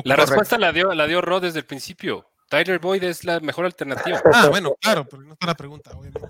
la 0.04 0.16
respuesta 0.16 0.58
la 0.58 0.72
dio, 0.72 0.94
la 0.94 1.08
dio 1.08 1.22
Rod 1.22 1.44
desde 1.44 1.60
el 1.60 1.66
principio. 1.66 2.28
Tyler 2.50 2.80
Boyd 2.80 3.04
es 3.04 3.24
la 3.24 3.40
mejor 3.40 3.66
alternativa. 3.66 4.22
Ah, 4.34 4.48
bueno, 4.50 4.76
claro, 4.82 5.08
pero 5.10 5.24
no 5.24 5.34
está 5.34 5.48
la 5.48 5.56
pregunta, 5.56 5.92
obviamente. 5.92 6.28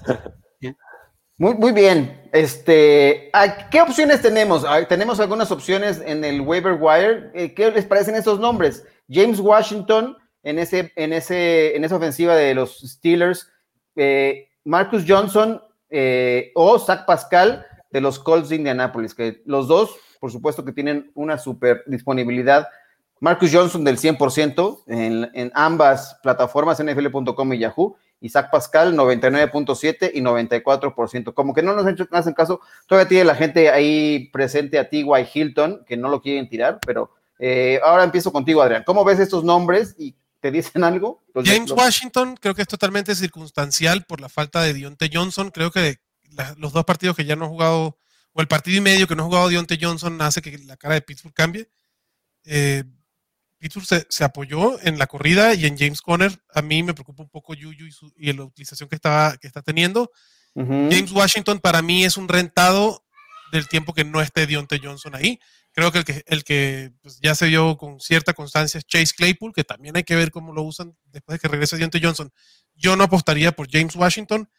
Muy, 1.37 1.55
muy 1.55 1.71
bien. 1.71 2.29
Este, 2.31 3.31
¿Qué 3.71 3.81
opciones 3.81 4.21
tenemos? 4.21 4.63
Tenemos 4.87 5.19
algunas 5.19 5.49
opciones 5.51 5.99
en 6.05 6.23
el 6.23 6.41
waiver 6.41 6.77
wire. 6.79 7.31
Eh, 7.33 7.55
¿Qué 7.55 7.71
les 7.71 7.85
parecen 7.85 8.13
estos 8.13 8.39
nombres? 8.39 8.85
James 9.09 9.39
Washington 9.39 10.15
en, 10.43 10.59
ese, 10.59 10.93
en, 10.95 11.13
ese, 11.13 11.75
en 11.75 11.83
esa 11.83 11.95
ofensiva 11.95 12.35
de 12.35 12.53
los 12.53 12.81
Steelers. 12.81 13.49
Eh, 13.95 14.49
Marcus 14.63 15.03
Johnson 15.07 15.61
eh, 15.89 16.51
o 16.55 16.79
Zach 16.79 17.05
Pascal 17.05 17.65
de 17.89 18.01
los 18.01 18.19
Colts 18.19 18.49
de 18.49 18.55
Indianapolis, 18.57 19.13
que 19.13 19.41
los 19.45 19.67
dos, 19.67 19.95
por 20.19 20.31
supuesto, 20.31 20.63
que 20.63 20.71
tienen 20.71 21.11
una 21.15 21.37
super 21.37 21.83
disponibilidad. 21.87 22.67
Marcus 23.19 23.51
Johnson 23.53 23.83
del 23.83 23.97
100% 23.97 24.83
en, 24.87 25.29
en 25.33 25.51
ambas 25.53 26.17
plataformas, 26.23 26.81
NFL.com 26.83 27.53
y 27.53 27.59
Yahoo 27.59 27.97
Isaac 28.21 28.49
Pascal 28.51 28.95
99.7 28.95 30.11
y 30.13 30.21
94%. 30.21 31.33
Como 31.33 31.53
que 31.53 31.63
no 31.63 31.73
nos 31.73 31.85
hacen 32.11 32.33
caso, 32.33 32.61
todavía 32.87 33.09
tiene 33.09 33.25
la 33.25 33.35
gente 33.35 33.69
ahí 33.69 34.29
presente 34.31 34.79
a 34.79 34.87
T.Y. 34.87 35.27
Hilton, 35.33 35.83
que 35.85 35.97
no 35.97 36.07
lo 36.07 36.21
quieren 36.21 36.47
tirar, 36.47 36.79
pero 36.85 37.11
eh, 37.39 37.79
ahora 37.83 38.03
empiezo 38.03 38.31
contigo, 38.31 38.61
Adrián. 38.61 38.83
¿Cómo 38.85 39.03
ves 39.03 39.19
estos 39.19 39.43
nombres 39.43 39.95
y 39.97 40.15
te 40.41 40.51
dicen 40.51 40.83
algo? 40.83 41.23
James 41.45 41.71
Washington 41.71 42.35
creo 42.35 42.55
que 42.55 42.63
es 42.63 42.67
totalmente 42.67 43.15
circunstancial 43.15 44.05
por 44.05 44.19
la 44.19 44.27
falta 44.27 44.61
de 44.63 44.73
Dionte 44.73 45.09
Johnson. 45.13 45.51
Creo 45.51 45.71
que 45.71 45.99
los 46.57 46.73
dos 46.73 46.83
partidos 46.83 47.15
que 47.15 47.25
ya 47.25 47.35
no 47.35 47.45
ha 47.45 47.49
jugado, 47.49 47.97
o 48.33 48.41
el 48.41 48.47
partido 48.47 48.77
y 48.77 48.81
medio 48.81 49.07
que 49.07 49.15
no 49.15 49.23
ha 49.23 49.27
jugado 49.27 49.49
Dionte 49.49 49.77
Johnson, 49.79 50.19
hace 50.21 50.41
que 50.41 50.57
la 50.57 50.77
cara 50.77 50.95
de 50.95 51.01
Pittsburgh 51.01 51.33
cambie. 51.33 51.69
Eh, 52.43 52.83
Pittsburgh 53.59 54.05
se, 54.09 54.23
apoyó 54.23 54.81
en 54.81 54.97
la 54.97 55.05
corrida 55.05 55.53
y 55.53 55.67
en 55.67 55.77
James 55.77 56.01
Conner. 56.01 56.41
A 56.51 56.63
mí 56.63 56.81
me 56.81 56.95
preocupa 56.95 57.21
un 57.21 57.29
poco 57.29 57.53
Yuyu 57.53 57.87
y, 58.17 58.33
la 58.33 58.43
utilización 58.43 58.89
que, 58.89 58.95
estaba, 58.95 59.37
que 59.37 59.45
está 59.45 59.61
teniendo. 59.61 60.11
James 60.55 61.11
Washington 61.11 61.59
para 61.59 61.81
mí 61.81 62.03
es 62.03 62.17
un 62.17 62.27
rentado 62.27 63.05
del 63.51 63.67
tiempo 63.67 63.93
que 63.93 64.03
no 64.03 64.21
esté 64.21 64.47
Dionte 64.47 64.79
Johnson 64.83 65.13
ahí. 65.15 65.39
Creo 65.73 65.91
que 65.91 65.99
el 65.99 66.05
que, 66.05 66.23
el 66.27 66.43
que 66.43 66.91
pues, 67.01 67.19
ya 67.21 67.33
se 67.33 67.47
vio 67.47 67.77
con 67.77 67.99
cierta 67.99 68.33
constancia 68.33 68.77
es 68.77 68.85
Chase 68.85 69.13
Claypool, 69.15 69.53
que 69.53 69.63
también 69.63 69.95
hay 69.95 70.03
que 70.03 70.15
ver 70.15 70.31
cómo 70.31 70.53
lo 70.53 70.63
usan 70.63 70.97
después 71.05 71.37
de 71.37 71.39
que 71.39 71.47
regrese 71.47 71.77
Dionte 71.77 72.01
Johnson. 72.01 72.31
Yo 72.75 72.95
no 72.95 73.05
apostaría 73.05 73.51
por 73.51 73.69
James 73.71 73.95
Washington. 73.95 74.49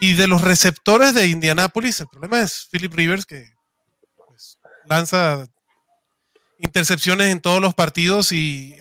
Y 0.00 0.14
de 0.14 0.26
los 0.26 0.40
receptores 0.40 1.14
de 1.14 1.28
Indianapolis, 1.28 2.00
el 2.00 2.08
problema 2.08 2.40
es 2.40 2.68
Philip 2.72 2.92
Rivers, 2.94 3.26
que 3.26 3.52
pues, 4.26 4.58
lanza 4.86 5.46
intercepciones 6.58 7.28
en 7.28 7.40
todos 7.40 7.60
los 7.60 7.74
partidos 7.74 8.32
y 8.32 8.76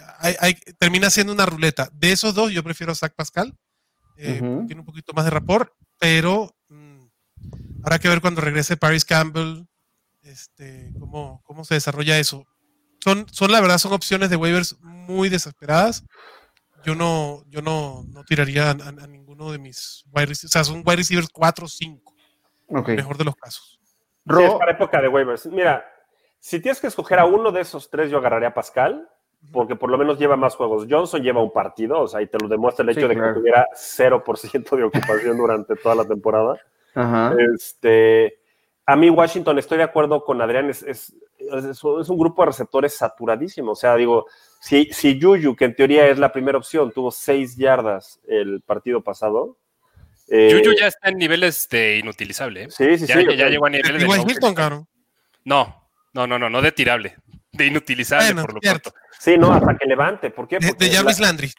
termina 0.79 1.09
siendo 1.09 1.33
una 1.33 1.45
ruleta. 1.45 1.89
De 1.93 2.11
esos 2.11 2.33
dos, 2.33 2.51
yo 2.51 2.63
prefiero 2.63 2.91
a 2.91 2.95
Zach 2.95 3.13
Pascal. 3.15 3.55
Eh, 4.17 4.41
tiene 4.67 4.81
un 4.81 4.85
poquito 4.85 5.13
más 5.13 5.23
de 5.23 5.31
rapport, 5.31 5.71
pero 5.97 6.53
mm, 6.67 7.05
habrá 7.83 7.99
que 7.99 8.09
ver 8.09 8.19
cuando 8.19 8.41
regrese 8.41 8.75
Paris 8.75 9.05
Campbell, 9.05 9.63
este, 10.29 10.91
cómo, 10.99 11.41
cómo 11.43 11.63
se 11.63 11.75
desarrolla 11.75 12.17
eso. 12.17 12.45
Son, 13.03 13.25
son, 13.31 13.51
la 13.51 13.61
verdad, 13.61 13.77
son 13.77 13.93
opciones 13.93 14.29
de 14.29 14.35
waivers 14.35 14.77
muy 14.81 15.29
desesperadas. 15.29 16.05
Yo 16.83 16.95
no, 16.95 17.43
yo 17.47 17.61
no, 17.61 18.03
no 18.09 18.23
tiraría 18.23 18.71
a, 18.71 19.07
ninguno 19.07 19.51
de 19.51 19.57
mis 19.57 20.03
wide 20.11 20.27
receivers. 20.27 20.45
O 20.45 20.47
sea, 20.49 20.63
son 20.63 20.83
wide 20.85 20.97
receivers 20.97 21.29
4 21.31 21.65
o 21.65 21.69
5. 21.69 22.13
Mejor 22.87 23.17
de 23.17 23.23
los 23.23 23.35
casos. 23.35 23.79
Sí, 24.27 24.43
es 24.43 24.53
para 24.53 24.71
época 24.71 25.01
de 25.01 25.07
waivers. 25.07 25.47
Mira, 25.47 25.85
si 26.39 26.59
tienes 26.59 26.79
que 26.79 26.87
escoger 26.87 27.19
a 27.19 27.25
uno 27.25 27.51
de 27.51 27.61
esos 27.61 27.89
tres, 27.89 28.11
yo 28.11 28.17
agarraría 28.17 28.49
a 28.49 28.53
Pascal, 28.53 29.09
porque 29.51 29.75
por 29.75 29.89
lo 29.89 29.97
menos 29.97 30.19
lleva 30.19 30.35
más 30.35 30.55
juegos. 30.55 30.85
Johnson 30.89 31.21
lleva 31.21 31.41
un 31.41 31.51
partido, 31.51 32.01
o 32.01 32.07
sea, 32.07 32.21
y 32.21 32.27
te 32.27 32.37
lo 32.37 32.47
demuestra 32.47 32.83
el 32.83 32.89
hecho 32.89 33.07
de 33.07 33.15
que 33.15 33.33
tuviera 33.33 33.65
0% 33.73 34.75
de 34.75 34.83
ocupación 34.83 35.37
durante 35.37 35.75
toda 35.75 35.95
la 35.95 36.05
temporada. 36.05 36.55
Este, 37.55 38.38
a 38.89 38.95
mí 38.95 39.07
Washington, 39.07 39.59
estoy 39.59 39.77
de 39.77 39.83
acuerdo 39.83 40.25
con 40.25 40.41
Adrián, 40.41 40.67
es, 40.67 40.81
es, 40.81 41.13
un 41.83 42.17
grupo 42.17 42.41
de 42.41 42.47
receptores 42.47 42.97
saturadísimo. 42.97 43.73
O 43.73 43.75
sea, 43.75 43.95
digo, 43.95 44.25
si, 44.59 44.89
si 44.91 45.19
Yuyu, 45.19 45.55
que 45.55 45.65
en 45.65 45.75
teoría 45.75 46.07
es 46.07 46.17
la 46.17 46.31
primera 46.31 46.57
opción, 46.57 46.91
tuvo 46.91 47.11
seis 47.11 47.55
yardas 47.55 48.19
el 48.27 48.61
partido 48.61 49.03
pasado. 49.03 49.57
Eh, 50.27 50.49
Yuyu 50.51 50.75
ya 50.75 50.87
está 50.87 51.09
en 51.09 51.17
niveles 51.17 51.69
de 51.69 51.97
inutilizable. 51.97 52.63
¿eh? 52.63 52.67
Sí, 52.71 52.97
sí, 52.97 53.05
ya, 53.05 53.19
sí. 53.19 53.37
Ya, 53.37 53.47
llegó 53.47 53.67
a 53.67 53.69
niveles 53.69 54.01
de. 54.01 54.07
No, 55.45 55.87
no, 56.13 56.27
no, 56.27 56.39
no, 56.39 56.49
no 56.49 56.61
de 56.61 56.71
tirable. 56.71 57.15
De 57.51 57.67
inutilizable, 57.67 58.41
por 58.41 58.55
lo 58.55 58.59
tanto. 58.59 58.91
Sí, 59.19 59.37
no, 59.37 59.53
hasta 59.53 59.77
que 59.77 59.85
levante. 59.85 60.31
¿Por 60.31 60.47
qué? 60.47 60.57
de 60.57 60.89
Jarvis 60.89 61.19
Landry. 61.19 61.51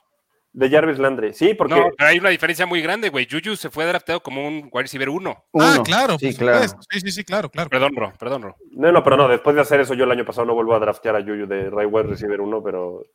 De 0.52 0.68
Jarvis 0.68 0.98
Landry, 0.98 1.32
sí, 1.32 1.54
porque. 1.54 1.76
No, 1.76 1.90
pero 1.96 2.10
hay 2.10 2.18
una 2.18 2.30
diferencia 2.30 2.66
muy 2.66 2.82
grande, 2.82 3.08
güey. 3.08 3.28
Juju 3.30 3.54
se 3.54 3.70
fue 3.70 3.86
draftado 3.86 4.20
como 4.20 4.44
un 4.44 4.68
wide 4.72 4.82
receiver 4.82 5.08
1. 5.08 5.44
Ah, 5.60 5.78
claro, 5.84 6.18
sí, 6.18 6.34
claro. 6.34 6.66
Sí, 6.90 7.00
sí, 7.00 7.10
sí, 7.12 7.24
claro, 7.24 7.48
claro. 7.48 7.70
Perdón, 7.70 7.94
Ro, 7.94 8.12
perdón, 8.18 8.42
Ro. 8.42 8.56
No, 8.72 8.90
no, 8.90 9.04
pero 9.04 9.16
no, 9.16 9.28
después 9.28 9.54
de 9.54 9.62
hacer 9.62 9.78
eso, 9.78 9.94
yo 9.94 10.04
el 10.04 10.10
año 10.10 10.24
pasado 10.24 10.46
no 10.46 10.54
vuelvo 10.54 10.74
a 10.74 10.80
draftear 10.80 11.14
a 11.14 11.22
Juju 11.22 11.46
de 11.46 11.68
wide 11.68 12.08
receiver 12.08 12.40
1, 12.40 12.62
pero. 12.64 13.06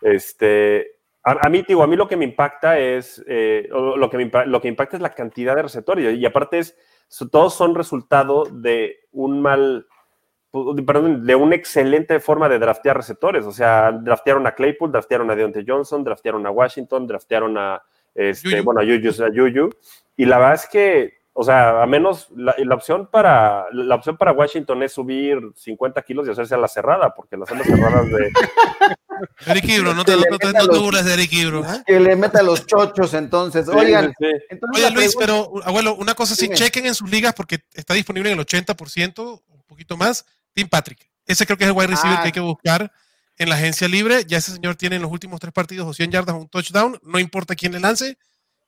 Este. 0.00 0.94
A, 1.22 1.50
mí, 1.50 1.62
digo, 1.68 1.82
a 1.82 1.86
mí 1.86 1.96
lo 1.96 2.08
que 2.08 2.16
me 2.16 2.24
impacta 2.24 2.78
es. 2.78 3.22
Eh, 3.26 3.68
lo, 3.70 4.08
que 4.08 4.16
me, 4.16 4.46
lo 4.46 4.62
que 4.62 4.68
impacta 4.68 4.96
es 4.96 5.02
la 5.02 5.12
cantidad 5.12 5.54
de 5.54 5.62
receptores. 5.62 6.16
Y 6.16 6.24
aparte, 6.24 6.60
es, 6.60 6.74
todos 7.30 7.54
son 7.54 7.74
resultado 7.74 8.44
de 8.50 9.00
un 9.12 9.42
mal 9.42 9.86
perdón, 10.50 11.26
de 11.26 11.34
una 11.34 11.54
excelente 11.54 12.20
forma 12.20 12.48
de 12.48 12.58
draftear 12.58 12.96
receptores. 12.96 13.44
O 13.44 13.52
sea, 13.52 13.92
draftearon 13.92 14.46
a 14.46 14.54
Claypool, 14.54 14.92
draftearon 14.92 15.30
a 15.30 15.36
Deontay 15.36 15.64
Johnson, 15.66 16.04
draftearon 16.04 16.46
a 16.46 16.50
Washington, 16.50 17.06
draftearon 17.06 17.58
a, 17.58 17.82
este, 18.14 18.60
bueno, 18.62 18.80
a 18.80 18.84
Yuyu, 18.84 19.70
Y 20.16 20.24
la 20.24 20.38
verdad 20.38 20.54
es 20.54 20.66
que, 20.68 21.18
o 21.34 21.44
sea, 21.44 21.82
a 21.82 21.86
menos 21.86 22.28
la, 22.34 22.74
opción 22.74 23.08
para 23.10 23.66
la 23.72 23.94
opción 23.94 24.16
para 24.16 24.32
Washington 24.32 24.82
es 24.82 24.92
subir 24.92 25.38
50 25.54 26.02
kilos 26.02 26.26
y 26.26 26.32
hacerse 26.32 26.54
a 26.54 26.58
la 26.58 26.66
cerrada, 26.66 27.14
porque 27.14 27.36
las 27.36 27.50
alas 27.50 27.66
cerradas 27.66 28.08
de. 28.08 28.30
Eric 29.46 29.64
Ibro, 29.64 29.94
no 29.94 30.04
te, 30.04 30.12
no, 30.12 30.90
de 30.90 31.14
Eric 31.14 31.32
Ibro. 31.32 31.64
¿eh? 31.64 31.82
Que 31.84 31.98
le 31.98 32.16
meta 32.16 32.42
los 32.42 32.66
chochos, 32.66 33.14
entonces. 33.14 33.68
Oigan, 33.68 34.12
Oye, 34.74 34.90
Luis, 34.92 35.14
pero, 35.18 35.50
abuelo, 35.64 35.96
una 35.96 36.14
cosa, 36.14 36.34
si 36.34 36.48
chequen 36.48 36.86
en 36.86 36.94
sus 36.94 37.10
ligas, 37.10 37.34
porque 37.34 37.58
está 37.74 37.94
disponible 37.94 38.30
en 38.30 38.38
el 38.38 38.46
80%, 38.46 39.42
un 39.48 39.62
poquito 39.66 39.96
más 39.96 40.24
Tim 40.52 40.68
Patrick. 40.68 41.08
Ese 41.26 41.44
creo 41.44 41.58
que 41.58 41.64
es 41.64 41.70
el 41.70 41.76
wide 41.76 41.88
receiver 41.88 42.16
que 42.16 42.22
hay 42.24 42.28
ah. 42.28 42.32
que 42.32 42.40
buscar 42.40 42.92
en 43.36 43.48
la 43.48 43.54
agencia 43.54 43.88
libre. 43.88 44.24
Ya 44.26 44.38
ese 44.38 44.52
señor 44.52 44.76
tiene 44.76 44.96
en 44.96 45.02
los 45.02 45.10
últimos 45.10 45.40
tres 45.40 45.52
partidos 45.52 45.86
o 45.86 45.94
100 45.94 46.10
yardas 46.10 46.34
o 46.34 46.38
un 46.38 46.48
touchdown. 46.48 46.98
No 47.02 47.18
importa 47.18 47.54
quién 47.54 47.72
le 47.72 47.80
lance. 47.80 48.18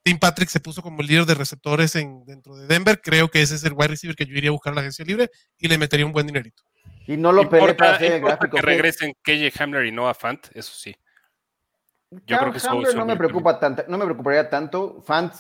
Tim 0.03 0.19
Patrick 0.19 0.49
se 0.49 0.61
puso 0.61 0.83
como 0.83 1.03
el 1.03 1.07
líder 1.07 1.27
de 1.27 1.35
receptores 1.35 1.95
en, 1.97 2.25
dentro 2.25 2.57
de 2.57 2.67
Denver. 2.67 3.01
Creo 3.01 3.29
que 3.29 3.43
ese 3.43 3.55
es 3.55 3.65
el 3.65 3.75
wide 3.75 3.89
receiver 3.89 4.17
que 4.17 4.25
yo 4.25 4.35
iría 4.35 4.51
a 4.51 4.53
buscar 4.53 4.71
en 4.71 4.77
la 4.77 4.81
agencia 4.81 5.05
libre 5.05 5.31
y 5.59 5.69
le 5.69 5.77
metería 5.77 6.07
un 6.07 6.13
buen 6.13 6.27
dinerito. 6.27 6.63
Y 7.07 7.17
no 7.17 7.33
lo 7.33 7.49
peleé 7.49 7.75
para 7.75 7.97
hacer 7.97 8.13
el 8.13 8.21
gráfico. 8.21 8.57
Que 8.57 8.63
regresen 8.63 9.15
KJ 9.23 9.61
Hamler 9.61 9.87
y 9.87 9.93
Noah 9.93 10.15
Fant, 10.15 10.47
eso 10.55 10.73
sí. 10.75 10.95
Yo 12.27 12.39
creo 12.39 12.53
que 12.53 12.61
Hamler 12.67 12.95
no 12.97 13.05
me 13.05 13.17
preocupa 13.17 13.59
tanto, 13.59 13.85
no 13.89 13.99
me 13.99 14.05
preocuparía 14.05 14.49
tanto. 14.49 15.03
Fant, 15.03 15.33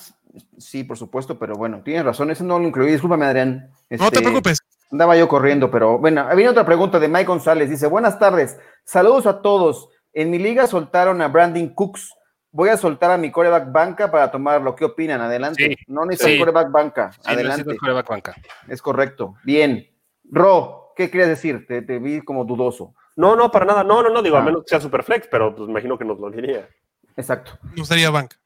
sí, 0.58 0.84
por 0.84 0.98
supuesto, 0.98 1.38
pero 1.38 1.54
bueno, 1.54 1.82
tienes 1.82 2.04
razón, 2.04 2.30
eso 2.30 2.44
no 2.44 2.58
lo 2.58 2.66
incluí. 2.66 2.92
Discúlpame, 2.92 3.26
Adrián. 3.26 3.70
no 3.90 3.98
te 3.98 4.04
este, 4.04 4.20
preocupes. 4.20 4.60
Andaba 4.90 5.16
yo 5.16 5.28
corriendo, 5.28 5.70
pero 5.70 5.98
bueno, 5.98 6.26
viene 6.34 6.50
otra 6.50 6.66
pregunta 6.66 6.98
de 6.98 7.08
Mike 7.08 7.26
González. 7.26 7.70
Dice, 7.70 7.86
buenas 7.86 8.18
tardes, 8.18 8.58
saludos 8.84 9.26
a 9.26 9.40
todos. 9.40 9.88
En 10.12 10.30
mi 10.30 10.38
liga 10.38 10.66
soltaron 10.66 11.22
a 11.22 11.28
Brandon 11.28 11.68
Cooks. 11.68 12.12
Voy 12.50 12.68
a 12.70 12.76
soltar 12.76 13.12
a 13.12 13.16
mi 13.16 13.30
coreback 13.30 13.70
banca 13.70 14.10
para 14.10 14.30
tomarlo. 14.30 14.74
¿Qué 14.74 14.84
opinan? 14.84 15.20
Adelante. 15.20 15.76
no 15.86 16.04
necesito 16.04 16.40
coreback 16.40 16.72
banca. 16.72 17.10
Adelante. 17.24 17.76
coreback 17.76 18.08
banca. 18.08 18.34
Es 18.66 18.82
correcto. 18.82 19.36
Bien. 19.44 19.88
Ro, 20.24 20.92
¿qué 20.96 21.08
quieres 21.08 21.28
decir? 21.28 21.66
Te, 21.68 21.98
vi 22.00 22.22
como 22.22 22.44
dudoso. 22.44 22.94
No, 23.14 23.36
no, 23.36 23.52
para 23.52 23.66
nada. 23.66 23.84
No, 23.84 24.02
no, 24.02 24.10
no, 24.10 24.22
digo, 24.22 24.36
a 24.36 24.40
ah. 24.40 24.44
menos 24.44 24.64
que 24.64 24.70
sea 24.70 24.80
super 24.80 25.04
flex, 25.04 25.28
pero 25.30 25.54
pues 25.54 25.68
imagino 25.68 25.96
que 25.96 26.04
nos 26.04 26.18
lo 26.18 26.30
diría. 26.30 26.68
Exacto. 27.16 27.52
No 27.76 27.84
sería 27.84 28.10
banca. 28.10 28.36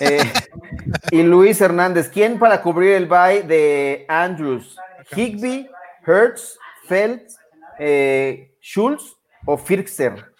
Eh, 0.00 0.20
y 1.10 1.22
Luis 1.22 1.60
Hernández, 1.60 2.08
¿quién 2.08 2.38
para 2.38 2.62
cubrir 2.62 2.92
el 2.92 3.06
bye 3.06 3.42
de 3.42 4.04
Andrews? 4.08 4.76
Higby, 5.14 5.68
Hertz, 6.06 6.58
Feld, 6.86 7.22
eh, 7.78 8.54
Schultz 8.60 9.16
o 9.46 9.56
Firkser. 9.56 10.32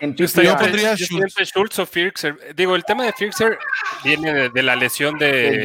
en 0.00 0.16
yo, 0.16 0.56
pondría 0.56 0.96
Schultz. 0.96 1.78
o 1.78 1.86
Firkser. 1.86 2.54
Digo, 2.54 2.74
el 2.74 2.84
tema 2.84 3.04
de 3.04 3.12
Firkser 3.12 3.58
viene 4.02 4.48
de, 4.50 4.62
la 4.62 4.76
lesión 4.76 5.18
de, 5.18 5.62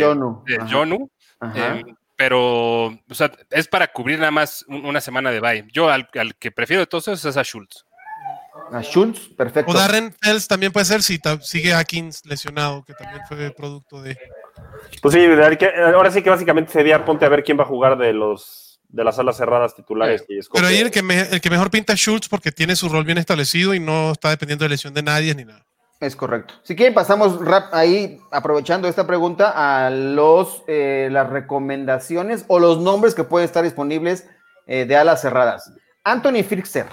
Jonu. 0.69 1.09
Eh, 1.55 1.83
pero, 2.15 2.87
o 2.87 3.13
sea, 3.13 3.31
es 3.49 3.67
para 3.67 3.87
cubrir 3.87 4.19
nada 4.19 4.31
más 4.31 4.65
una 4.67 5.01
semana 5.01 5.31
de 5.31 5.39
bye. 5.39 5.65
Yo 5.71 5.89
al, 5.89 6.09
que 6.37 6.51
prefiero 6.51 6.81
de 6.81 6.87
todos 6.87 7.07
esos 7.07 7.25
es 7.25 7.37
a 7.37 7.43
Schultz. 7.43 7.85
A 8.71 8.81
Schultz, 8.81 9.29
perfecto. 9.35 9.71
O 9.71 9.73
Darren 9.73 10.13
Fels 10.21 10.47
también 10.47 10.71
puede 10.71 10.85
ser 10.85 11.01
si 11.03 11.19
sigue 11.41 11.73
Atkins 11.73 12.25
lesionado, 12.25 12.83
que 12.83 12.93
también 12.93 13.21
fue 13.27 13.51
producto 13.51 14.01
de. 14.01 14.17
Pues 15.01 15.13
sí, 15.13 15.25
ahora 15.93 16.11
sí 16.11 16.21
que 16.21 16.29
básicamente 16.29 16.71
sería 16.71 17.03
ponte 17.05 17.25
a 17.25 17.29
ver 17.29 17.43
quién 17.43 17.57
va 17.57 17.63
a 17.63 17.67
jugar 17.67 17.97
de 17.97 18.13
los 18.13 18.79
de 18.89 19.03
las 19.03 19.19
alas 19.19 19.37
cerradas 19.37 19.75
titulares. 19.75 20.25
Pero 20.51 20.67
ahí 20.67 20.77
el 20.77 20.91
que, 20.91 20.99
el 20.99 21.41
que 21.41 21.49
mejor 21.49 21.69
pinta 21.69 21.93
es 21.93 21.99
Schultz 21.99 22.27
porque 22.27 22.51
tiene 22.51 22.75
su 22.75 22.89
rol 22.89 23.05
bien 23.05 23.19
establecido 23.19 23.73
y 23.73 23.79
no 23.79 24.11
está 24.11 24.29
dependiendo 24.29 24.65
de 24.65 24.69
lesión 24.69 24.93
de 24.93 25.03
nadie 25.03 25.33
ni 25.35 25.45
nada. 25.45 25.63
Es 25.99 26.15
correcto. 26.15 26.53
Si 26.63 26.75
quieren, 26.75 26.93
pasamos 26.93 27.43
rap 27.43 27.73
ahí, 27.73 28.19
aprovechando 28.31 28.87
esta 28.87 29.05
pregunta, 29.05 29.51
a 29.55 29.89
los 29.89 30.63
eh, 30.67 31.09
las 31.11 31.29
recomendaciones 31.29 32.45
o 32.47 32.59
los 32.59 32.79
nombres 32.79 33.13
que 33.13 33.25
pueden 33.25 33.45
estar 33.45 33.63
disponibles 33.63 34.25
eh, 34.65 34.85
de 34.85 34.95
alas 34.95 35.21
cerradas. 35.21 35.71
Anthony 36.03 36.43
Frixer. 36.47 36.87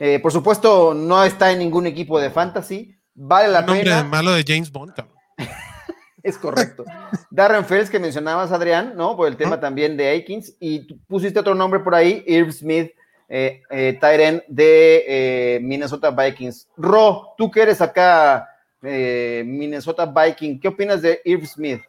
Eh, 0.00 0.20
por 0.20 0.32
supuesto, 0.32 0.94
no 0.94 1.22
está 1.24 1.50
en 1.52 1.58
ningún 1.58 1.86
equipo 1.86 2.20
de 2.20 2.30
fantasy. 2.30 2.98
Vale 3.14 3.48
la 3.48 3.62
nombre 3.62 3.82
pena. 3.82 4.04
malo 4.04 4.32
de 4.32 4.44
James 4.46 4.70
Bond, 4.70 4.94
es 6.22 6.38
correcto. 6.38 6.84
Darren 7.30 7.64
Fells, 7.64 7.90
que 7.90 7.98
mencionabas, 7.98 8.52
Adrián, 8.52 8.94
¿no? 8.96 9.16
Por 9.16 9.28
el 9.28 9.36
tema 9.36 9.58
también 9.58 9.96
de 9.96 10.08
Aikins. 10.08 10.54
Y 10.60 10.86
tú 10.86 10.98
pusiste 11.06 11.40
otro 11.40 11.54
nombre 11.54 11.80
por 11.80 11.94
ahí, 11.94 12.22
Irv 12.26 12.52
Smith, 12.52 12.92
eh, 13.28 13.62
eh 13.70 13.98
Tyren 14.00 14.44
de 14.46 15.04
eh, 15.06 15.60
Minnesota 15.60 16.10
Vikings. 16.10 16.68
Ro, 16.76 17.34
tú 17.36 17.50
que 17.50 17.62
eres 17.62 17.80
acá, 17.80 18.48
eh, 18.82 19.42
Minnesota 19.44 20.06
Viking, 20.06 20.60
¿qué 20.60 20.68
opinas 20.68 21.02
de 21.02 21.20
Irv 21.24 21.46
Smith? 21.46 21.80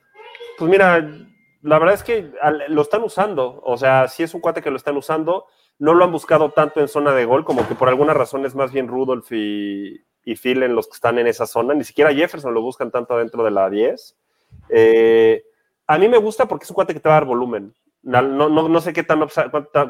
Pues 0.57 0.69
mira, 0.69 0.97
la 1.61 1.79
verdad 1.79 1.95
es 1.95 2.03
que 2.03 2.31
lo 2.69 2.81
están 2.81 3.03
usando. 3.03 3.61
O 3.63 3.77
sea, 3.77 4.07
si 4.07 4.23
es 4.23 4.33
un 4.33 4.41
cuate 4.41 4.61
que 4.61 4.71
lo 4.71 4.77
están 4.77 4.97
usando. 4.97 5.45
No 5.79 5.93
lo 5.93 6.03
han 6.03 6.11
buscado 6.11 6.51
tanto 6.51 6.79
en 6.79 6.87
zona 6.87 7.13
de 7.13 7.25
gol, 7.25 7.45
como 7.45 7.67
que 7.67 7.75
por 7.75 7.89
alguna 7.89 8.13
razón 8.13 8.45
es 8.45 8.53
más 8.53 8.71
bien 8.71 8.87
Rudolph 8.87 9.31
y, 9.31 10.05
Phil 10.35 10.61
en 10.61 10.75
los 10.75 10.87
que 10.87 10.93
están 10.93 11.17
en 11.17 11.25
esa 11.25 11.47
zona. 11.47 11.73
Ni 11.73 11.83
siquiera 11.83 12.13
Jefferson 12.13 12.53
lo 12.53 12.61
buscan 12.61 12.91
tanto 12.91 13.15
adentro 13.15 13.43
de 13.43 13.49
la 13.49 13.67
10. 13.69 14.15
Eh, 14.69 15.43
a 15.87 15.97
mí 15.97 16.07
me 16.07 16.17
gusta 16.17 16.47
porque 16.47 16.65
es 16.65 16.69
un 16.69 16.75
cuate 16.75 16.93
que 16.93 16.99
te 16.99 17.09
va 17.09 17.15
a 17.15 17.19
dar 17.21 17.25
volumen. 17.25 17.73
No, 18.03 18.21
no, 18.21 18.81
sé 18.81 18.93
qué 18.93 19.03
tan 19.03 19.19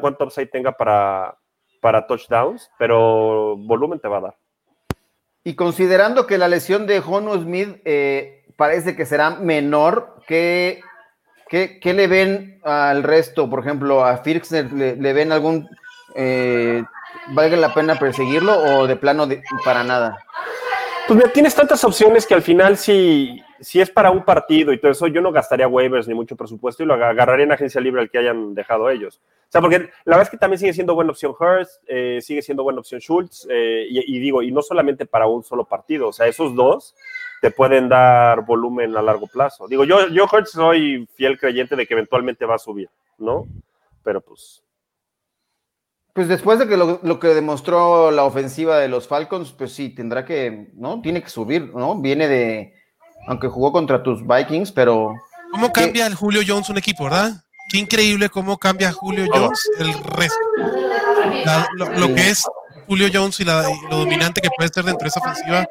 cuánto, 0.00 0.24
upside 0.24 0.46
tenga 0.46 0.72
para, 0.72 1.36
para 1.80 2.06
touchdowns, 2.06 2.70
pero 2.78 3.56
volumen 3.58 4.00
te 4.00 4.08
va 4.08 4.18
a 4.18 4.22
dar. 4.22 4.36
Y 5.44 5.54
considerando 5.54 6.26
que 6.26 6.38
la 6.38 6.48
lesión 6.48 6.86
de 6.86 7.00
Jono 7.00 7.34
Smith 7.38 7.80
eh, 7.84 8.44
parece 8.56 8.96
que 8.96 9.06
será 9.06 9.30
menor, 9.30 10.16
¿qué, 10.26 10.80
qué, 11.50 11.92
le 11.92 12.06
ven 12.06 12.60
al 12.62 13.02
resto? 13.02 13.50
Por 13.50 13.60
ejemplo, 13.60 14.04
a 14.04 14.18
Firxner, 14.18 14.72
¿le, 14.72 15.12
ven 15.12 15.32
algún... 15.32 15.68
Eh, 16.14 16.82
¿Valga 17.32 17.56
la 17.56 17.74
pena 17.74 17.98
perseguirlo 17.98 18.56
o 18.56 18.86
de 18.86 18.96
plano 18.96 19.28
para 19.64 19.84
nada? 19.84 20.18
Pues 21.06 21.32
tienes 21.32 21.54
tantas 21.54 21.82
opciones 21.84 22.24
que 22.24 22.34
al 22.34 22.42
final 22.42 22.76
si, 22.76 23.42
si 23.60 23.80
es 23.80 23.90
para 23.90 24.10
un 24.10 24.24
partido 24.24 24.72
y 24.72 24.78
todo 24.78 24.92
eso, 24.92 25.06
yo 25.08 25.20
no 25.20 25.32
gastaría 25.32 25.66
waivers 25.66 26.06
ni 26.06 26.14
mucho 26.14 26.36
presupuesto 26.36 26.82
y 26.82 26.86
lo 26.86 26.94
agarraría 26.94 27.44
en 27.44 27.52
agencia 27.52 27.80
libre 27.80 28.00
al 28.00 28.10
que 28.10 28.18
hayan 28.18 28.54
dejado 28.54 28.88
ellos. 28.88 29.20
O 29.26 29.50
sea, 29.50 29.60
porque 29.60 29.90
la 30.04 30.16
verdad 30.16 30.22
es 30.22 30.30
que 30.30 30.38
también 30.38 30.60
sigue 30.60 30.72
siendo 30.72 30.94
buena 30.94 31.10
opción 31.10 31.34
Hurst, 31.38 31.82
eh, 31.86 32.20
sigue 32.22 32.42
siendo 32.42 32.62
buena 32.62 32.78
opción 32.78 33.00
Schultz, 33.00 33.46
eh, 33.50 33.86
y, 33.88 34.18
digo, 34.18 34.42
y 34.42 34.52
no 34.52 34.62
solamente 34.62 35.04
para 35.04 35.26
un 35.26 35.42
solo 35.42 35.64
partido, 35.64 36.08
o 36.08 36.12
sea, 36.12 36.26
esos 36.26 36.54
dos 36.54 36.94
te 37.40 37.50
pueden 37.50 37.88
dar 37.88 38.44
volumen 38.44 38.96
a 38.96 39.02
largo 39.02 39.26
plazo. 39.26 39.66
Digo, 39.66 39.84
yo, 39.84 40.08
yo 40.08 40.26
Hurts 40.30 40.52
soy 40.52 41.08
fiel 41.14 41.38
creyente 41.38 41.74
de 41.76 41.86
que 41.86 41.94
eventualmente 41.94 42.44
va 42.44 42.56
a 42.56 42.58
subir, 42.58 42.88
¿no? 43.18 43.46
Pero 44.02 44.20
pues... 44.20 44.62
Pues 46.12 46.26
después 46.28 46.58
de 46.58 46.66
que 46.66 46.76
lo, 46.76 46.98
lo, 47.02 47.20
que 47.20 47.28
demostró 47.28 48.10
la 48.10 48.24
ofensiva 48.24 48.78
de 48.78 48.88
los 48.88 49.06
Falcons, 49.06 49.52
pues 49.52 49.72
sí, 49.72 49.90
tendrá 49.90 50.24
que, 50.24 50.70
¿no? 50.74 51.00
Tiene 51.00 51.22
que 51.22 51.30
subir, 51.30 51.72
¿no? 51.72 52.00
Viene 52.00 52.26
de, 52.26 52.74
aunque 53.26 53.48
jugó 53.48 53.72
contra 53.72 54.02
tus 54.02 54.26
Vikings, 54.26 54.72
pero... 54.72 55.14
¿Cómo 55.52 55.72
cambia 55.72 56.06
el 56.06 56.14
Julio 56.16 56.42
Jones 56.46 56.68
un 56.68 56.78
equipo, 56.78 57.04
verdad? 57.04 57.32
Qué 57.70 57.78
increíble 57.78 58.28
cómo 58.28 58.58
cambia 58.58 58.92
Julio 58.92 59.26
Jones 59.32 59.70
el 59.78 59.94
resto. 59.94 60.38
lo, 61.76 62.14
que 62.14 62.30
es 62.30 62.44
Julio 62.88 63.08
Jones 63.12 63.38
y, 63.38 63.44
la, 63.44 63.70
y 63.70 63.90
lo 63.90 63.98
dominante 63.98 64.40
que 64.40 64.50
puede 64.56 64.70
ser 64.70 64.84
dentro 64.84 65.04
de 65.04 65.08
esa 65.08 65.20
ofensiva 65.20 65.66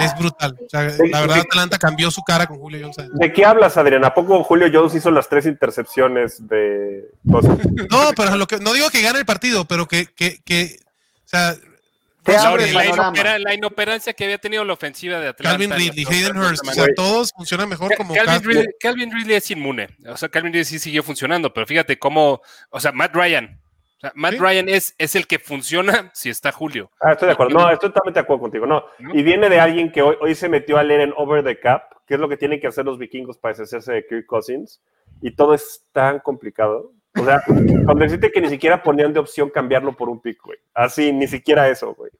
es 0.00 0.18
brutal. 0.18 0.56
O 0.64 0.68
sea, 0.68 0.82
la 1.10 1.20
verdad, 1.20 1.38
Atlanta 1.40 1.78
cambió 1.78 2.10
su 2.10 2.22
cara 2.22 2.46
con 2.46 2.58
Julio 2.58 2.80
Jones. 2.82 3.10
¿De 3.14 3.32
qué 3.32 3.44
hablas, 3.44 3.76
Adrián? 3.76 4.04
¿A 4.04 4.14
poco 4.14 4.42
Julio 4.44 4.68
Jones 4.72 4.94
hizo 4.94 5.10
las 5.10 5.28
tres 5.28 5.46
intercepciones 5.46 6.46
de 6.48 7.04
cosas? 7.30 7.58
No, 7.90 8.10
pero 8.16 8.36
lo 8.36 8.46
que, 8.46 8.58
no 8.58 8.72
digo 8.72 8.90
que 8.90 9.02
gane 9.02 9.18
el 9.18 9.26
partido, 9.26 9.64
pero 9.64 9.86
que, 9.86 10.06
que, 10.06 10.38
que 10.44 10.76
o 11.24 11.28
sea, 11.28 11.54
Te 12.24 12.32
La, 12.32 12.84
inopera- 12.84 13.38
la 13.38 13.54
inoperancia 13.54 14.12
que 14.12 14.24
había 14.24 14.38
tenido 14.38 14.64
la 14.64 14.74
ofensiva 14.74 15.18
de 15.18 15.28
Atlanta. 15.28 15.50
Calvin 15.58 15.70
Ridley, 15.70 16.04
Hayden 16.08 16.36
Hurst, 16.36 16.66
o 16.66 16.72
sea, 16.72 16.86
todos 16.94 17.32
funcionan 17.34 17.68
mejor 17.68 17.94
como 17.96 18.14
Calvin 18.14 18.42
Ridley, 18.48 18.66
Calvin 18.80 19.10
Ridley 19.12 19.36
es 19.36 19.50
inmune. 19.50 19.88
O 20.06 20.16
sea, 20.16 20.28
Calvin 20.28 20.52
Ridley 20.52 20.64
sí 20.66 20.78
siguió 20.78 21.02
funcionando, 21.02 21.52
pero 21.54 21.66
fíjate 21.66 21.98
cómo, 21.98 22.42
o 22.70 22.80
sea, 22.80 22.92
Matt 22.92 23.14
Ryan. 23.14 23.58
O 23.98 24.00
sea, 24.00 24.12
Matt 24.14 24.34
Sí. 24.34 24.38
Ryan 24.38 24.68
es, 24.68 24.94
es 24.96 25.16
el 25.16 25.26
que 25.26 25.40
funciona 25.40 26.10
si 26.14 26.30
está 26.30 26.52
Julio. 26.52 26.90
Ah, 27.00 27.12
estoy 27.12 27.26
de 27.26 27.32
acuerdo. 27.32 27.58
No, 27.58 27.68
estoy 27.68 27.90
totalmente 27.90 28.20
de 28.20 28.22
acuerdo 28.22 28.42
contigo. 28.42 28.64
No. 28.64 28.84
¿No? 29.00 29.14
Y 29.14 29.24
viene 29.24 29.48
de 29.48 29.58
alguien 29.58 29.90
que 29.90 30.02
hoy, 30.02 30.16
hoy 30.20 30.36
se 30.36 30.48
metió 30.48 30.78
a 30.78 30.84
leer 30.84 31.00
en 31.00 31.14
Over 31.16 31.42
the 31.42 31.58
Cap, 31.58 31.82
que 32.06 32.14
es 32.14 32.20
lo 32.20 32.28
que 32.28 32.36
tienen 32.36 32.60
que 32.60 32.68
hacer 32.68 32.84
los 32.84 32.96
vikingos 32.96 33.38
para 33.38 33.54
deshacerse 33.54 33.92
de 33.92 34.06
Kirk 34.06 34.26
Cousins. 34.26 34.80
Y 35.20 35.32
todo 35.32 35.52
es 35.52 35.84
tan 35.92 36.20
complicado. 36.20 36.92
O 37.18 37.24
sea, 37.24 37.42
cuando 37.46 38.04
deciste 38.04 38.30
que 38.30 38.40
ni 38.40 38.48
siquiera 38.48 38.82
ponían 38.82 39.12
de 39.12 39.18
opción 39.18 39.50
cambiarlo 39.50 39.96
por 39.96 40.08
un 40.08 40.20
pick, 40.20 40.40
güey. 40.44 40.58
Así, 40.74 41.12
ni 41.12 41.26
siquiera 41.26 41.68
eso, 41.68 41.92
güey. 41.94 42.12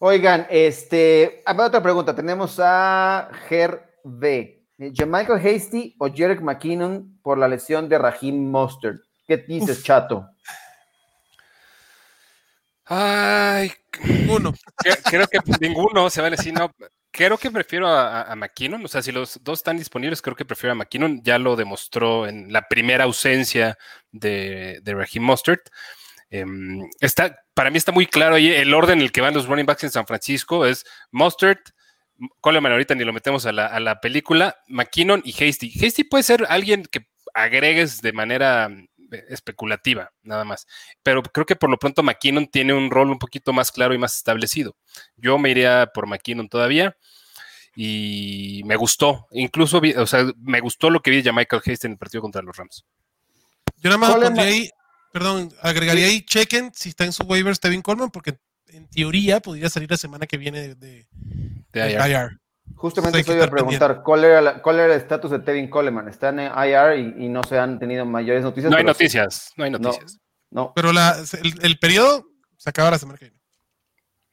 Oigan, 0.00 0.46
este, 0.50 1.42
a 1.44 1.52
ver, 1.52 1.66
otra 1.66 1.82
pregunta. 1.82 2.14
Tenemos 2.14 2.58
a 2.60 3.30
Ger 3.48 3.82
B. 4.02 4.64
¿Michael 4.78 5.46
Hasty 5.46 5.94
o 5.98 6.08
Jarek 6.08 6.40
McKinnon 6.40 7.20
por 7.22 7.36
la 7.36 7.46
lesión 7.46 7.88
de 7.88 7.98
Raheem 7.98 8.50
Mostert? 8.50 9.02
¿Qué 9.30 9.36
dices, 9.36 9.84
chato? 9.84 10.26
Ay, 12.84 13.70
uno. 14.28 14.52
cre- 14.82 15.00
creo 15.04 15.28
que 15.28 15.38
ninguno 15.60 16.10
se 16.10 16.20
va 16.20 16.26
a 16.26 16.30
decir, 16.30 16.52
no. 16.52 16.74
Creo 17.12 17.38
que 17.38 17.48
prefiero 17.52 17.86
a, 17.86 18.22
a- 18.22 18.34
McKinnon. 18.34 18.84
O 18.84 18.88
sea, 18.88 19.02
si 19.02 19.12
los 19.12 19.38
dos 19.44 19.60
están 19.60 19.76
disponibles, 19.76 20.20
creo 20.20 20.34
que 20.34 20.44
prefiero 20.44 20.72
a 20.72 20.74
McKinnon. 20.74 21.22
Ya 21.22 21.38
lo 21.38 21.54
demostró 21.54 22.26
en 22.26 22.52
la 22.52 22.66
primera 22.66 23.04
ausencia 23.04 23.78
de, 24.10 24.80
de 24.82 24.94
Raheem 24.94 25.22
Mostert. 25.22 25.60
Em, 26.28 26.80
está, 27.00 27.38
para 27.54 27.70
mí 27.70 27.78
está 27.78 27.92
muy 27.92 28.06
claro 28.06 28.34
ahí 28.34 28.50
el 28.50 28.74
orden 28.74 28.98
en 28.98 29.04
el 29.04 29.12
que 29.12 29.20
van 29.20 29.34
los 29.34 29.46
running 29.46 29.66
backs 29.66 29.84
en 29.84 29.90
San 29.92 30.08
Francisco. 30.08 30.66
Es 30.66 30.84
Mostert, 31.12 31.60
Coleman 32.40 32.72
ahorita 32.72 32.96
ni 32.96 33.04
lo 33.04 33.12
metemos 33.12 33.46
a 33.46 33.52
la, 33.52 33.66
a 33.66 33.78
la 33.78 34.00
película, 34.00 34.56
McKinnon 34.66 35.22
y 35.24 35.30
Hasty. 35.32 35.72
Hasty 35.86 36.02
puede 36.02 36.24
ser 36.24 36.46
alguien 36.48 36.84
que 36.90 37.06
agregues 37.32 38.00
de 38.02 38.12
manera 38.12 38.68
especulativa, 39.28 40.12
nada 40.22 40.44
más. 40.44 40.66
Pero 41.02 41.22
creo 41.22 41.46
que 41.46 41.56
por 41.56 41.70
lo 41.70 41.78
pronto 41.78 42.02
McKinnon 42.02 42.46
tiene 42.48 42.72
un 42.72 42.90
rol 42.90 43.10
un 43.10 43.18
poquito 43.18 43.52
más 43.52 43.70
claro 43.72 43.94
y 43.94 43.98
más 43.98 44.14
establecido. 44.16 44.76
Yo 45.16 45.38
me 45.38 45.50
iría 45.50 45.90
por 45.92 46.06
McKinnon 46.06 46.48
todavía 46.48 46.96
y 47.76 48.62
me 48.64 48.76
gustó. 48.76 49.26
Incluso, 49.30 49.80
vi- 49.80 49.94
o 49.94 50.06
sea, 50.06 50.26
me 50.38 50.60
gustó 50.60 50.90
lo 50.90 51.00
que 51.00 51.10
vi 51.10 51.22
de 51.22 51.32
Michael 51.32 51.62
Hasty 51.64 51.86
en 51.86 51.92
el 51.92 51.98
partido 51.98 52.22
contra 52.22 52.42
los 52.42 52.56
Rams. 52.56 52.84
Yo 53.78 53.88
nada 53.90 53.98
más 53.98 54.10
pondría 54.12 54.44
ahí, 54.46 54.70
perdón, 55.12 55.52
agregaría 55.62 56.06
ahí, 56.06 56.22
chequen 56.22 56.70
si 56.74 56.90
está 56.90 57.04
en 57.04 57.12
su 57.12 57.22
waiver 57.24 57.54
Steven 57.54 57.80
Coleman, 57.82 58.10
porque 58.10 58.38
en 58.68 58.88
teoría 58.88 59.40
podría 59.40 59.70
salir 59.70 59.90
la 59.90 59.96
semana 59.96 60.26
que 60.26 60.36
viene 60.36 60.60
de, 60.60 60.74
de- 60.74 61.06
De 61.72 61.80
de 61.80 61.92
IR. 61.92 62.10
IR. 62.10 62.39
Justamente 62.76 63.20
eso 63.20 63.34
iba 63.34 63.44
a 63.44 63.48
preguntar, 63.50 64.02
¿cuál 64.02 64.24
era, 64.24 64.40
la- 64.40 64.62
¿cuál 64.62 64.76
era 64.80 64.86
el 64.94 65.00
estatus 65.00 65.30
de 65.30 65.40
Tevin 65.40 65.68
Coleman? 65.68 66.08
Está 66.08 66.30
en 66.30 66.40
IR 66.40 66.98
y, 66.98 67.26
y 67.26 67.28
no 67.28 67.42
se 67.42 67.58
han 67.58 67.78
tenido 67.78 68.06
mayores 68.06 68.42
noticias. 68.42 68.70
No 68.70 68.76
hay 68.76 68.84
pero 68.84 68.94
sí- 68.94 69.04
noticias, 69.04 69.52
no 69.56 69.64
hay 69.64 69.70
noticias. 69.70 70.18
No, 70.50 70.72
Pero 70.74 70.92
la, 70.92 71.16
el, 71.42 71.54
el 71.64 71.78
periodo 71.78 72.26
se 72.56 72.70
acaba 72.70 72.90
la 72.90 72.98
semana 72.98 73.18
que 73.18 73.26
viene. 73.26 73.40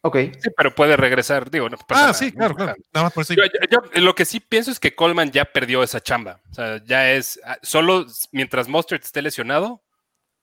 ok. 0.02 0.16
Sí, 0.42 0.50
pero 0.56 0.74
puede 0.74 0.96
regresar, 0.98 1.52
digo, 1.52 1.70
no 1.70 1.78
pasa 1.78 2.02
Ah, 2.02 2.02
nada, 2.08 2.14
sí, 2.14 2.32
no 2.32 2.38
claro, 2.38 2.56
claro. 2.56 2.76
Nada 2.94 3.04
más 3.06 3.14
por 3.14 3.22
eso. 3.24 3.34
Yo, 3.34 3.44
yo- 3.44 3.80
yo 3.94 4.02
lo 4.02 4.16
que 4.16 4.26
sí 4.26 4.40
pienso 4.40 4.72
es 4.72 4.80
que 4.80 4.96
Coleman 4.96 5.32
ya 5.32 5.46
perdió 5.46 5.84
esa 5.84 6.02
chamba. 6.02 6.40
O 6.50 6.54
sea, 6.54 6.82
ya 6.86 7.12
es 7.12 7.40
ah, 7.46 7.58
solo 7.62 8.06
mientras 8.32 8.68
Mostert 8.68 9.04
esté 9.04 9.22
lesionado, 9.22 9.84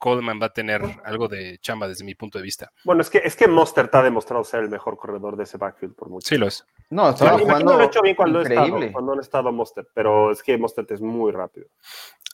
Coleman 0.05 0.39
va 0.39 0.47
a 0.47 0.53
tener 0.53 0.83
algo 1.03 1.29
de 1.29 1.57
chamba 1.63 1.89
desde 1.89 2.05
mi 2.05 2.15
punto 2.15 2.37
de 2.37 2.45
vista. 2.45 2.71
Bueno, 2.85 3.01
es 3.01 3.09
que, 3.09 3.23
es 3.25 3.35
que 3.35 3.49
Mostert 3.49 3.95
ha 3.95 4.03
demostrado 4.03 4.45
ser 4.45 4.61
el 4.61 4.69
mejor 4.69 4.99
corredor 4.99 5.35
de 5.35 5.45
ese 5.45 5.57
backfield 5.57 5.95
por 5.95 6.11
mucho. 6.11 6.29
Sí, 6.29 6.37
lo 6.37 6.47
es. 6.47 6.63
No, 6.91 7.09
estaba 7.09 7.31
Bueno, 7.33 7.47
jugando 7.47 7.73
lo 7.73 7.81
ha 7.81 7.87
hecho 7.87 8.03
bien 8.03 8.15
cuando 8.15 8.41
increíble. 8.43 8.65
estado, 8.67 8.93
cuando 8.93 9.13
ha 9.15 9.21
estado 9.23 9.51
Mostert, 9.51 9.89
pero 9.95 10.31
es 10.31 10.43
que 10.43 10.59
Mostert 10.59 10.91
es 10.91 11.01
muy 11.01 11.33
rápido. 11.33 11.69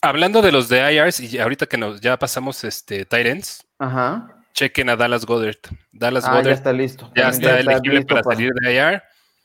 Hablando 0.03 0.43
de 0.43 0.51
los 0.51 0.69
de 0.69 0.95
IRs, 0.95 1.21
y 1.21 1.39
ahorita 1.39 1.67
que 1.67 1.79
nos 1.79 2.01
ya 2.01 2.19
pasamos 2.19 2.65
este 2.65 3.07
ends, 3.13 3.65
Ajá. 3.79 4.37
chequen 4.53 4.91
a 4.91 4.97
Dallas 4.97 5.25
Goddard. 5.25 5.59
Dallas 5.93 6.25
Ah, 6.25 6.31
ya 6.31 6.37
Goddard 6.39 6.53
está 6.55 6.73
listo. 6.73 7.05
ya, 7.15 7.31
También 7.31 7.51
está 7.51 7.61
elegible 7.61 7.99
listo 7.99 8.15
para 8.17 8.25
salir 8.35 8.53
de 8.53 8.75
IR. 8.75 9.03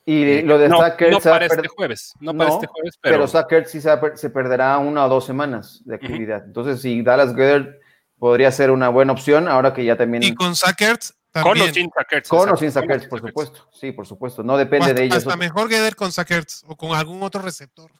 Y 0.07 0.23
Eh, 0.23 0.41
lo 0.43 0.57
de 0.57 0.67
no, 0.69 0.79
Zach 0.79 0.99
Ertz 0.99 1.11
no 1.13 1.19
para 1.31 1.45
este 1.45 1.67
jueves, 1.67 2.13
no 2.19 2.33
para 2.35 2.49
No, 2.49 2.55
este 2.55 2.65
jueves, 2.65 2.97
pero, 2.99 3.17
pero, 3.17 3.27
Zach 3.27 3.51
Ertz 3.51 3.69
sí 3.69 3.81
se, 3.81 4.29
perderá 4.31 4.79
una 4.79 5.05
o 5.05 5.09
dos 5.09 5.25
semanas 5.27 5.83
de 5.85 5.93
actividad. 5.93 6.43
Entonces, 6.43 6.81
si 6.81 7.03
Dallas 7.03 7.35
Goddard 7.35 7.75
podría 8.19 8.51
ser 8.51 8.71
una 8.71 8.89
buena 8.89 9.13
opción, 9.13 9.47
ahora 9.47 9.73
que 9.73 9.84
ya 9.86 9.97
también... 9.97 10.23
Y 10.23 10.34
con 10.36 10.56
Sackers 10.56 11.13
con 11.43 11.43
también. 11.43 11.69
o 11.69 11.73
sin 11.73 11.91
Sackers, 11.91 12.30
Con 12.30 12.49
o 12.49 12.58
sin 12.58 12.71
Zach 12.71 12.86
con 12.86 12.95
o 12.95 12.99
sin 12.99 13.10
por 13.10 13.19
Zach 13.19 13.28
Ertz. 13.28 13.30
supuesto. 13.30 13.69
Sí, 13.73 13.91
por 13.91 14.08
supuesto. 14.08 14.43
No 14.43 14.58
depende 14.58 14.86
hasta, 14.86 14.99
de 14.99 15.06
ellos. 15.06 15.17
hasta 15.17 15.36
mejor 15.36 15.69
Geder 15.69 15.95
con 15.95 16.12
Sackers 16.12 16.63
o 16.67 16.75
con 16.75 16.95
algún 16.95 17.21
otro 17.23 17.41
receptor. 17.41 17.91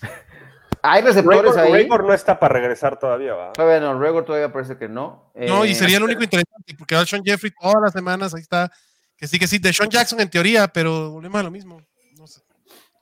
Hay 0.82 1.02
receptores 1.02 1.56
Raygor, 1.56 1.58
ahí. 1.58 1.72
Raygor 1.72 2.04
no 2.04 2.14
está 2.14 2.38
para 2.38 2.54
regresar 2.54 3.00
todavía, 3.00 3.34
¿va? 3.34 3.52
Todavía 3.52 3.80
no, 3.80 3.98
Raygor 3.98 4.24
todavía 4.24 4.52
parece 4.52 4.76
que 4.78 4.88
no. 4.88 5.32
No, 5.34 5.64
y 5.64 5.72
Eh, 5.72 5.74
sería 5.74 5.96
el 5.96 6.04
único 6.04 6.22
interesante, 6.22 6.74
porque 6.78 6.94
Alshon 6.94 7.22
Jeffrey 7.24 7.52
todas 7.60 7.82
las 7.82 7.92
semanas 7.92 8.32
ahí 8.32 8.42
está. 8.42 8.70
Que 9.16 9.26
sí, 9.26 9.40
que 9.40 9.48
sí, 9.48 9.58
de 9.58 9.72
Sean 9.72 9.90
Jackson 9.90 10.20
en 10.20 10.30
teoría, 10.30 10.68
pero 10.68 11.10
volvemos 11.10 11.40
a 11.40 11.42
lo 11.42 11.50
mismo. 11.50 11.82
No 12.16 12.28
sé. 12.28 12.42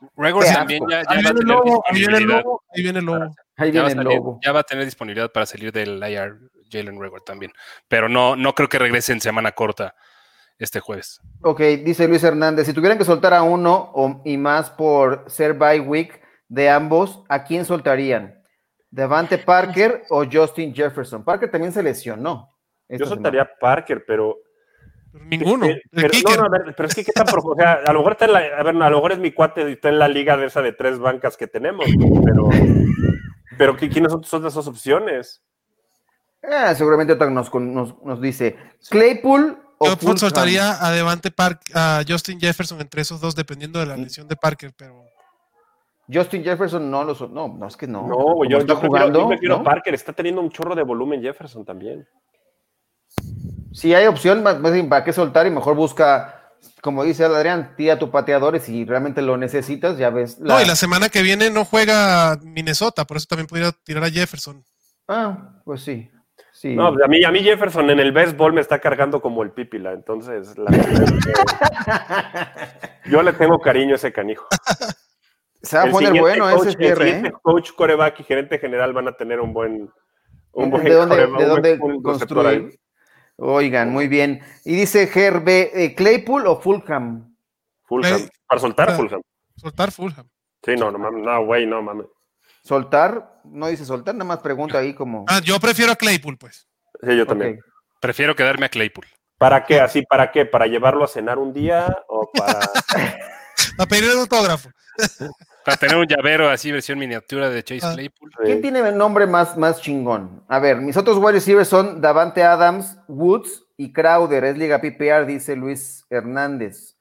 Qué 0.01 0.53
también 0.55 0.83
ya, 0.89 1.03
ya 1.03 1.11
Ahí 1.11 1.23
va 1.23 1.23
viene 1.23 1.29
el 1.29 1.35
tener 1.35 1.47
lobo, 1.47 1.85
ahí 1.87 1.99
viene 1.99 2.17
el 2.17 2.25
disponibilidad. 2.25 2.43
lobo, 2.45 2.63
ahí 2.75 2.83
viene 2.83 2.99
el 3.01 3.05
lobo. 3.05 3.35
Ahí 3.57 3.73
Ya 3.73 3.83
va, 3.83 3.89
viene 3.89 4.01
el 4.03 4.07
salir- 4.07 4.19
lobo. 4.19 4.41
ya 4.45 4.53
va 4.53 4.61
a 4.61 4.65
tener 4.65 4.85
disponibilidad 4.85 5.31
para 5.33 5.47
salir 5.47 5.73
del 5.73 6.03
IR 6.03 6.37
Jalen 6.71 7.01
Regor 7.01 7.23
también. 7.23 7.53
Pero 7.89 8.09
no, 8.09 8.37
no 8.37 8.55
creo 8.55 8.69
que 8.69 8.79
regrese 8.79 9.13
en 9.13 9.21
semana 9.21 9.53
corta 9.53 9.95
este 10.59 10.81
jueves. 10.81 11.21
Ok, 11.43 11.61
dice 11.85 12.09
Luis 12.09 12.25
Hernández, 12.25 12.67
si 12.67 12.73
tuvieran 12.73 12.99
que 12.99 13.05
soltar 13.05 13.35
a 13.35 13.43
uno 13.43 13.91
o, 13.95 14.23
y 14.25 14.37
más 14.37 14.71
por 14.71 15.25
ser 15.29 15.55
bye 15.55 15.81
week 15.81 16.21
de 16.49 16.71
ambos, 16.71 17.25
¿a 17.29 17.45
quién 17.45 17.65
soltarían? 17.65 18.43
¿Devante 18.91 19.39
Parker 19.39 20.05
o 20.11 20.25
Justin 20.31 20.75
Jefferson? 20.75 21.25
Parker 21.25 21.51
también 21.51 21.73
se 21.73 21.83
lesionó. 21.83 22.53
Yo 22.89 23.05
soltaría 23.07 23.43
a 23.43 23.51
Parker, 23.61 24.05
pero. 24.07 24.37
Ninguno. 25.13 25.67
Eh, 25.67 25.83
pero, 25.91 26.09
no, 26.29 26.37
no, 26.37 26.45
a 26.45 26.49
ver, 26.51 26.75
pero 26.77 26.89
es 26.89 26.95
que 26.95 27.05
qué 27.05 27.11
tan 27.13 27.27
profundo. 27.27 27.55
O 27.55 27.57
sea, 27.57 27.81
a 27.87 27.93
lo 27.93 27.99
mejor 28.01 28.13
está 28.13 28.27
en 28.27 28.33
la, 28.35 28.39
a 28.39 28.63
ver, 28.63 28.69
a 28.77 28.91
lo 28.91 28.97
mejor 28.97 29.13
es 29.13 29.19
mi 29.19 29.33
cuate 29.33 29.69
y 29.69 29.73
está 29.73 29.89
en 29.89 29.99
la 29.99 30.09
liga 30.09 30.37
de 30.37 30.47
esa 30.47 30.63
de 30.63 30.73
tres 30.73 30.99
bancas 30.99 31.37
que 31.37 31.47
tenemos, 31.49 31.87
pero. 32.25 32.49
Pero 33.59 33.77
¿qué- 33.77 33.89
¿quiénes 33.89 34.13
son 34.13 34.25
son 34.25 34.47
esas 34.47 34.67
opciones? 34.67 35.43
Ah, 36.43 36.75
seguramente 36.75 37.13
otra 37.15 37.29
nos, 37.31 37.53
nos, 37.55 38.03
nos 38.03 38.21
dice 38.21 38.57
Claypool 38.89 39.59
o 39.79 39.87
Yo 39.89 39.97
Fulham? 39.97 40.17
soltaría 40.19 40.85
a 40.85 40.91
Devante 40.93 41.31
Park, 41.31 41.61
a 41.75 42.03
Justin 42.07 42.39
Jefferson 42.41 42.81
entre 42.81 43.03
esos 43.03 43.21
dos, 43.21 43.35
dependiendo 43.35 43.81
de 43.81 43.87
la 43.87 43.97
lesión 43.97 44.29
de 44.29 44.37
Parker, 44.37 44.73
pero 44.77 45.05
Justin 46.13 46.45
Jefferson 46.45 46.89
no 46.89 47.03
lo 47.03 47.15
no, 47.29 47.49
no 47.49 47.67
es 47.67 47.77
que 47.77 47.89
no. 47.89 48.07
No, 48.07 48.45
yo, 48.49 48.59
está 48.59 48.75
yo 48.75 48.81
prefiero, 48.81 49.13
yo 49.13 49.29
prefiero 49.29 49.59
¿no? 49.59 49.65
Parker. 49.65 49.93
Está 49.95 50.13
teniendo 50.13 50.41
un 50.41 50.51
chorro 50.51 50.77
de 50.77 50.85
volumen 50.85 51.21
Jefferson 51.21 51.65
también. 51.65 52.07
Si 53.73 53.93
hay 53.93 54.07
opción, 54.07 54.43
más, 54.43 54.59
más 54.61 54.73
bien, 54.73 54.89
¿para 54.89 55.05
qué 55.05 55.13
soltar? 55.13 55.47
Y 55.47 55.51
mejor 55.51 55.75
busca, 55.75 56.36
como 56.87 57.03
dice 57.03 57.25
Adrián, 57.25 57.75
tira 57.77 57.99
tu 57.99 58.13
pateador 58.13 58.55
y 58.55 58.61
si 58.61 58.85
realmente 58.85 59.21
lo 59.21 59.37
necesitas, 59.37 59.99
ya 59.99 60.09
ves. 60.11 60.39
no, 60.39 60.63
y 60.63 60.65
la 60.65 60.77
semana 60.77 61.09
que 61.09 61.21
viene 61.21 61.51
no 61.51 61.65
juega 61.65 62.39
Minnesota, 62.45 63.05
por 63.07 63.17
eso 63.17 63.27
también 63.29 63.49
podría 63.49 63.73
tirar 63.73 64.05
a 64.05 64.09
Jefferson. 64.11 64.63
Ah, 65.09 65.51
pues 65.65 65.83
sí. 65.83 66.09
sí. 66.53 66.77
No, 66.77 66.93
pues, 66.93 67.05
a 67.05 67.09
mí, 67.09 67.25
a 67.25 67.33
mí 67.33 67.41
Jefferson 67.41 67.91
en 67.91 67.99
el 67.99 68.13
béisbol 68.13 68.53
me 68.53 68.61
está 68.61 68.79
cargando 68.79 69.21
como 69.21 69.43
el 69.43 69.51
pípila, 69.51 69.95
entonces 69.95 70.57
la 70.57 70.71
yo 73.11 73.21
le 73.23 73.33
tengo 73.33 73.59
cariño 73.59 73.95
a 73.95 73.97
ese 73.97 74.13
canijo. 74.13 74.47
Se 75.63 75.77
va 75.77 75.83
a 75.83 75.87
El 75.87 75.91
poner 75.93 76.13
siguiente 76.13 76.39
bueno 76.41 76.57
coach- 76.57 76.69
ese 76.69 76.79
cierre, 76.79 77.19
El 77.19 77.27
¿eh? 77.27 77.33
coach, 77.43 77.73
coreback 77.73 78.21
y 78.21 78.23
gerente 78.23 78.61
general 78.61 78.93
van 78.93 79.09
a 79.09 79.17
tener 79.17 79.41
un 79.41 79.53
buen, 79.53 79.91
un 80.53 80.71
buen 80.71 80.85
¿De 80.85 80.95
dónde, 80.95 81.17
coreback, 81.17 81.41
de 81.41 81.47
dónde 81.47 81.79
construir? 82.03 82.79
Oigan, 83.37 83.93
muy 83.93 84.09
bien. 84.09 84.43
Y 84.65 84.75
dice 84.75 85.07
Gerbe, 85.09 85.71
eh, 85.75 85.95
¿Claypool 85.95 86.47
o 86.47 86.61
Fulham? 86.61 87.37
Fulham. 87.85 88.29
Para 88.47 88.61
soltar. 88.61 88.97
Fulham. 88.97 89.21
Soltar 89.57 89.93
Fulham. 89.93 90.29
Sí, 90.65 90.75
no, 90.75 90.91
no 90.91 90.99
mames, 90.99 91.25
no, 91.25 91.45
güey, 91.45 91.67
no 91.67 91.83
mames. 91.83 92.07
¿Soltar? 92.63 93.41
No 93.45 93.69
dice 93.69 93.85
soltar, 93.85 94.15
nada 94.15 94.25
más 94.25 94.39
pregunta 94.39 94.79
ahí 94.79 94.95
como... 94.95 95.25
Ah, 95.29 95.41
yo 95.43 95.61
prefiero 95.61 95.93
a 95.93 95.97
Claypool, 95.97 96.37
pues. 96.37 96.67
Sí, 97.01 97.17
yo 97.17 97.27
también. 97.27 97.61
Prefiero 98.01 98.35
quedarme 98.35 98.67
a 98.67 98.69
Claypool. 98.69 99.07
¿Para 99.39 99.65
qué? 99.65 99.81
¿Así 99.81 100.03
para 100.03 100.33
qué? 100.33 100.47
¿Para 100.47 100.67
llevarlo 100.67 101.05
a 101.05 101.09
cenar 101.09 101.39
un 101.39 101.53
día 101.53 101.97
o 102.09 102.31
para...? 102.33 102.61
A 103.79 103.87
pedir 103.87 104.05
el 104.05 104.19
autógrafo. 104.19 104.71
Para 105.67 105.77
tener 105.79 105.97
un 105.97 106.07
llavero 106.07 106.49
así, 106.49 106.71
versión 106.71 106.99
miniatura 106.99 107.51
de 107.51 107.63
Chase 107.63 107.85
Ah. 107.85 107.93
Claypool. 107.95 108.31
¿Quién 108.45 108.63
tiene 108.63 108.79
el 108.79 108.97
nombre 108.97 109.27
más, 109.27 109.57
más 109.59 109.83
chingón? 109.83 110.45
A 110.49 110.59
ver, 110.61 110.81
mis 110.81 110.97
otros 110.97 111.19
wide 111.19 111.33
receivers 111.33 111.69
son 111.69 112.01
Davante 112.01 112.43
Adams, 112.45 112.97
Woods 113.09 113.65
y 113.77 113.93
Crowder. 113.93 114.45
Es 114.45 114.57
liga 114.57 114.81
PPR, 114.81 115.27
dice 115.27 115.57
Luis 115.57 116.07
Hernández. 116.09 116.97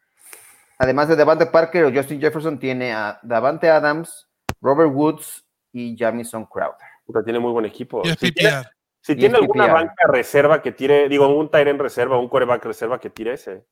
Además 0.80 1.08
de 1.08 1.16
Davante 1.16 1.46
Parker 1.46 1.86
o 1.86 1.94
Justin 1.94 2.20
Jefferson, 2.20 2.60
tiene 2.60 2.92
a 2.92 3.20
Davante 3.22 3.70
Adams, 3.70 4.28
Robert 4.60 4.92
Woods 4.94 5.46
y 5.72 5.96
Jamison 5.98 6.46
Crowder. 6.46 6.76
Puta, 7.06 7.24
tiene 7.24 7.40
muy 7.40 7.52
buen 7.52 7.66
equipo. 7.66 8.02
Y 8.04 8.10
es 8.10 8.18
Si 8.20 8.32
tiene, 8.32 8.50
PPR. 8.50 8.70
si 9.00 9.16
tiene 9.16 9.38
alguna 9.38 9.66
PPR. 9.68 9.74
banca 9.74 10.08
reserva 10.12 10.62
que 10.64 10.72
tire, 10.72 11.08
digo, 11.08 11.28
un 11.38 11.50
Tyren 11.52 11.78
reserva, 11.78 12.18
un 12.20 12.28
coreback 12.28 12.66
reserva 12.66 13.00
que 13.00 13.12
tire 13.12 13.34
ese. 13.34 13.64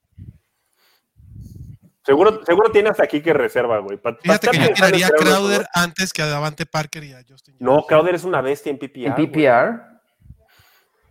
Seguro, 2.05 2.43
seguro 2.45 2.69
tiene 2.71 2.89
hasta 2.89 3.03
aquí 3.03 3.21
que 3.21 3.31
reserva, 3.33 3.79
güey. 3.79 3.97
Pa- 3.97 4.17
Fíjate 4.21 4.49
que 4.49 4.57
yo 4.59 4.73
tiraría 4.73 5.07
a 5.07 5.09
Crowder 5.11 5.65
antes 5.73 6.11
que 6.11 6.21
a 6.21 6.27
Davante 6.27 6.65
Parker 6.65 7.03
y 7.03 7.13
a 7.13 7.23
Justin. 7.27 7.55
No. 7.59 7.85
Crowder 7.87 8.15
es 8.15 8.23
una 8.25 8.41
bestia 8.41 8.69
en 8.71 8.77
PPR. 8.77 9.05
En. 9.07 9.15
PPR, 9.15 9.93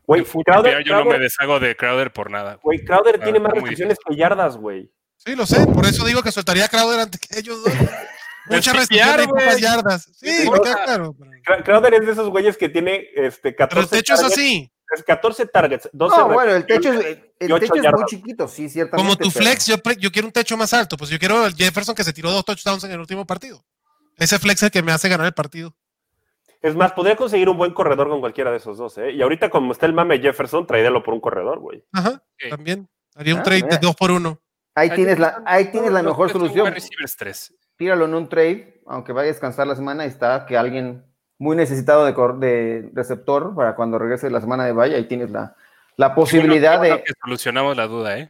Güey, 0.05 0.24
Crowder, 0.24 0.83
yo 0.85 0.96
no 0.96 1.05
me 1.05 1.18
deshago 1.18 1.61
de 1.61 1.76
Crowder 1.76 2.12
por 2.12 2.31
nada. 2.31 2.59
güey, 2.62 2.85
Crowder 2.85 3.18
Ah, 3.20 3.24
tiene 3.24 3.38
más 3.40 3.52
muy 3.52 3.61
recepciones 3.62 3.96
que 4.07 4.16
yardas, 4.16 4.57
güey. 4.57 4.92
Sí, 5.16 5.35
lo 5.37 5.46
sé. 5.46 5.64
Por 5.66 5.87
eso 5.87 6.05
digo 6.05 6.22
que 6.22 6.33
soltaría 6.33 6.64
a 6.64 6.68
Crowder 6.68 7.00
antes 7.00 7.20
que 7.20 7.38
ellos 7.38 7.62
dos. 7.64 7.72
Muchas 8.46 8.74
Es 8.74 8.81
recepciones 8.88 9.24
y 9.24 9.28
pocas 9.28 9.61
yardas. 9.61 10.09
Sí, 10.16 10.50
me 10.50 10.61
queda 10.61 10.85
claro. 10.85 11.16
Crowder 11.64 11.94
es 11.94 12.07
de 12.07 12.12
esos 12.12 12.28
güeyes 12.28 12.57
que 12.57 12.68
tiene 12.68 13.07
este, 13.14 13.55
14 13.55 13.68
pero 13.68 13.81
el 13.83 13.88
techo 13.88 14.14
es 14.14 14.22
así. 14.24 14.70
Es 14.94 15.02
14 15.05 15.46
targets, 15.46 15.88
12 15.92 16.16
No, 16.16 16.28
bueno, 16.28 16.55
el 16.55 16.66
techo, 16.66 16.92
es, 16.92 17.05
el 17.38 17.59
techo 17.61 17.74
es 17.74 17.92
muy 17.92 18.05
chiquito, 18.07 18.46
sí, 18.48 18.68
ciertamente. 18.68 18.96
Como 19.09 19.16
tu 19.16 19.31
pero- 19.33 19.44
flex, 19.46 19.66
yo, 19.66 19.78
pre- 19.78 19.96
yo 19.96 20.11
quiero 20.12 20.28
un 20.28 20.33
techo 20.33 20.57
más 20.57 20.72
alto. 20.74 20.96
Pues 20.96 21.11
yo 21.11 21.18
quiero 21.18 21.46
el 21.46 21.55
Jefferson 21.55 21.94
que 21.94 22.05
se 22.05 22.12
tiró 22.12 22.31
dos 22.31 22.44
touchdowns 22.44 22.85
en 22.85 22.90
el 22.92 23.00
último 23.00 23.26
partido. 23.26 23.64
Ese 24.18 24.38
flex 24.38 24.59
es 24.62 24.66
el 24.66 24.70
que 24.70 24.83
me 24.83 24.92
hace 24.92 25.09
ganar 25.09 25.26
el 25.26 25.33
partido. 25.35 25.74
Es 26.61 26.76
más, 26.76 26.92
podría 26.92 27.16
conseguir 27.16 27.48
un 27.48 27.57
buen 27.59 27.72
corredor 27.74 28.09
con 28.09 28.20
cualquiera 28.20 28.50
de 28.52 28.59
esos 28.59 28.78
dos, 28.78 28.96
¿eh? 28.98 29.11
Y 29.11 29.20
ahorita, 29.22 29.50
como 29.50 29.72
está 29.72 29.87
el 29.87 29.94
mame 29.94 30.20
Jefferson, 30.20 30.64
traídelo 30.66 31.02
por 31.02 31.12
un 31.14 31.20
corredor, 31.20 31.59
güey. 31.59 31.85
Ajá, 31.92 32.22
también. 32.50 32.88
Haría 33.16 33.35
un 33.35 33.40
Ah, 33.40 33.42
trade 33.42 33.62
de 33.62 33.78
dos 33.78 33.96
por 33.96 34.11
uno. 34.12 34.40
Ahí 34.74 34.90
tienes 34.90 35.18
la, 35.18 35.42
ahí 35.44 35.70
tienes 35.72 35.90
la 35.90 36.02
mejor 36.02 36.31
solución. 36.31 36.72
tres. 37.18 37.52
Tíralo 37.76 38.05
en 38.05 38.14
un 38.14 38.28
trade, 38.28 38.81
aunque 38.87 39.12
vaya 39.12 39.24
a 39.31 39.33
descansar 39.33 39.66
la 39.66 39.74
semana, 39.74 40.05
y 40.05 40.09
está 40.09 40.46
que 40.46 40.57
alguien 40.57 41.05
muy 41.42 41.57
necesitado 41.57 42.05
de, 42.05 42.88
receptor 42.94 43.55
para 43.55 43.74
cuando 43.74 43.98
regrese 43.98 44.31
la 44.31 44.40
semana 44.40 44.64
de 44.64 44.72
vaya, 44.72 44.96
ahí 44.96 45.09
tienes 45.09 45.31
la, 45.31 45.57
la 45.96 46.14
posibilidad 46.14 46.78
bueno 46.78 46.96
de. 46.96 47.02
que 47.02 47.12
solucionamos 47.20 47.76
la 47.76 47.87
duda, 47.88 48.18
¿eh? 48.18 48.28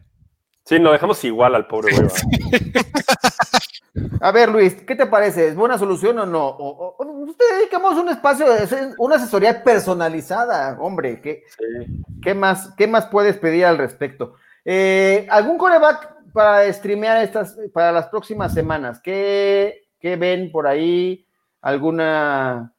Sí, 0.64 0.78
lo 0.78 0.92
dejamos 0.92 1.22
igual 1.24 1.54
al 1.54 1.66
pobre. 1.66 1.92
¿va? 1.94 2.08
A 4.22 4.32
ver, 4.32 4.48
Luis, 4.48 4.74
¿qué 4.86 4.94
te 4.96 5.04
parece? 5.06 5.48
¿Es 5.48 5.54
buena 5.54 5.76
solución 5.76 6.18
o 6.20 6.24
no? 6.26 6.46
O, 6.46 6.68
o- 6.68 6.96
o- 6.96 7.24
usted 7.28 7.44
dedicamos 7.58 7.94
un 7.98 8.08
espacio, 8.08 8.50
es 8.54 8.74
una 8.96 9.16
asesoría 9.16 9.62
personalizada, 9.62 10.78
hombre. 10.80 11.20
¿qué, 11.20 11.44
Sí. 11.58 12.02
qué 12.22 12.32
más, 12.32 12.72
¿Qué 12.76 12.86
más 12.86 13.06
puedes 13.06 13.36
pedir 13.36 13.66
al 13.66 13.76
respecto? 13.78 14.36
Eh, 14.64 15.26
¿Algún 15.30 15.58
coreback 15.58 16.14
para 16.32 16.72
streamear 16.72 17.22
estas, 17.22 17.58
para 17.74 17.92
las 17.92 18.06
próximas 18.06 18.54
semanas? 18.54 19.00
¿Qué, 19.02 19.82
qué 20.00 20.16
ven 20.16 20.50
por 20.50 20.66
ahí? 20.66 21.26
¿Alguna 21.60 22.72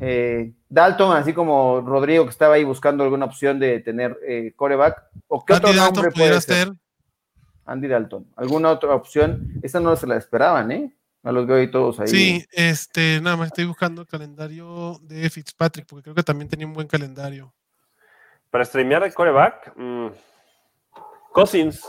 eh, 0.00 0.52
Dalton, 0.68 1.16
así 1.16 1.32
como 1.32 1.80
Rodrigo 1.82 2.24
que 2.24 2.30
estaba 2.30 2.54
ahí 2.54 2.64
buscando 2.64 3.04
alguna 3.04 3.26
opción 3.26 3.58
de 3.58 3.80
tener 3.80 4.18
eh, 4.26 4.52
coreback? 4.56 5.02
¿O 5.28 5.44
qué 5.44 5.54
otro 5.54 5.68
Andy 5.68 5.78
Dalton 5.78 5.94
nombre 5.94 6.12
pudiera 6.12 6.30
puede 6.36 6.40
ser? 6.40 6.68
ser. 6.68 6.76
Andy 7.66 7.88
Dalton. 7.88 8.26
¿Alguna 8.36 8.70
otra 8.70 8.94
opción? 8.94 9.60
Esta 9.62 9.80
no 9.80 9.94
se 9.96 10.06
la 10.06 10.16
esperaban, 10.16 10.72
¿eh? 10.72 10.96
No 11.22 11.32
los 11.32 11.46
veo 11.46 11.58
ahí 11.58 11.70
todos 11.70 12.00
ahí. 12.00 12.08
Sí, 12.08 12.46
este, 12.52 13.20
nada 13.20 13.36
más 13.36 13.48
estoy 13.48 13.66
buscando 13.66 14.02
el 14.02 14.08
calendario 14.08 14.98
de 15.02 15.28
Fitzpatrick, 15.28 15.86
porque 15.86 16.04
creo 16.04 16.14
que 16.14 16.22
también 16.22 16.48
tenía 16.48 16.66
un 16.66 16.72
buen 16.72 16.88
calendario. 16.88 17.52
Para 18.50 18.64
streamear 18.64 19.02
de 19.02 19.12
coreback, 19.12 19.72
mm, 19.76 20.08
Cousins. 21.32 21.82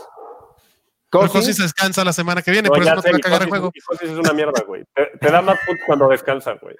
Cousins, 1.08 1.32
Cousins 1.32 1.58
descansa 1.58 2.04
la 2.04 2.12
semana 2.12 2.42
que 2.42 2.50
viene, 2.50 2.68
No, 2.68 2.74
por 2.74 2.82
eso 2.82 2.94
no 2.94 3.02
sé, 3.02 3.08
te 3.08 3.12
va 3.12 3.18
a 3.18 3.20
cagar 3.20 3.42
el 3.42 3.48
juego. 3.48 3.72
Cousins 3.86 4.12
es 4.12 4.18
una 4.18 4.32
mierda, 4.32 4.62
güey. 4.66 4.84
Te, 4.94 5.06
te 5.18 5.30
da 5.30 5.42
más 5.42 5.58
puntos 5.66 5.84
cuando 5.86 6.08
descansa, 6.08 6.54
güey. 6.60 6.76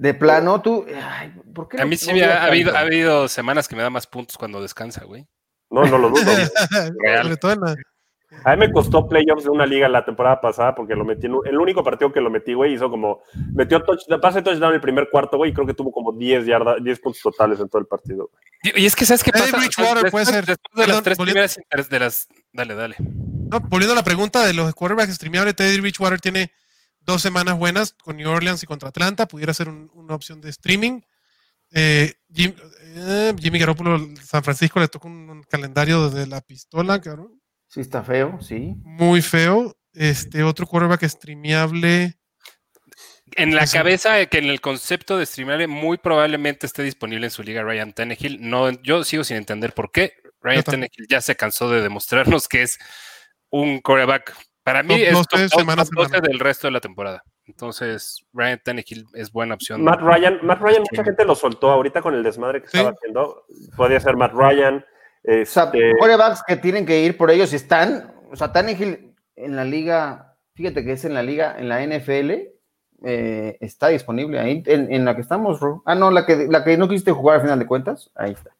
De 0.00 0.14
plano, 0.14 0.60
tú. 0.62 0.86
ay, 1.02 1.32
¿por 1.54 1.68
qué 1.68 1.76
A 1.76 1.80
no- 1.80 1.86
mí 1.88 1.96
sí 1.96 2.12
no 2.12 2.24
ha, 2.24 2.28
ha 2.38 2.44
habido, 2.46 2.72
tanto? 2.72 2.78
ha 2.78 2.80
habido 2.86 3.28
semanas 3.28 3.68
que 3.68 3.76
me 3.76 3.82
da 3.82 3.90
más 3.90 4.06
puntos 4.06 4.36
cuando 4.38 4.60
descansa, 4.62 5.04
güey. 5.04 5.26
No, 5.70 5.84
no 5.84 5.98
lo 5.98 6.08
dudo. 6.08 6.20
Real. 7.04 7.38
A 8.44 8.52
mí 8.54 8.60
me 8.60 8.72
costó 8.72 9.08
playoffs 9.08 9.42
de 9.44 9.50
una 9.50 9.66
liga 9.66 9.88
la 9.88 10.04
temporada 10.04 10.40
pasada 10.40 10.72
porque 10.74 10.94
lo 10.94 11.04
metí 11.04 11.26
en 11.26 11.34
un- 11.34 11.46
el 11.46 11.58
único 11.58 11.82
partido 11.82 12.12
que 12.12 12.20
lo 12.20 12.30
metí, 12.30 12.54
güey, 12.54 12.72
hizo 12.74 12.88
como 12.88 13.22
metió 13.54 13.82
touchdown, 13.82 14.20
pase 14.20 14.40
touchdown 14.40 14.72
el 14.72 14.80
primer 14.80 15.10
cuarto, 15.10 15.36
güey, 15.36 15.50
y 15.50 15.54
creo 15.54 15.66
que 15.66 15.74
tuvo 15.74 15.90
como 15.92 16.12
10 16.12 16.46
yardas, 16.46 16.76
10 16.82 17.00
puntos 17.00 17.20
totales 17.22 17.58
en 17.60 17.68
todo 17.68 17.80
el 17.80 17.86
partido. 17.86 18.30
güey. 18.30 18.74
Y 18.76 18.82
y 18.82 18.86
es 18.86 18.94
que, 18.96 19.04
¿sabes 19.04 19.22
qué 19.24 19.32
Teddy 19.32 19.50
pasa? 19.50 19.56
Bridgewater 19.58 20.10
puede 20.10 20.26
ser. 20.26 20.46
Después 20.46 20.74
de 20.74 20.80
las 20.80 20.86
Perdón, 20.86 21.04
tres 21.04 21.18
volviendo- 21.18 21.34
primeras 21.34 21.58
inter- 21.58 21.88
de 21.88 21.98
las. 21.98 22.28
Dale, 22.52 22.74
dale. 22.74 22.96
No, 22.98 23.60
volviendo 23.60 23.92
a 23.94 23.96
la 23.96 24.04
pregunta 24.04 24.46
de 24.46 24.54
los 24.54 24.72
quarterbacks 24.74 25.14
streameables, 25.14 25.56
Teddy 25.56 25.80
Bridgewater 25.80 26.20
tiene 26.20 26.52
dos 27.10 27.22
semanas 27.22 27.58
buenas 27.58 27.94
con 28.02 28.16
New 28.16 28.28
Orleans 28.30 28.62
y 28.62 28.66
contra 28.66 28.88
Atlanta. 28.88 29.26
Pudiera 29.28 29.52
ser 29.54 29.68
un- 29.68 29.90
una 29.94 30.14
opción 30.14 30.40
de 30.40 30.50
streaming. 30.50 31.00
Eh, 31.72 32.14
Jim- 32.32 32.54
eh, 32.96 33.34
Jimmy 33.38 33.58
Garoppolo, 33.58 33.98
San 34.24 34.42
Francisco, 34.42 34.80
le 34.80 34.88
toca 34.88 35.06
un, 35.08 35.28
un 35.30 35.42
calendario 35.44 36.10
de 36.10 36.26
la 36.26 36.40
pistola, 36.40 37.00
cabrón. 37.00 37.40
Sí, 37.68 37.80
está 37.80 38.02
feo, 38.02 38.40
sí. 38.40 38.74
Muy 38.82 39.22
feo. 39.22 39.76
Este 39.92 40.42
otro 40.42 40.66
quarterback 40.66 41.04
streameable. 41.04 42.16
En 43.36 43.54
la 43.54 43.60
Pues 43.60 43.70
sí. 43.70 43.76
cabeza 43.78 44.12
de 44.14 44.28
que 44.28 44.38
en 44.38 44.46
el 44.46 44.60
concepto 44.60 45.16
de 45.16 45.26
streameable 45.26 45.68
muy 45.68 45.98
probablemente 45.98 46.66
esté 46.66 46.82
disponible 46.82 47.26
en 47.26 47.30
su 47.30 47.42
liga 47.44 47.62
Ryan 47.62 47.92
Tannehill. 47.92 48.38
No, 48.40 48.70
yo 48.82 49.04
sigo 49.04 49.22
sin 49.22 49.36
entender 49.36 49.72
por 49.72 49.92
qué. 49.92 50.14
Ryan. 50.40 50.64
Tannehill 50.64 51.06
ya 51.08 51.20
se 51.20 51.36
cansó 51.36 51.70
de 51.70 51.82
demostrarnos 51.82 52.48
que 52.48 52.62
es 52.62 52.78
un 53.50 53.80
coreback. 53.80 54.34
Para 54.62 54.82
mí 54.82 54.88
Top 54.90 54.98
es 54.98 55.12
12 55.12 55.26
top, 55.30 55.40
top- 55.50 55.60
semana 55.60 55.82
a 55.82 55.84
top 55.84 55.94
12 55.94 56.08
semana. 56.10 56.28
del 56.28 56.38
resto 56.38 56.66
de 56.66 56.70
la 56.72 56.80
temporada. 56.80 57.22
Entonces, 57.46 58.24
Ryan 58.32 58.60
Tannehill 58.64 59.06
es 59.14 59.32
buena 59.32 59.54
opción. 59.54 59.82
Matt 59.82 60.00
Ryan, 60.00 60.38
Matt 60.42 60.60
Ryan, 60.60 60.82
mucha 60.90 61.02
gente 61.04 61.24
lo 61.24 61.34
soltó 61.34 61.70
ahorita 61.70 62.00
con 62.02 62.14
el 62.14 62.22
desmadre 62.22 62.62
que 62.62 62.68
Sí. 62.68 62.76
estaba 62.76 62.94
haciendo. 62.96 63.44
Podría 63.76 63.98
ser 64.00 64.16
Matt 64.16 64.32
Ryan. 64.34 64.76
O 65.22 65.44
sea, 65.44 65.64
Este, 65.64 65.92
corebacks 65.98 66.42
que 66.46 66.56
tienen 66.56 66.86
que 66.86 67.00
ir 67.00 67.16
por 67.16 67.30
ellos 67.30 67.52
y 67.52 67.56
están. 67.56 68.14
O 68.30 68.36
sea, 68.36 68.52
Tannehill 68.52 69.14
en 69.36 69.56
la 69.56 69.64
liga, 69.64 70.36
fíjate 70.54 70.84
que 70.84 70.92
es 70.92 71.04
en 71.04 71.14
la 71.14 71.22
liga, 71.22 71.56
en 71.58 71.68
la 71.68 71.82
NFL, 71.82 72.52
eh, 73.04 73.56
está 73.60 73.88
disponible 73.88 74.38
ahí, 74.38 74.62
en, 74.66 74.92
en 74.92 75.04
la 75.04 75.14
que 75.16 75.22
estamos, 75.22 75.58
Ro. 75.60 75.82
Ah, 75.86 75.94
no, 75.94 76.10
la 76.10 76.26
que, 76.26 76.46
la 76.48 76.62
que 76.62 76.76
no 76.76 76.88
quisiste 76.88 77.12
jugar 77.12 77.36
al 77.36 77.42
final 77.42 77.58
de 77.58 77.66
cuentas, 77.66 78.10
ahí 78.14 78.32
está. 78.32 78.50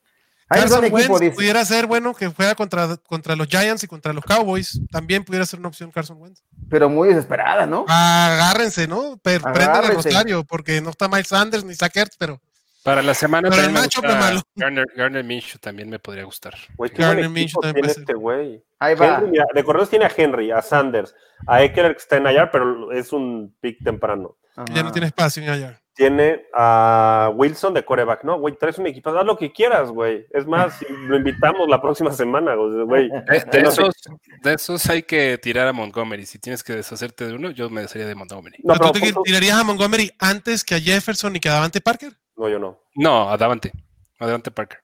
Carson 0.58 0.84
equipo, 0.84 0.96
Wentz 0.96 1.20
dice. 1.20 1.34
pudiera 1.34 1.64
ser 1.64 1.86
bueno 1.86 2.12
que 2.14 2.26
juega 2.28 2.54
contra, 2.54 2.96
contra 2.96 3.36
los 3.36 3.46
Giants 3.46 3.84
y 3.84 3.86
contra 3.86 4.12
los 4.12 4.24
Cowboys. 4.24 4.80
También 4.90 5.24
pudiera 5.24 5.46
ser 5.46 5.60
una 5.60 5.68
opción 5.68 5.90
Carson 5.90 6.16
Wentz. 6.20 6.42
pero 6.68 6.88
muy 6.88 7.08
desesperada, 7.08 7.66
¿no? 7.66 7.84
Agárrense, 7.88 8.86
¿no? 8.88 9.16
Per- 9.22 9.40
el 9.40 9.46
Agárrense. 9.46 10.08
rosario, 10.10 10.44
porque 10.44 10.80
no 10.80 10.90
está 10.90 11.08
Miles 11.08 11.28
Sanders 11.28 11.64
ni 11.64 11.74
Zach 11.74 11.96
Ertz, 11.96 12.16
pero 12.18 12.40
Para 12.82 13.02
la 13.02 13.12
semana 13.14 13.48
Pero 13.50 13.62
también 13.62 13.84
el 14.04 14.18
malo. 14.18 14.40
Garner, 14.54 14.86
Garner 14.96 15.22
Minshew 15.24 15.58
también 15.60 15.88
me 15.90 15.98
podría 15.98 16.24
gustar. 16.24 16.54
buen 16.76 16.90
Gardner 16.94 17.28
Minshew 17.28 17.60
también 17.60 17.84
tiene 17.86 18.00
este 18.00 18.14
güey. 18.14 18.64
Ahí 18.78 18.94
va. 18.94 19.16
Henry, 19.18 19.30
mira, 19.32 19.44
de 19.54 19.62
correos 19.64 19.90
tiene 19.90 20.06
a 20.06 20.12
Henry, 20.16 20.50
a 20.50 20.62
Sanders, 20.62 21.14
a 21.46 21.62
Eckler 21.62 21.92
que 21.92 21.98
está 21.98 22.16
en 22.16 22.26
allá, 22.26 22.50
pero 22.50 22.90
es 22.92 23.12
un 23.12 23.54
pick 23.60 23.84
temprano. 23.84 24.36
ya 24.72 24.82
no 24.82 24.90
tiene 24.92 25.06
espacio 25.08 25.42
en 25.42 25.50
allá. 25.50 25.80
Tiene 26.00 26.46
a 26.54 27.30
Wilson 27.34 27.74
de 27.74 27.84
coreback, 27.84 28.24
¿no? 28.24 28.38
Güey, 28.38 28.56
traes 28.56 28.78
un 28.78 28.86
equipo, 28.86 29.10
haz 29.10 29.26
lo 29.26 29.36
que 29.36 29.52
quieras, 29.52 29.90
güey. 29.90 30.24
Es 30.30 30.46
más, 30.46 30.78
si 30.78 30.86
lo 30.88 31.14
invitamos 31.14 31.68
la 31.68 31.82
próxima 31.82 32.10
semana, 32.10 32.54
güey. 32.54 33.10
De, 33.10 33.44
de 33.52 33.60
esos, 33.68 33.94
de 34.42 34.54
esos 34.54 34.88
hay 34.88 35.02
que 35.02 35.36
tirar 35.36 35.68
a 35.68 35.74
Montgomery. 35.74 36.24
Si 36.24 36.38
tienes 36.38 36.64
que 36.64 36.72
deshacerte 36.74 37.26
de 37.26 37.34
uno, 37.34 37.50
yo 37.50 37.68
me 37.68 37.82
desharía 37.82 38.06
de 38.06 38.14
Montgomery. 38.14 38.56
No, 38.64 38.72
¿Pero 38.78 38.92
pero 38.92 39.06
¿Tú 39.12 39.22
te 39.24 39.30
tirarías 39.30 39.58
a 39.58 39.64
Montgomery 39.64 40.10
antes 40.18 40.64
que 40.64 40.74
a 40.76 40.80
Jefferson 40.80 41.36
y 41.36 41.40
que 41.40 41.50
a 41.50 41.52
Davante 41.52 41.82
Parker? 41.82 42.14
no, 42.34 42.48
yo 42.48 42.58
no. 42.58 42.80
No, 42.94 43.28
adelante. 43.28 43.70
Adelante, 44.18 44.50
Parker. 44.50 44.78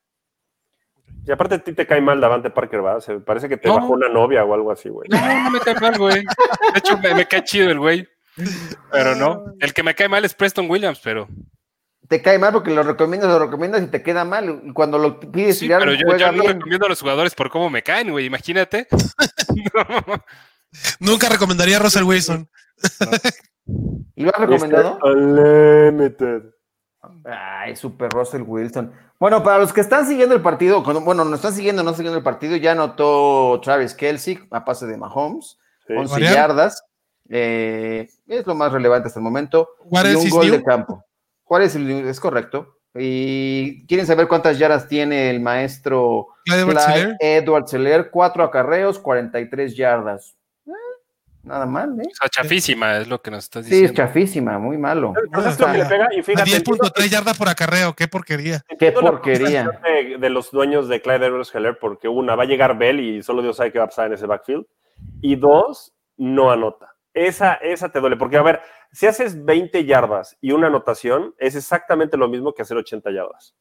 Y 1.27 1.33
aparte 1.33 1.55
a 1.55 1.59
ti 1.65 1.73
te 1.73 1.87
cae 1.87 2.03
mal 2.03 2.21
Davante 2.21 2.51
Parker, 2.51 2.85
¿va? 2.85 3.01
Se 3.01 3.21
parece 3.21 3.49
que 3.49 3.57
te 3.57 3.69
No. 3.69 3.77
bajó 3.77 3.95
una 3.95 4.11
novia 4.11 4.45
o 4.45 4.53
algo 4.53 4.71
así, 4.71 4.91
güey. 4.91 5.09
No, 5.09 5.43
no 5.45 5.51
me 5.51 5.61
cae 5.61 5.77
mal, 5.81 5.97
güey. 5.99 6.17
De 6.25 6.79
hecho, 6.79 6.99
me, 6.99 7.15
me 7.15 7.27
cae 7.27 7.43
chido 7.43 7.71
el 7.71 7.79
güey. 7.79 8.07
Pero 8.93 9.15
no. 9.15 9.45
El 9.61 9.73
que 9.73 9.83
me 9.83 9.95
cae 9.95 10.09
mal 10.09 10.25
es 10.25 10.35
Preston 10.35 10.69
Williams, 10.71 11.01
pero. 11.03 11.29
Te 12.09 12.23
cae 12.23 12.39
mal 12.39 12.53
porque 12.53 12.71
lo 12.73 12.83
recomiendas, 12.85 13.29
lo 13.31 13.39
recomiendas 13.41 13.83
y 13.83 13.87
te 13.89 14.03
queda 14.03 14.25
mal. 14.25 14.61
Y 14.65 14.73
cuando 14.73 14.97
lo 14.99 15.19
pides 15.19 15.59
Sí, 15.59 15.65
tirar, 15.67 15.81
pero 15.81 15.93
yo, 15.95 16.07
juega 16.07 16.27
yo 16.31 16.33
no 16.37 16.43
bien. 16.43 16.55
recomiendo 16.59 16.87
a 16.87 16.89
los 16.89 17.01
jugadores 17.01 17.35
por 17.35 17.51
cómo 17.51 17.69
me 17.71 17.83
caen, 17.83 18.11
güey. 18.11 18.27
Imagínate. 18.27 18.87
No. 19.75 20.25
Nunca 21.01 21.29
recomendaría 21.29 21.77
a 21.79 21.81
Russell 21.81 22.05
Wilson. 22.05 22.49
¿Y 24.15 24.23
lo 24.23 24.31
has 24.35 24.41
recomendado? 24.41 24.99
Unlimited. 25.03 26.43
Ay, 27.25 27.75
super 27.77 28.11
Russell 28.11 28.43
Wilson. 28.43 28.93
Bueno, 29.19 29.43
para 29.43 29.59
los 29.59 29.73
que 29.73 29.81
están 29.81 30.07
siguiendo 30.07 30.35
el 30.35 30.43
partido, 30.43 30.83
cuando- 30.85 31.01
bueno, 31.01 31.25
no 31.25 31.35
están 31.37 31.55
siguiendo, 31.55 31.83
no 31.83 31.95
siguiendo 31.95 32.19
el 32.19 32.25
partido, 32.25 32.57
ya 32.57 32.73
anotó 32.73 33.61
Travis 33.63 33.95
Kelsey 33.95 34.39
a 34.51 34.65
pase 34.65 34.87
de 34.87 34.97
Mahomes, 34.97 35.57
Sí. 35.87 35.95
11 35.97 36.13
Variar. 36.13 36.35
yardas. 36.35 36.85
Eh, 37.29 38.09
es 38.27 38.47
lo 38.47 38.55
más 38.55 38.73
relevante 38.73 39.09
hasta 39.09 39.21
el 39.21 39.25
momento. 39.25 39.69
What 39.85 40.07
y 40.11 40.15
un 40.15 40.29
gol 40.31 40.47
new? 40.47 40.57
de 40.57 40.63
campo. 40.65 41.05
Juárez 41.45 41.71
es 41.71 41.77
el- 41.77 42.09
es 42.09 42.21
correcto. 42.21 42.73
Y 42.99 43.87
quieren 43.87 44.07
saber 44.07 44.27
cuántas 44.27 44.59
yardas 44.59 44.89
tiene 44.89 45.29
el 45.31 45.41
maestro 45.41 46.29
Clyde 46.47 46.63
Edwards-Helaire. 46.63 47.17
Edwards 47.21 47.71
Seller, 47.71 48.11
cuatro 48.11 48.43
acarreos, 48.43 48.99
43 48.99 49.77
yardas. 49.77 50.35
Eh, 50.67 50.71
nada 51.43 51.67
mal, 51.67 51.91
¿eh? 52.01 52.09
O 52.11 52.15
sea, 52.15 52.29
chafísima 52.31 52.97
es 52.97 53.07
lo 53.09 53.21
que 53.21 53.31
nos 53.31 53.45
estás 53.45 53.67
Sí, 53.67 53.75
es 53.75 53.81
diciendo. 53.83 53.97
chafísima, 54.03 54.59
muy 54.59 54.79
malo. 54.79 55.13
Es 55.47 55.61
lo 55.61 55.67
que 55.67 55.79
le 55.79 55.85
pega, 55.85 56.09
y 56.17 56.21
A 56.21 56.23
fíjate, 56.23 56.51
10.3 56.51 57.11
yardas 57.11 57.37
por 57.37 57.51
acarreo, 57.51 57.93
qué 57.95 58.09
porquería. 58.09 58.65
Qué 58.79 58.91
porquería. 58.93 59.69
de 60.19 60.31
los 60.31 60.51
dueños 60.51 60.89
de 60.89 61.03
Clyde 61.03 61.27
Edwards 61.27 61.55
Heller, 61.55 61.77
porque 61.79 62.09
una, 62.09 62.35
va 62.35 62.45
a 62.45 62.47
llegar 62.47 62.79
Bell 62.79 62.99
y 63.01 63.23
solo 63.23 63.43
Dios 63.43 63.59
sabe 63.59 63.73
qué 63.73 63.79
va 63.79 63.85
a 63.85 63.89
pasar 63.89 64.07
en 64.07 64.15
ese 64.15 64.25
backfield. 64.27 64.65
Y 65.21 65.37
dos, 65.37 65.93
no 66.17 66.51
anota. 66.51 66.95
Esa, 67.17 67.55
esa 67.55 67.89
te 67.89 67.99
duele, 67.99 68.17
porque 68.17 68.37
a 68.37 68.43
ver, 68.43 68.61
si 68.93 69.07
haces 69.07 69.43
20 69.45 69.85
yardas 69.87 70.37
y 70.43 70.53
una 70.53 70.67
anotación, 70.67 71.35
es 71.39 71.55
exactamente 71.57 72.17
lo 72.19 72.29
mismo 72.29 72.53
que 72.53 72.61
hacer 72.63 72.77
80 72.77 73.11
yardas. 73.11 73.55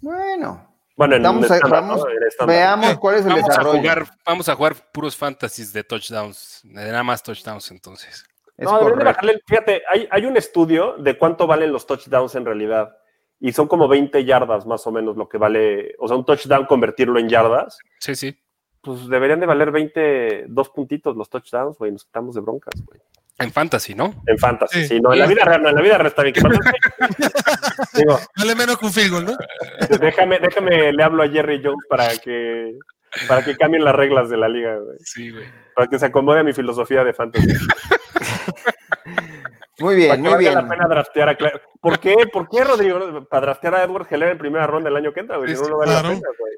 Bueno, 0.00 0.64
Bueno, 0.96 1.14
en 1.16 1.22
Vamos 1.22 1.48
a- 1.50 1.54
estándar, 1.56 1.82
vamos- 1.82 2.04
¿no? 2.04 2.10
En 2.10 2.22
estándar. 2.24 2.56
veamos 2.56 2.98
cuál 2.98 3.14
es 3.16 3.26
el 3.26 3.32
Vamos 3.32 3.50
a 3.56 3.62
jugar, 3.64 4.04
vamos 4.26 4.48
a 4.48 4.54
jugar 4.56 4.74
puros 4.92 5.16
fantasies 5.16 5.72
de 5.72 5.84
touchdowns, 5.84 6.60
de 6.64 6.90
nada 6.90 7.02
más 7.04 7.22
touchdowns 7.22 7.70
entonces. 7.70 8.24
Es 8.56 8.64
No, 8.64 8.78
de 8.84 9.04
bajarle- 9.04 9.40
fíjate, 9.46 9.82
hay, 9.88 10.08
hay 10.10 10.26
un 10.26 10.36
estudio 10.36 10.96
de 10.98 11.16
cuánto 11.16 11.46
valen 11.46 11.70
los 11.72 11.86
touchdowns 11.86 12.34
en 12.34 12.44
realidad. 12.44 12.96
Y 13.40 13.52
son 13.52 13.68
como 13.68 13.86
20 13.86 14.24
yardas 14.24 14.66
más 14.66 14.84
o 14.88 14.90
menos 14.90 15.16
lo 15.16 15.28
que 15.28 15.38
vale. 15.38 15.94
O 16.00 16.08
sea, 16.08 16.16
un 16.16 16.24
touchdown 16.24 16.66
convertirlo 16.66 17.20
en 17.20 17.28
yardas. 17.28 17.78
Sí, 18.00 18.16
sí. 18.16 18.36
Pues 18.80 19.08
deberían 19.08 19.40
de 19.40 19.46
valer 19.46 19.70
20, 19.70 20.44
dos 20.48 20.70
puntitos 20.70 21.16
los 21.16 21.28
touchdowns, 21.28 21.76
güey. 21.78 21.92
Nos 21.92 22.04
quitamos 22.04 22.34
de 22.34 22.40
broncas, 22.40 22.74
güey. 22.86 23.00
En 23.40 23.52
fantasy, 23.52 23.94
¿no? 23.94 24.14
En 24.26 24.36
fantasy, 24.38 24.80
Sí. 24.82 24.88
sí. 24.88 25.00
no, 25.00 25.12
en 25.12 25.20
la 25.20 25.26
vida 25.26 25.44
real, 25.44 25.62
no, 25.62 25.68
en 25.68 25.74
la 25.76 25.80
vida 25.82 25.96
real 25.98 26.06
está 26.08 26.22
bien. 26.24 26.34
Digo, 27.94 28.18
Vale 28.36 28.54
menos 28.56 28.78
que 28.78 28.86
un 28.86 28.92
field 28.92 29.12
goal, 29.12 29.24
¿no? 29.26 29.36
déjame, 30.00 30.38
déjame, 30.40 30.92
le 30.92 31.02
hablo 31.04 31.22
a 31.22 31.28
Jerry 31.28 31.60
Jones 31.62 31.84
para 31.88 32.08
que, 32.18 32.74
para 33.28 33.44
que 33.44 33.56
cambien 33.56 33.84
las 33.84 33.94
reglas 33.94 34.28
de 34.28 34.36
la 34.38 34.48
liga, 34.48 34.76
güey. 34.78 34.98
Sí, 35.00 35.30
güey. 35.30 35.44
Para 35.74 35.86
que 35.88 35.98
se 36.00 36.06
acomode 36.06 36.40
a 36.40 36.44
mi 36.44 36.52
filosofía 36.52 37.04
de 37.04 37.12
fantasy. 37.12 37.46
Muy 39.80 39.94
para 39.94 39.96
bien, 39.96 40.10
que 40.10 40.18
muy 40.18 40.28
valga 40.30 40.38
bien. 40.38 40.54
la 40.54 40.68
pena 40.68 40.88
draftear 40.88 41.28
a 41.28 41.38
Cla- 41.38 41.62
¿Por 41.80 42.00
qué? 42.00 42.16
¿Por 42.32 42.48
qué, 42.48 42.64
Rodrigo? 42.64 43.24
Para 43.28 43.42
draftear 43.42 43.74
a 43.76 43.84
Edward 43.84 44.08
Heller 44.10 44.30
en 44.30 44.38
primera 44.38 44.66
ronda 44.66 44.90
el 44.90 44.96
año 44.96 45.12
que 45.12 45.20
entra, 45.20 45.36
güey. 45.36 45.54
No, 45.54 45.68
no 45.68 45.78
vale 45.78 45.92
Claro. 45.92 46.08
la 46.08 46.14
pena, 46.16 46.28
güey. 46.36 46.52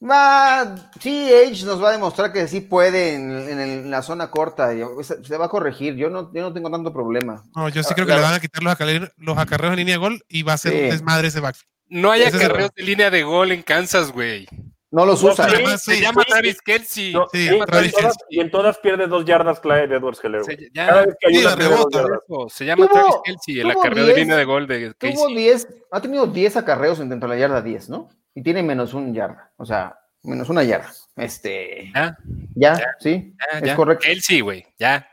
Va, 0.00 0.76
sí, 1.00 1.28
Edge 1.28 1.64
nos 1.64 1.82
va 1.82 1.88
a 1.88 1.92
demostrar 1.92 2.32
que 2.32 2.46
sí 2.46 2.60
puede 2.60 3.14
en, 3.14 3.32
en 3.32 3.58
el- 3.60 3.70
en 3.80 3.90
la 3.90 4.02
zona 4.02 4.30
corta. 4.30 4.72
y 4.72 4.80
Se, 5.02 5.24
se 5.24 5.36
va 5.36 5.46
a 5.46 5.48
corregir. 5.48 5.96
Yo 5.96 6.08
no, 6.08 6.32
yo 6.32 6.42
no 6.42 6.52
tengo 6.52 6.70
tanto 6.70 6.92
problema. 6.92 7.42
No, 7.56 7.68
yo 7.68 7.82
sí 7.82 7.88
Ah, 7.90 7.94
creo 7.94 8.06
que 8.06 8.14
le 8.14 8.20
van 8.20 8.34
a 8.34 8.40
quitar 8.40 8.62
los 8.62 8.72
acarreos, 8.72 9.10
los 9.16 9.36
acarreos 9.38 9.72
en 9.72 9.78
línea 9.80 9.94
de 9.94 9.98
gol 9.98 10.22
y 10.28 10.44
va 10.44 10.52
a 10.52 10.58
ser 10.58 10.72
Sí. 10.72 10.78
un 10.84 10.90
desmadre 10.90 11.28
ese 11.28 11.40
backfield. 11.40 11.68
No 11.88 12.10
hay 12.12 12.22
acarreos 12.22 12.70
de 12.76 12.82
línea 12.84 13.10
de 13.10 13.22
gol 13.24 13.50
en 13.50 13.62
Kansas, 13.62 14.12
güey. 14.12 14.46
No 14.90 15.04
los 15.04 15.22
No, 15.22 15.32
usa. 15.32 15.48
sí, 15.50 15.56
Se 15.78 15.94
sí. 15.96 16.00
llama 16.00 16.22
Travis 16.26 16.62
Kelsey. 16.62 17.12
No, 17.12 17.26
Sí, 17.32 17.46
sí, 17.48 17.54
y, 17.56 17.58
Travis 17.66 17.86
en 17.94 18.00
todas, 18.00 18.16
Kelce. 18.16 18.24
y 18.30 18.40
en 18.40 18.50
todas 18.50 18.78
pierde 18.78 19.06
dos 19.06 19.24
yardas 19.26 19.60
Clyde 19.60 19.96
Edwards 19.96 20.20
Heller. 20.24 20.44
Se- 20.44 20.70
ya, 20.72 20.86
Cada 20.86 21.06
vez 21.06 21.16
que 21.20 21.26
hay 21.28 21.38
una 21.44 21.56
rebota. 21.56 22.04
Se 22.48 22.64
llama 22.64 22.86
Tuvo- 22.86 22.92
Travis 22.92 23.14
Kelsey, 23.24 23.60
el 23.60 23.70
acarreo 23.72 24.04
de 24.06 24.14
10, 24.14 24.18
línea 24.18 24.36
de 24.36 24.44
gol 24.44 24.66
de 24.68 24.94
Tuvo. 24.94 25.28
10, 25.28 25.68
ha 25.90 26.00
tenido 26.00 26.26
10 26.26 26.56
acarreos 26.56 26.98
dentro 27.00 27.28
de 27.28 27.34
la 27.34 27.40
yarda 27.40 27.60
10, 27.62 27.88
¿no? 27.90 28.08
Y 28.38 28.42
tiene 28.42 28.62
menos 28.62 28.94
un 28.94 29.12
yarda. 29.12 29.50
O 29.56 29.66
sea, 29.66 29.98
menos 30.22 30.48
una 30.48 30.62
yarda. 30.62 30.92
Este. 31.16 31.90
Ya, 31.92 32.16
Ya, 32.54 32.76
sí. 33.00 33.34
ya, 33.52 33.58
es 33.58 33.64
ya. 33.64 33.74
correcto. 33.74 34.04
Kelsey, 34.04 34.40
güey, 34.42 34.64
ya. 34.78 35.08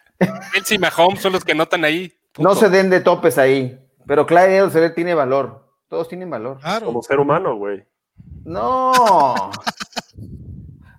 Kelsey 0.53 0.77
y 0.77 0.79
Mahomes 0.79 1.21
son 1.21 1.33
los 1.33 1.43
que 1.43 1.55
notan 1.55 1.83
ahí. 1.85 2.13
No 2.37 2.53
se 2.53 2.69
den 2.69 2.91
de 2.91 2.99
topes 3.01 3.39
ahí. 3.39 3.79
Pero 4.05 4.27
Clyde 4.27 4.57
Edwards 4.57 4.93
tiene 4.93 5.15
valor. 5.15 5.67
Todos 5.89 6.07
tienen 6.07 6.29
valor. 6.29 6.59
Claro. 6.59 6.85
Como 6.85 7.01
ser 7.01 7.19
humano, 7.19 7.55
güey. 7.57 7.83
No. 8.43 8.91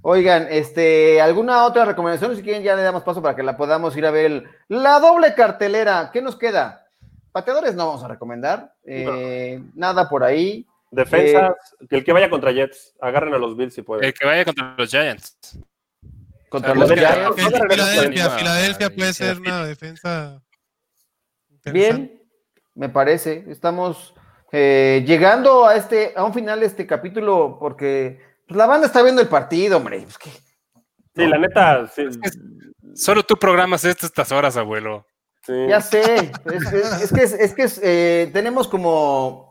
Oigan, 0.03 0.49
este, 0.51 1.20
¿alguna 1.20 1.64
otra 1.64 1.85
recomendación? 1.85 2.35
Si 2.37 2.43
quieren, 2.43 2.62
ya 2.64 2.74
le 2.77 2.83
damos 2.83 3.03
paso 3.05 3.22
para 3.22 3.35
que 3.37 3.43
la 3.45 3.57
podamos 3.57 3.97
ir 3.97 4.05
a 4.07 4.11
ver. 4.11 4.27
el- 4.27 4.49
La 4.68 4.99
doble 4.99 5.35
cartelera, 5.35 6.11
¿qué 6.12 6.20
nos 6.22 6.35
queda? 6.37 6.87
Pateadores 7.33 7.74
no 7.77 7.87
vamos 7.87 8.03
a 8.05 8.09
recomendar. 8.09 8.72
eh, 8.85 9.62
Nada 9.74 10.09
por 10.09 10.24
ahí. 10.24 10.66
Defensas, 10.97 11.51
Eh, 11.80 11.86
que 11.88 11.97
el 11.97 12.05
que 12.05 12.12
vaya 12.12 12.30
contra 12.30 12.53
Jets, 12.53 12.94
agarren 13.01 13.34
a 13.34 13.38
los 13.38 13.57
Bills 13.57 13.74
si 13.74 13.82
pueden. 13.82 14.05
El 14.05 14.14
que 14.14 14.26
vaya 14.26 14.44
contra 14.44 14.74
los 14.76 14.90
Giants. 14.90 15.59
Contra 16.49 16.74
los 16.74 16.90
Giants. 16.90 17.36
Filadelfia, 18.38 18.90
puede 18.90 19.12
ser 19.12 19.36
se 19.36 19.40
una 19.42 19.64
defensa. 19.66 20.42
Bien, 21.66 22.22
me 22.74 22.88
parece. 22.88 23.44
Estamos 23.49 24.14
eh, 24.53 25.05
llegando 25.07 25.66
a 25.66 25.76
este, 25.76 26.12
a 26.16 26.24
un 26.24 26.32
final 26.32 26.61
de 26.61 26.66
este 26.66 26.86
capítulo 26.86 27.57
porque 27.59 28.20
pues, 28.47 28.57
la 28.57 28.66
banda 28.66 28.86
está 28.86 29.03
viendo 29.03 29.20
el 29.20 29.28
partido, 29.28 29.76
hombre. 29.78 30.01
Pues, 30.03 30.18
¿qué? 30.18 30.30
Sí, 30.30 31.26
la 31.26 31.38
neta, 31.38 31.86
sí, 31.88 32.05
Solo 32.94 33.22
tú 33.22 33.36
programas 33.36 33.84
esto 33.84 34.07
a 34.07 34.09
estas 34.09 34.30
horas, 34.32 34.57
abuelo. 34.57 35.07
sí. 35.42 35.66
Ya 35.68 35.80
sé, 35.80 36.30
es, 36.44 36.72
es- 36.72 37.03
es 37.03 37.12
que, 37.12 37.22
es, 37.22 37.32
es 37.32 37.55
que 37.55 37.62
es, 37.64 37.80
eh, 37.82 38.30
tenemos 38.32 38.68
como... 38.68 39.45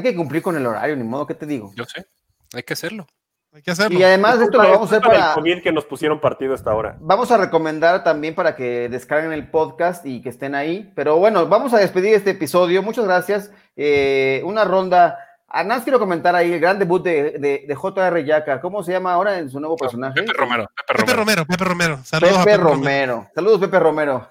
Hay 0.00 0.04
que 0.04 0.16
cumplir 0.16 0.40
con 0.40 0.56
el 0.56 0.66
horario, 0.66 0.96
ni 0.96 1.04
modo, 1.04 1.26
¿qué 1.26 1.34
te 1.34 1.44
digo? 1.44 1.72
Yo 1.76 1.84
sé, 1.84 2.06
hay 2.54 2.62
que 2.62 2.72
hacerlo. 2.72 3.06
Hay 3.52 3.60
que 3.60 3.70
hacerlo. 3.70 3.98
Y 3.98 4.02
además 4.02 4.38
de 4.38 4.46
esto 4.46 4.56
lo 4.56 4.70
vamos 4.70 4.90
a 4.90 4.96
hacer 4.96 5.06
para... 5.06 5.34
COVID 5.34 5.62
que 5.62 5.72
nos 5.72 5.84
pusieron 5.84 6.20
partido 6.20 6.54
hasta 6.54 6.70
ahora. 6.70 6.96
Vamos 7.00 7.30
a 7.30 7.36
recomendar 7.36 8.02
también 8.02 8.34
para 8.34 8.56
que 8.56 8.88
descarguen 8.88 9.32
el 9.32 9.50
podcast 9.50 10.06
y 10.06 10.22
que 10.22 10.30
estén 10.30 10.54
ahí. 10.54 10.90
Pero 10.96 11.18
bueno, 11.18 11.46
vamos 11.48 11.74
a 11.74 11.78
despedir 11.78 12.14
este 12.14 12.30
episodio. 12.30 12.82
Muchas 12.82 13.04
gracias. 13.04 13.52
Eh, 13.76 14.40
una 14.46 14.64
ronda. 14.64 15.18
Además, 15.48 15.82
quiero 15.82 15.98
comentar 15.98 16.34
ahí 16.34 16.50
el 16.50 16.60
gran 16.60 16.78
debut 16.78 17.02
de, 17.02 17.32
de, 17.32 17.64
de 17.68 17.74
J.R. 17.74 18.24
Yaka. 18.24 18.58
¿Cómo 18.62 18.82
se 18.82 18.92
llama 18.92 19.12
ahora 19.12 19.38
en 19.38 19.50
su 19.50 19.60
nuevo 19.60 19.76
personaje? 19.76 20.22
Pepe 20.22 20.32
Romero, 20.32 20.66
Pepe 20.74 21.02
Pepe 21.02 21.12
Romero. 21.12 21.44
Romero, 21.44 21.46
Pepe 21.46 21.64
Romero. 21.64 22.04
Saludos 22.04 22.38
a 22.38 22.44
Pepe 22.44 22.56
Pepe 22.56 22.70
Romero. 22.70 23.30
Saludos, 23.34 23.60
Pepe 23.60 23.78
Romero. 23.78 24.30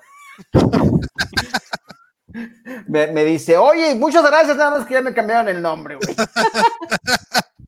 me, 2.87 3.07
me 3.07 3.25
dice, 3.25 3.57
oye, 3.57 3.95
muchas 3.95 4.23
gracias, 4.25 4.55
nada 4.57 4.77
más 4.77 4.87
que 4.87 4.93
ya 4.95 5.01
me 5.01 5.13
cambiaron 5.13 5.47
el 5.49 5.61
nombre, 5.61 5.95
güey. 5.95 6.15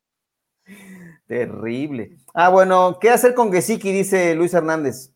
Terrible. 1.27 2.17
Ah, 2.33 2.49
bueno, 2.49 2.97
¿qué 2.99 3.09
hacer 3.09 3.33
con 3.33 3.51
Gesicki? 3.51 3.91
Dice 3.91 4.35
Luis 4.35 4.53
Hernández. 4.53 5.11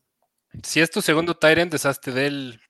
Si 0.62 0.80
es 0.80 0.90
tu 0.90 1.02
segundo 1.02 1.36
Tyrant, 1.36 1.70
deshazte 1.70 2.10
de 2.12 2.26
él. 2.26 2.60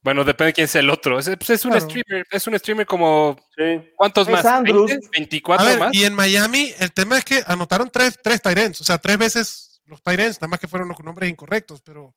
Bueno, 0.00 0.24
depende 0.24 0.48
de 0.48 0.52
quién 0.54 0.68
sea 0.68 0.80
el 0.80 0.88
otro. 0.90 1.18
Es, 1.18 1.26
pues, 1.36 1.50
es 1.50 1.64
un 1.66 1.72
Claro. 1.72 1.84
streamer, 1.86 2.26
es 2.30 2.46
un 2.46 2.58
streamer 2.58 2.86
como. 2.86 3.36
Sí. 3.56 3.90
¿Cuántos 3.96 4.26
Es 4.28 4.32
más? 4.32 4.44
Andrews. 4.46 4.90
¿20? 4.92 5.58
A 5.58 5.58
¿24 5.58 5.64
ver, 5.66 5.78
más? 5.78 5.94
y 5.94 6.04
en 6.04 6.14
Miami, 6.14 6.72
el 6.78 6.92
tema 6.92 7.18
es 7.18 7.24
que 7.24 7.42
anotaron 7.46 7.90
tres, 7.92 8.18
tres 8.22 8.40
Tyrants, 8.40 8.80
o 8.80 8.84
sea, 8.84 8.96
tres 8.98 9.18
veces 9.18 9.82
los 9.84 10.02
Tyrants, 10.02 10.40
nada 10.40 10.48
más 10.48 10.60
que 10.60 10.68
fueron 10.68 10.88
los 10.88 10.98
nombres 11.00 11.28
incorrectos, 11.30 11.82
pero 11.82 12.14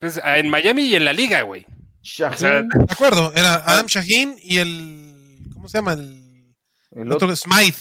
Pues, 0.00 0.20
en 0.24 0.48
Miami 0.48 0.82
y 0.84 0.96
en 0.96 1.04
la 1.04 1.12
liga, 1.12 1.42
güey. 1.42 1.64
Shaheen, 2.02 2.38
sea, 2.38 2.62
de 2.62 2.92
acuerdo, 2.92 3.32
era 3.34 3.54
Adam 3.66 3.86
Shaheen 3.86 4.36
y 4.40 4.58
el, 4.58 5.38
¿cómo 5.54 5.68
se 5.68 5.78
llama? 5.78 5.92
El, 5.94 6.54
el 6.92 7.12
otro 7.12 7.28
otro. 7.28 7.36
Smythe. 7.36 7.78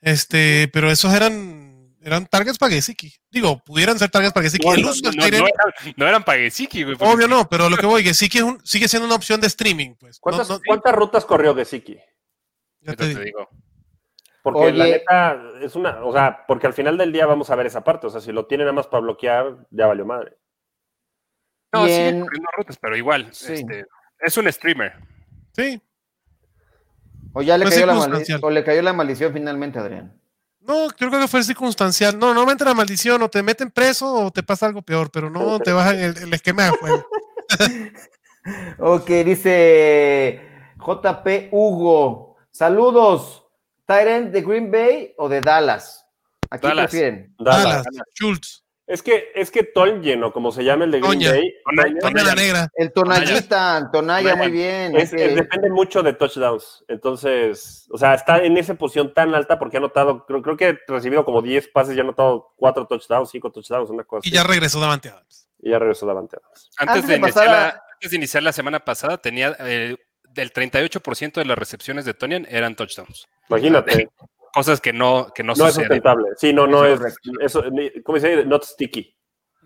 Este, 0.00 0.68
pero 0.72 0.90
esos 0.90 1.12
eran, 1.14 1.94
eran 2.02 2.26
targets 2.26 2.58
para 2.58 2.72
Gesicki. 2.74 3.14
Digo, 3.30 3.62
pudieran 3.64 3.98
ser 3.98 4.10
targets 4.10 4.32
para 4.32 4.44
Gesicki. 4.44 4.66
No, 4.66 4.74
el 4.74 4.82
no, 4.82 4.90
uso 4.90 5.08
del 5.08 5.16
no, 5.16 5.22
Tyrant, 5.24 5.42
no 5.42 5.46
eran, 5.48 5.94
no 5.96 6.08
eran 6.08 6.24
Pagesicki, 6.24 6.82
güey. 6.82 6.96
porque- 6.96 7.14
obvio 7.14 7.28
no, 7.28 7.48
pero 7.48 7.70
lo 7.70 7.76
que 7.76 7.86
voy, 7.86 8.02
Gesicki 8.02 8.38
es 8.38 8.44
un, 8.44 8.60
sigue 8.64 8.88
siendo 8.88 9.06
una 9.06 9.14
opción 9.14 9.40
de 9.40 9.46
streaming, 9.46 9.94
pues. 9.98 10.18
¿Cuántas, 10.18 10.48
no, 10.48 10.60
cuántas 10.66 10.94
rutas 10.94 11.24
corrió 11.24 11.54
Gesicki? 11.54 11.96
ya 12.80 12.92
te 12.94 12.96
te 12.96 13.08
digo. 13.10 13.20
digo. 13.20 13.48
Porque 14.42 14.72
la 14.72 14.86
neta 14.86 15.40
es 15.60 15.76
una, 15.76 16.04
o 16.04 16.12
sea, 16.12 16.44
porque 16.48 16.66
al 16.66 16.74
final 16.74 16.98
del 16.98 17.12
día 17.12 17.26
vamos 17.26 17.48
a 17.50 17.54
ver 17.54 17.66
esa 17.66 17.84
parte. 17.84 18.08
O 18.08 18.10
sea, 18.10 18.20
si 18.20 18.32
lo 18.32 18.46
tiene 18.46 18.64
nada 18.64 18.72
más 18.72 18.88
para 18.88 19.02
bloquear, 19.02 19.56
ya 19.70 19.86
valió 19.86 20.04
madre. 20.04 20.36
No, 21.72 21.86
Y 21.86 21.90
sigue 21.90 22.08
en- 22.08 22.20
corriendo 22.20 22.48
rutas, 22.56 22.76
pero 22.80 22.96
igual. 22.96 23.28
Sí. 23.32 23.54
este, 23.54 23.86
es 24.20 24.36
un 24.36 24.52
streamer. 24.52 24.92
Sí, 25.52 25.80
O 27.34 27.42
ya 27.42 27.56
le 27.58 27.64
cayó 27.66 27.86
la. 27.86 27.98
O 28.42 28.50
le 28.50 28.64
cayó 28.64 28.82
la 28.82 28.92
maldición 28.92 29.32
finalmente, 29.32 29.78
Adrián. 29.78 30.18
No, 30.60 30.86
creo 30.96 31.10
que 31.10 31.26
fue 31.28 31.42
circunstancial. 31.42 32.18
No, 32.18 32.26
normalmente 32.28 32.64
la 32.64 32.74
maldición 32.74 33.20
o 33.22 33.28
te 33.28 33.42
meten 33.42 33.70
preso 33.70 34.12
o 34.26 34.30
te 34.30 34.42
pasa 34.42 34.66
algo 34.66 34.82
peor, 34.82 35.10
pero 35.10 35.28
no 35.30 35.58
te 35.58 35.72
bajan 35.72 35.98
el, 35.98 36.16
el 36.18 36.32
esquema 36.34 36.64
de 36.64 36.70
juego. 36.70 37.06
Ok, 38.78 39.06
dice 39.24 40.40
JP 40.78 41.48
Hugo. 41.52 42.36
Saludos. 42.50 43.44
¿Tyrant 43.86 44.32
de 44.32 44.42
Green 44.42 44.70
Bay 44.70 45.14
o 45.16 45.28
de 45.28 45.40
Dallas? 45.40 46.04
¿A 46.50 46.58
quién 46.58 46.70
Dallas. 46.70 46.90
prefieren? 46.90 47.34
Dallas. 47.38 47.84
Dallas, 47.84 47.86
Schultz, 48.14 48.61
Es 48.86 49.00
que, 49.02 49.30
es 49.34 49.50
que 49.50 49.62
Tonjen, 49.62 50.22
o 50.24 50.32
como 50.32 50.50
se 50.50 50.64
llama 50.64 50.84
el 50.84 50.90
de 50.90 50.98
Green 51.00 51.12
Toña. 51.12 51.30
Bay, 51.30 51.54
Toña, 51.64 51.82
Toña, 51.84 52.00
Toña 52.00 52.24
la 52.24 52.34
negra. 52.34 52.68
El 52.74 52.92
Tonallita, 52.92 53.88
Tonaya, 53.92 54.34
muy 54.36 54.50
bien. 54.50 54.96
es- 54.96 55.12
es- 55.12 55.34
depende 55.36 55.70
mucho 55.70 56.02
de 56.02 56.12
touchdowns. 56.14 56.84
Entonces, 56.88 57.86
o 57.90 57.96
sea, 57.96 58.14
está 58.14 58.38
en 58.42 58.56
esa 58.58 58.74
posición 58.74 59.14
tan 59.14 59.34
alta 59.34 59.58
porque 59.58 59.76
ha 59.76 59.80
anotado, 59.80 60.26
creo, 60.26 60.42
creo 60.42 60.56
que 60.56 60.66
ha 60.66 60.78
recibido 60.88 61.24
como 61.24 61.42
10 61.42 61.68
pases 61.68 61.96
y 61.96 62.00
ha 62.00 62.02
anotado 62.02 62.52
4 62.56 62.86
touchdowns, 62.86 63.30
5 63.30 63.50
touchdowns, 63.52 63.88
una 63.88 64.04
cosa 64.04 64.26
Y 64.26 64.30
así. 64.30 64.36
ya 64.36 64.42
regresó 64.44 64.80
Davante 64.80 65.08
Adams. 65.10 65.48
Y 65.60 65.70
ya 65.70 65.78
regresó 65.78 66.06
delante. 66.06 66.36
Antes, 66.44 66.68
Antes 66.76 67.02
de 67.06 67.12
de 67.12 67.18
iniciar 67.20 67.34
pasar 67.46 67.46
la, 67.46 67.68
a- 67.68 67.82
antes 67.94 68.10
de 68.10 68.16
iniciar 68.16 68.42
la 68.42 68.52
semana 68.52 68.80
pasada, 68.80 69.18
tenía 69.18 69.56
eh, 69.60 69.96
del 70.28 70.52
38% 70.52 71.34
de 71.40 71.44
las 71.46 71.56
recepciones 71.56 72.04
de 72.04 72.14
Tonian 72.14 72.46
eran 72.50 72.74
touchdowns. 72.74 73.28
Imagínate. 73.48 74.08
Cosas 74.52 74.80
que 74.80 74.92
no, 74.92 75.28
que 75.34 75.42
no, 75.42 75.54
No 75.54 75.66
es 75.66 75.74
sustentable. 75.74 76.28
Sí, 76.36 76.52
no, 76.52 76.66
no 76.66 76.84
Es. 76.84 77.00
Eso, 77.40 77.64
¿Cómo 78.04 78.18
se 78.18 78.28
dice? 78.28 78.44
Not 78.44 78.64
sticky. 78.64 79.16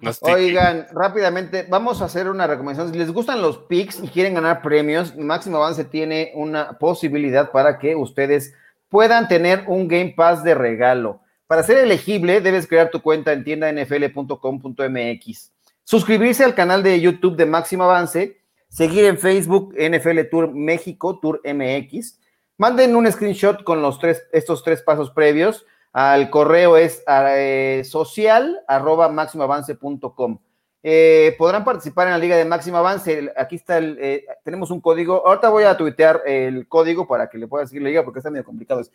No 0.00 0.12
sticky. 0.12 0.32
Oigan, 0.32 0.86
rápidamente, 0.92 1.66
vamos 1.68 2.02
a 2.02 2.04
hacer 2.04 2.28
una 2.28 2.46
recomendación. 2.46 2.92
Si 2.92 2.98
les 2.98 3.10
gustan 3.10 3.42
los 3.42 3.58
picks 3.58 4.00
y 4.02 4.08
quieren 4.08 4.34
ganar 4.34 4.62
premios, 4.62 5.16
Máximo 5.16 5.56
Avance 5.56 5.84
tiene 5.84 6.30
una 6.34 6.78
posibilidad 6.78 7.50
para 7.50 7.78
que 7.78 7.96
ustedes 7.96 8.54
puedan 8.88 9.26
tener 9.26 9.64
un 9.66 9.88
Game 9.88 10.14
Pass 10.16 10.44
de 10.44 10.54
regalo. 10.54 11.20
Para 11.46 11.62
ser 11.62 11.78
elegible, 11.78 12.40
debes 12.40 12.66
crear 12.66 12.90
tu 12.90 13.00
cuenta 13.00 13.32
en 13.32 13.44
tiendanfl.com.mx, 13.44 15.52
suscribirse 15.84 16.44
al 16.44 16.54
canal 16.54 16.82
de 16.82 17.00
YouTube 17.00 17.36
de 17.36 17.46
Máximo 17.46 17.84
Avance, 17.84 18.40
seguir 18.68 19.04
en 19.04 19.18
Facebook 19.18 19.74
NFL 19.74 20.22
Tour 20.30 20.52
México, 20.52 21.20
Tour 21.20 21.40
MX. 21.44 22.18
Manden 22.58 22.96
un 22.96 23.10
screenshot 23.10 23.62
con 23.64 23.82
los 23.82 23.98
tres, 23.98 24.26
estos 24.32 24.62
tres 24.64 24.82
pasos 24.82 25.10
previos. 25.10 25.66
Al 25.92 26.30
correo 26.30 26.76
es 26.76 27.02
eh, 27.08 27.82
social 27.84 28.60
arroba 28.68 29.08
máximoavance.com. 29.08 30.38
Eh, 30.82 31.34
podrán 31.38 31.64
participar 31.64 32.06
en 32.06 32.12
la 32.12 32.18
Liga 32.18 32.36
de 32.36 32.44
Máximo 32.44 32.76
Avance. 32.76 33.32
Aquí 33.36 33.56
está 33.56 33.78
el, 33.78 33.98
eh, 34.00 34.24
tenemos 34.44 34.70
un 34.70 34.80
código. 34.80 35.26
Ahorita 35.26 35.48
voy 35.48 35.64
a 35.64 35.76
tuitear 35.76 36.22
el 36.26 36.68
código 36.68 37.08
para 37.08 37.28
que 37.28 37.38
le 37.38 37.48
pueda 37.48 37.66
seguir 37.66 37.82
la 37.82 37.88
liga 37.88 38.04
porque 38.04 38.20
está 38.20 38.30
medio 38.30 38.44
complicado. 38.44 38.80
Es 38.80 38.92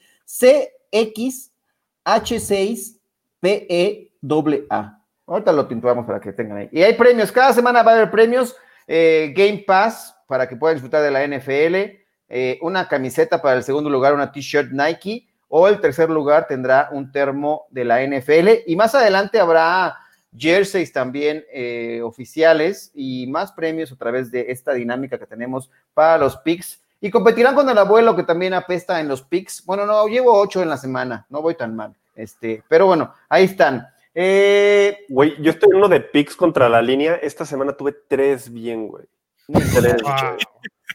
CXH6PEAA. 2.05 4.97
Ahorita 5.27 5.51
lo 5.51 5.67
pintuamos 5.67 6.05
para 6.05 6.19
que 6.19 6.33
tengan 6.33 6.57
ahí. 6.59 6.69
Y 6.71 6.83
hay 6.83 6.93
premios. 6.93 7.31
Cada 7.31 7.53
semana 7.53 7.83
va 7.83 7.91
a 7.91 7.95
haber 7.95 8.11
premios. 8.11 8.55
eh, 8.87 9.33
Game 9.35 9.63
Pass 9.65 10.15
para 10.27 10.47
que 10.47 10.55
puedan 10.55 10.75
disfrutar 10.75 11.01
de 11.01 11.11
la 11.11 11.25
NFL. 11.25 12.00
Eh, 12.33 12.57
una 12.61 12.87
camiseta 12.87 13.41
para 13.41 13.57
el 13.57 13.63
segundo 13.63 13.89
lugar, 13.89 14.13
una 14.13 14.31
t-shirt 14.31 14.71
Nike. 14.71 15.27
O 15.53 15.67
el 15.67 15.81
tercer 15.81 16.09
lugar 16.09 16.47
tendrá 16.47 16.87
un 16.93 17.11
termo 17.11 17.65
de 17.69 17.83
la 17.83 18.01
NFL. 18.01 18.63
Y 18.65 18.77
más 18.77 18.95
adelante 18.95 19.37
habrá 19.37 19.97
jerseys 20.35 20.93
también 20.93 21.43
eh, 21.51 21.99
oficiales 22.01 22.89
y 22.95 23.27
más 23.27 23.51
premios 23.51 23.91
a 23.91 23.97
través 23.97 24.31
de 24.31 24.45
esta 24.49 24.71
dinámica 24.71 25.19
que 25.19 25.25
tenemos 25.25 25.69
para 25.93 26.17
los 26.17 26.37
picks. 26.37 26.81
Y 27.01 27.11
competirán 27.11 27.53
con 27.53 27.67
el 27.67 27.77
abuelo 27.77 28.15
que 28.15 28.23
también 28.23 28.53
apesta 28.53 29.01
en 29.01 29.09
los 29.09 29.23
picks. 29.23 29.65
Bueno, 29.65 29.85
no, 29.85 30.07
llevo 30.07 30.39
ocho 30.39 30.61
en 30.61 30.69
la 30.69 30.77
semana, 30.77 31.25
no 31.29 31.41
voy 31.41 31.55
tan 31.55 31.75
mal. 31.75 31.93
Este, 32.15 32.63
pero 32.69 32.85
bueno, 32.85 33.13
ahí 33.27 33.43
están. 33.43 33.85
Eh, 34.15 35.05
Güey, 35.09 35.35
yo 35.41 35.51
estoy 35.51 35.71
en 35.71 35.77
uno 35.77 35.89
de 35.89 35.99
picks 35.99 36.37
contra 36.37 36.69
la 36.69 36.81
línea. 36.81 37.15
Esta 37.15 37.45
semana 37.45 37.73
tuve 37.73 37.93
tres 38.07 38.49
bien, 38.49 38.87
güey. 38.87 39.03
Wow. 39.47 40.37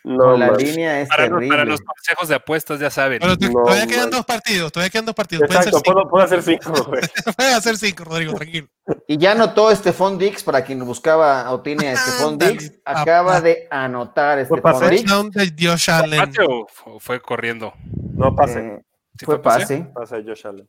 No, 0.08 0.18
con 0.24 0.38
la 0.38 0.46
man. 0.52 0.56
línea 0.58 1.00
es 1.00 1.08
Para, 1.08 1.24
terrible. 1.24 1.48
para 1.48 1.64
los 1.64 1.80
consejos 1.80 2.28
de 2.28 2.34
apuestas, 2.36 2.78
ya 2.78 2.90
saben. 2.90 3.18
Pero 3.20 3.36
te- 3.36 3.48
No, 3.48 3.64
todavía 3.64 3.86
quedan 3.88 4.02
man. 4.02 4.10
dos 4.10 4.24
partidos, 4.24 4.70
todavía 4.70 4.90
quedan 4.90 5.04
dos 5.06 5.14
partidos. 5.16 5.42
Exacto, 5.46 5.78
cinco. 5.78 5.82
puedo, 5.82 6.08
puedo 6.08 6.24
hacer 6.24 6.42
cinco, 6.44 6.72
güey. 6.86 7.02
Pueden 7.36 7.54
hacer 7.54 7.76
cinco, 7.76 8.04
Rodrigo, 8.04 8.34
tranquilo. 8.34 8.68
Y 9.08 9.18
ya 9.18 9.32
anotó 9.32 9.68
Estefón 9.72 10.16
Dix, 10.16 10.44
para 10.44 10.62
quien 10.62 10.84
buscaba 10.84 11.50
o 11.50 11.60
tiene 11.60 11.88
a 11.88 11.92
Estefón 11.94 12.38
Dix, 12.38 12.72
acaba 12.84 13.40
de 13.40 13.66
anotar 13.68 14.46
Fue 14.46 14.58
Estefón. 14.58 14.90
Dix. 14.90 15.04
Touchdown 15.04 15.30
de 15.32 15.52
Josh 15.68 15.90
Allen. 15.90 16.20
¿Pase 16.20 16.42
o 16.48 16.66
fu- 16.72 17.00
fue 17.00 17.20
corriendo? 17.20 17.74
No, 18.14 18.32
pase. 18.36 18.60
Eh, 18.60 18.82
¿Sí 19.18 19.24
fue 19.26 19.42
pase. 19.42 19.88
Pase 19.92 20.22
Josh 20.24 20.46
Allen. 20.46 20.68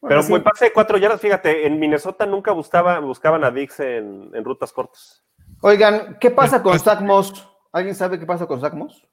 Bueno, 0.00 0.08
Pero 0.08 0.22
sí. 0.24 0.28
fue 0.30 0.40
pase 0.42 0.64
de 0.64 0.72
cuatro 0.72 0.98
yardas, 0.98 1.20
fíjate, 1.20 1.64
en 1.64 1.78
Minnesota 1.78 2.26
nunca 2.26 2.50
buscaba, 2.50 2.98
buscaban 2.98 3.44
a 3.44 3.52
Dix 3.52 3.78
en, 3.78 4.32
en 4.34 4.44
rutas 4.44 4.72
cortas. 4.72 5.22
Oigan, 5.60 6.16
¿qué 6.20 6.32
pasa 6.32 6.60
con 6.60 6.76
Zach 6.80 7.00
Moss? 7.02 7.48
¿Alguien 7.72 7.94
sabe 7.94 8.18
qué 8.18 8.26
pasa 8.26 8.46
con 8.46 8.60
Zach 8.60 8.74
Moss? 8.74 9.06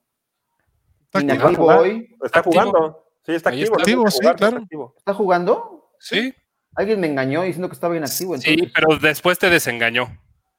Está 1.06 1.20
activo. 1.20 1.34
Inactivo 1.34 1.66
hoy. 1.66 2.16
Está 2.24 2.40
activo. 2.40 2.54
jugando. 2.54 3.06
Sí, 3.26 3.34
está 3.34 3.50
activo. 3.50 3.66
está. 3.66 3.82
Activo, 3.82 4.08
sí, 4.12 4.18
jugar, 4.20 4.36
claro. 4.36 4.56
está 4.58 4.64
activo. 4.64 4.94
¿Está 4.98 5.14
jugando? 5.14 5.92
Sí, 6.00 6.34
Alguien 6.76 7.00
me 7.00 7.08
engañó 7.08 7.42
diciendo 7.42 7.68
que 7.68 7.74
estaba 7.74 7.98
inactivo. 7.98 8.36
Entonces. 8.36 8.54
sí, 8.66 8.72
pero 8.74 8.98
después 9.00 9.40
te 9.40 9.50
desengañó. 9.50 10.08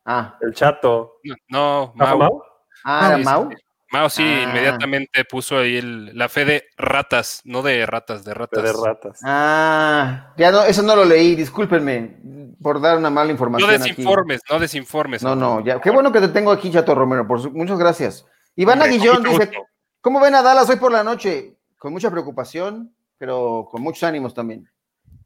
Ah, 0.04 0.36
El 0.40 0.52
chato. 0.54 1.20
No, 1.22 1.36
No, 1.48 1.92
¿Está 1.94 2.06
Mau. 2.06 2.18
Mau? 2.18 2.42
ah, 2.84 3.06
¿era 3.06 3.16
Sí, 3.18 3.24
Mau? 3.24 3.50
Mau 3.92 4.08
sí, 4.08 4.22
Ah. 4.22 4.42
inmediatamente 4.44 5.24
puso 5.24 5.58
ahí 5.58 5.76
el- 5.78 6.16
la 6.16 6.28
fe 6.28 6.44
de 6.44 6.64
ratas, 6.76 7.40
no 7.44 7.60
de 7.62 7.84
ratas, 7.86 8.24
de 8.24 8.34
ratas. 8.34 8.62
De 8.62 8.72
ratas. 8.72 9.20
Ah, 9.24 10.32
ya 10.36 10.52
no, 10.52 10.62
eso 10.62 10.82
no 10.82 10.94
lo 10.94 11.04
leí, 11.04 11.34
discúlpenme 11.34 12.16
por 12.62 12.80
dar 12.80 12.98
una 12.98 13.10
mala 13.10 13.26
no 13.26 13.32
información. 13.32 13.68
aquí. 13.70 13.88
desinformes, 13.90 14.40
no 14.48 14.58
desinformes. 14.60 15.22
No, 15.22 15.34
no, 15.34 15.64
ya. 15.64 15.80
Qué 15.80 15.90
bueno 15.90 16.12
que 16.12 16.20
te 16.20 16.28
tengo 16.28 16.52
aquí, 16.52 16.70
Chato 16.70 16.94
Romero, 16.94 17.26
por 17.26 17.40
su- 17.42 17.50
muchas 17.50 17.78
gracias. 17.78 18.24
Hombre, 18.56 19.14
con 19.14 19.22
mucho 19.22 19.30
dice, 19.30 19.46
gusto. 19.46 19.66
¿cómo 20.00 20.20
ven 20.20 20.34
a 20.36 20.42
Dallas 20.42 20.68
hoy 20.70 20.76
por 20.76 20.92
la 20.92 21.02
noche? 21.02 21.56
Con 21.78 21.92
mucha 21.92 22.10
preocupación, 22.10 22.94
pero 23.18 23.66
con 23.70 23.82
muchos 23.82 24.02
ánimos 24.04 24.34
también. 24.34 24.68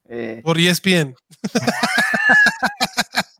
Eh, 0.08 0.40
Por 0.44 0.58
ESPN. 0.58 1.14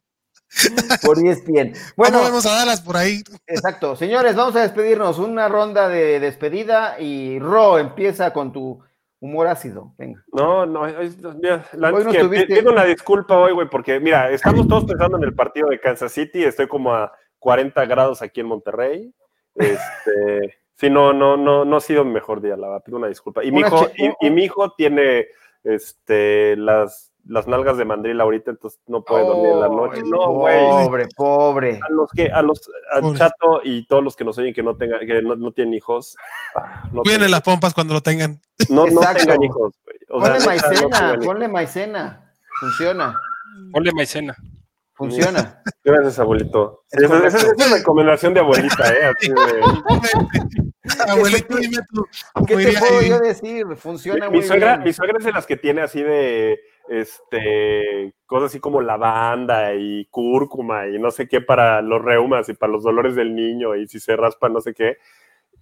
por 1.04 1.18
ESPN. 1.24 1.72
Bueno, 1.96 2.22
vemos 2.22 2.46
a 2.46 2.54
Dallas 2.54 2.80
por 2.80 2.96
ahí. 2.96 3.22
exacto. 3.46 3.96
Señores, 3.96 4.34
vamos 4.36 4.56
a 4.56 4.62
despedirnos. 4.62 5.18
Una 5.18 5.48
ronda 5.48 5.88
de 5.88 6.20
despedida 6.20 6.98
y 7.00 7.38
Ro 7.38 7.78
empieza 7.78 8.32
con 8.32 8.52
tu 8.52 8.82
humor 9.20 9.46
ácido. 9.46 9.94
Venga. 9.96 10.22
No, 10.32 10.66
no, 10.66 10.86
es- 10.86 11.16
mira, 11.40 11.66
la 11.72 11.88
Hoy 11.88 11.94
neta 11.94 12.04
no 12.04 12.10
es 12.10 12.16
que 12.16 12.18
estuviste. 12.22 12.56
pido 12.56 12.72
una 12.72 12.84
disculpa 12.84 13.38
hoy, 13.38 13.52
güey, 13.52 13.68
porque 13.70 13.98
mira, 14.00 14.30
estamos 14.30 14.68
todos 14.68 14.84
pensando 14.84 15.16
en 15.16 15.24
el 15.24 15.34
partido 15.34 15.68
de 15.68 15.80
Kansas 15.80 16.12
City, 16.12 16.44
estoy 16.44 16.66
como 16.68 16.92
a 16.94 17.10
40 17.38 17.84
grados 17.86 18.20
aquí 18.22 18.40
en 18.40 18.46
Monterrey. 18.46 19.14
Este, 19.54 20.58
sí, 20.74 20.90
no, 20.90 21.12
no, 21.14 21.36
no, 21.38 21.64
no 21.64 21.76
ha 21.76 21.80
sido 21.80 22.04
mi 22.04 22.12
mejor 22.12 22.42
día, 22.42 22.56
la 22.56 22.68
verdad, 22.68 22.82
pido 22.84 22.98
una 22.98 23.08
disculpa. 23.08 23.42
Y 23.44 23.50
mi 23.50 23.60
hijo, 23.60 23.86
y 24.20 24.30
mi 24.30 24.44
hijo 24.44 24.72
tiene 24.74 25.26
este 25.62 26.56
las, 26.56 27.12
las 27.26 27.46
nalgas 27.46 27.76
de 27.78 27.84
mandril 27.84 28.20
ahorita, 28.20 28.50
entonces 28.50 28.80
no 28.86 29.02
puede 29.02 29.24
dormir 29.24 29.50
en 29.52 29.60
la 29.60 29.68
noche. 29.68 30.00
Ay, 30.04 30.10
No, 30.10 30.32
güey. 30.32 30.58
Pobre, 30.68 31.06
pobre. 31.16 31.80
A 31.88 31.90
los 31.92 32.10
que, 32.12 32.26
a 32.30 32.42
los, 32.42 32.60
a 32.94 33.00
Pobre. 33.00 33.18
Chato 33.18 33.60
y 33.64 33.86
todos 33.86 34.04
los 34.04 34.14
que 34.16 34.24
nos 34.24 34.36
oyen 34.38 34.52
que 34.54 34.62
no 34.62 34.76
tengan, 34.76 35.00
que 35.06 35.22
no, 35.22 35.34
no 35.36 35.52
tienen 35.52 35.74
hijos, 35.74 36.16
no, 36.92 37.02
Cuiden 37.02 37.20
tengan- 37.20 37.30
las 37.30 37.42
pompas 37.42 37.72
cuando 37.74 37.94
lo 37.94 38.00
tengan. 38.02 38.40
no, 38.68 38.86
no 38.86 39.00
tengan 39.00 39.42
hijos, 39.42 39.72
güey. 39.84 39.98
Sea, 39.98 40.18
Ponle 40.20 40.38
no 40.38 40.44
maicena, 40.46 40.80
tengan 40.80 41.12
hijos. 41.14 41.26
ponle 41.26 41.48
maicena. 41.48 42.32
Funciona, 42.60 43.14
Ponle 43.72 43.92
maicena. 43.92 44.36
Funciona. 44.94 45.62
Gracias, 45.84 46.18
abuelito. 46.18 46.84
Es 46.90 47.02
esa, 47.02 47.16
esa- 47.26 47.38
correcto. 47.38 47.54
esa 47.62 47.64
es 47.66 47.78
recomendación 47.78 48.34
de 48.34 48.40
abuelita, 48.40 48.92
¿eh? 48.92 49.06
Así 49.16 49.28
de- 49.28 50.64
Abuelito, 51.08 51.56
dime 51.56 51.78
tú. 51.92 52.06
¿Qué 52.46 52.56
te 52.56 52.78
puedo 52.78 53.02
yo 53.02 53.18
decir? 53.20 53.66
Funciona 53.76 54.28
mi, 54.28 54.38
muy 54.38 54.46
suegra, 54.46 54.72
bien. 54.76 54.84
mi 54.84 54.92
suegra 54.92 55.18
es 55.18 55.24
de 55.24 55.32
las 55.32 55.46
que 55.46 55.56
tiene 55.56 55.80
así 55.82 56.02
de 56.02 56.60
este 56.88 58.14
cosas 58.26 58.50
así 58.50 58.60
como 58.60 58.82
lavanda 58.82 59.74
y 59.74 60.04
cúrcuma 60.10 60.86
y 60.88 60.98
no 60.98 61.10
sé 61.10 61.26
qué 61.26 61.40
para 61.40 61.80
los 61.80 62.02
reumas 62.02 62.48
y 62.50 62.54
para 62.54 62.70
los 62.72 62.82
dolores 62.82 63.14
del 63.14 63.34
niño 63.34 63.74
y 63.74 63.88
si 63.88 63.98
se 63.98 64.14
raspa 64.16 64.48
no 64.50 64.60
sé 64.60 64.74
qué. 64.74 64.98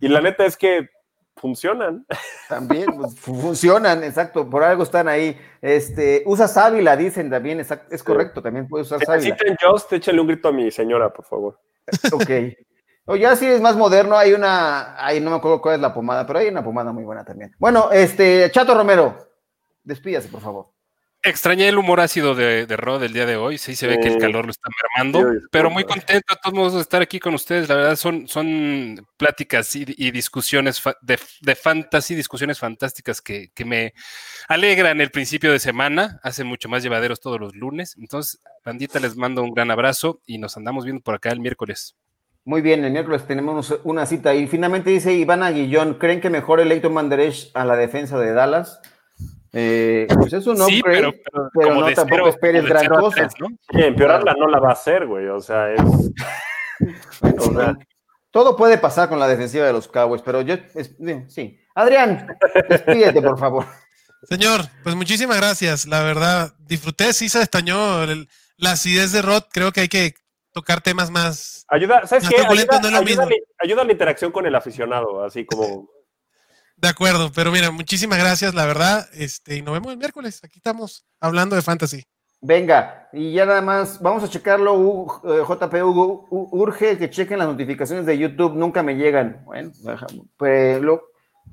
Y 0.00 0.08
la 0.08 0.20
neta 0.20 0.44
es 0.44 0.56
que 0.56 0.88
funcionan. 1.36 2.06
También 2.48 2.86
pues, 2.96 3.18
fu- 3.18 3.34
funcionan, 3.34 4.04
exacto, 4.04 4.48
por 4.48 4.62
algo 4.62 4.82
están 4.82 5.08
ahí. 5.08 5.36
Este, 5.60 6.22
usa 6.26 6.46
sábila, 6.48 6.96
dicen 6.96 7.30
también, 7.30 7.58
exact- 7.60 7.86
es 7.90 8.02
correcto, 8.02 8.42
también 8.42 8.68
puedes 8.68 8.86
usar 8.86 9.00
Si 9.00 9.06
sábila. 9.06 9.34
necesitan 9.34 9.56
Just, 9.70 9.92
échale 9.92 10.20
un 10.20 10.26
grito 10.26 10.48
a 10.48 10.52
mi 10.52 10.70
señora, 10.70 11.12
por 11.12 11.24
favor. 11.24 11.58
Ok. 12.12 12.30
O 13.06 13.16
ya 13.16 13.34
si 13.34 13.46
es 13.46 13.60
más 13.60 13.74
moderno, 13.76 14.16
hay 14.16 14.32
una, 14.32 14.94
ay, 15.04 15.20
no 15.20 15.30
me 15.30 15.36
acuerdo 15.36 15.60
cuál 15.60 15.74
es 15.74 15.80
la 15.80 15.92
pomada, 15.92 16.24
pero 16.24 16.38
hay 16.38 16.48
una 16.48 16.62
pomada 16.62 16.92
muy 16.92 17.02
buena 17.02 17.24
también. 17.24 17.52
Bueno, 17.58 17.90
este, 17.90 18.48
Chato 18.52 18.74
Romero, 18.74 19.16
despídase, 19.82 20.28
por 20.28 20.40
favor. 20.40 20.66
Extrañé 21.24 21.68
el 21.68 21.78
humor 21.78 22.00
ácido 22.00 22.34
de, 22.34 22.66
de 22.66 22.76
Rod 22.76 23.04
el 23.04 23.12
día 23.12 23.26
de 23.26 23.36
hoy. 23.36 23.56
Sí 23.56 23.76
se 23.76 23.86
ve 23.86 24.00
que 24.00 24.08
el 24.08 24.18
calor 24.18 24.44
lo 24.44 24.50
está 24.50 24.68
mermando, 24.82 25.24
pero 25.52 25.70
muy 25.70 25.84
contento 25.84 26.34
de 26.34 26.40
todos 26.42 26.54
modos 26.54 26.74
de 26.74 26.80
estar 26.80 27.00
aquí 27.00 27.20
con 27.20 27.34
ustedes. 27.34 27.68
La 27.68 27.76
verdad 27.76 27.94
son, 27.94 28.26
son 28.26 29.06
pláticas 29.16 29.76
y, 29.76 29.84
y 29.86 30.10
discusiones 30.10 30.82
de, 31.00 31.20
de 31.40 31.54
fantasy, 31.54 32.16
discusiones 32.16 32.58
fantásticas 32.58 33.22
que, 33.22 33.50
que 33.54 33.64
me 33.64 33.94
alegran 34.48 35.00
el 35.00 35.12
principio 35.12 35.52
de 35.52 35.60
semana. 35.60 36.18
Hacen 36.24 36.48
mucho 36.48 36.68
más 36.68 36.82
llevaderos 36.82 37.20
todos 37.20 37.38
los 37.38 37.54
lunes. 37.54 37.96
Entonces, 38.00 38.40
bandita, 38.64 38.98
les 38.98 39.14
mando 39.14 39.44
un 39.44 39.54
gran 39.54 39.70
abrazo 39.70 40.20
y 40.26 40.38
nos 40.38 40.56
andamos 40.56 40.84
viendo 40.84 41.04
por 41.04 41.14
acá 41.14 41.30
el 41.30 41.38
miércoles. 41.38 41.94
Muy 42.44 42.60
bien, 42.60 42.84
el 42.84 42.90
miércoles 42.90 43.24
tenemos 43.28 43.78
una 43.84 44.06
cita 44.06 44.34
y 44.34 44.48
finalmente 44.48 44.90
dice 44.90 45.12
Iván 45.12 45.44
Aguillón, 45.44 45.94
¿creen 45.94 46.20
que 46.20 46.28
mejore 46.28 46.64
Leighton 46.64 46.92
Manderech 46.92 47.52
a 47.54 47.64
la 47.64 47.76
defensa 47.76 48.18
de 48.18 48.32
Dallas? 48.32 48.80
Eh, 49.52 50.06
pues 50.18 50.32
es 50.32 50.46
un 50.46 50.56
sí, 50.56 50.78
upgrade, 50.80 51.12
pero, 51.30 51.50
pero, 51.52 51.74
no 51.74 51.92
tampoco 51.92 52.08
cero- 52.22 52.28
esperes 52.28 52.64
gran 52.64 52.86
a 52.86 52.98
cosa. 52.98 53.28
¿no? 53.38 53.48
Sí, 53.48 53.82
empeorarla 53.82 54.34
no 54.38 54.46
la 54.48 54.58
va 54.58 54.70
a 54.70 54.72
hacer, 54.72 55.06
güey. 55.06 55.28
O 55.28 55.40
sea, 55.40 55.72
es. 55.72 55.80
Bueno, 57.20 57.42
O 57.42 57.52
sea, 57.54 57.76
todo 58.32 58.56
puede 58.56 58.76
pasar 58.78 59.08
con 59.08 59.20
la 59.20 59.28
defensiva 59.28 59.64
de 59.66 59.72
los 59.72 59.86
Cowboys, 59.88 60.22
pero 60.22 60.40
yo, 60.40 60.54
es- 60.74 60.96
sí. 61.28 61.58
Adrián, 61.74 62.26
despídete, 62.68 63.22
por 63.22 63.38
favor. 63.38 63.64
Señor, 64.24 64.62
pues 64.82 64.94
muchísimas 64.96 65.36
gracias. 65.36 65.86
La 65.86 66.02
verdad, 66.02 66.54
disfruté, 66.58 67.12
sí 67.12 67.28
se 67.28 67.38
destañó 67.40 68.02
el- 68.04 68.28
la 68.56 68.72
acidez 68.72 69.12
de 69.12 69.22
Rod. 69.22 69.44
Creo 69.52 69.70
que 69.72 69.82
hay 69.82 69.88
que 69.88 70.14
tocar 70.52 70.80
temas 70.80 71.10
más. 71.10 71.64
Ayuda, 71.68 72.06
¿sabes 72.06 72.24
Más 72.24 72.32
qué? 72.34 72.40
Ayuda, 72.40 72.80
no 72.80 72.86
es 72.88 72.92
lo 72.92 72.98
ayuda 73.00 73.26
ayuda 73.58 73.84
la 73.84 73.92
interacción 73.92 74.32
con 74.32 74.46
el 74.46 74.54
aficionado, 74.54 75.22
así 75.24 75.44
como. 75.44 75.88
De 76.82 76.88
acuerdo, 76.88 77.30
pero 77.32 77.52
mira, 77.52 77.70
muchísimas 77.70 78.18
gracias, 78.18 78.54
la 78.54 78.66
verdad. 78.66 79.08
Este, 79.14 79.56
y 79.56 79.62
nos 79.62 79.72
vemos 79.72 79.92
el 79.92 79.98
miércoles. 79.98 80.40
Aquí 80.42 80.58
estamos 80.58 81.06
hablando 81.20 81.54
de 81.54 81.62
fantasy. 81.62 82.02
Venga, 82.40 83.08
y 83.12 83.32
ya 83.32 83.46
nada 83.46 83.62
más, 83.62 84.02
vamos 84.02 84.24
a 84.24 84.28
checarlo, 84.28 85.06
eh, 85.22 85.44
JP 85.46 85.74
Hugo, 85.84 86.26
urge 86.28 86.98
que 86.98 87.08
chequen 87.08 87.38
las 87.38 87.46
notificaciones 87.46 88.04
de 88.04 88.18
YouTube, 88.18 88.56
nunca 88.56 88.82
me 88.82 88.96
llegan. 88.96 89.42
Bueno, 89.44 89.70
pues 90.36 90.82
lo, 90.82 91.04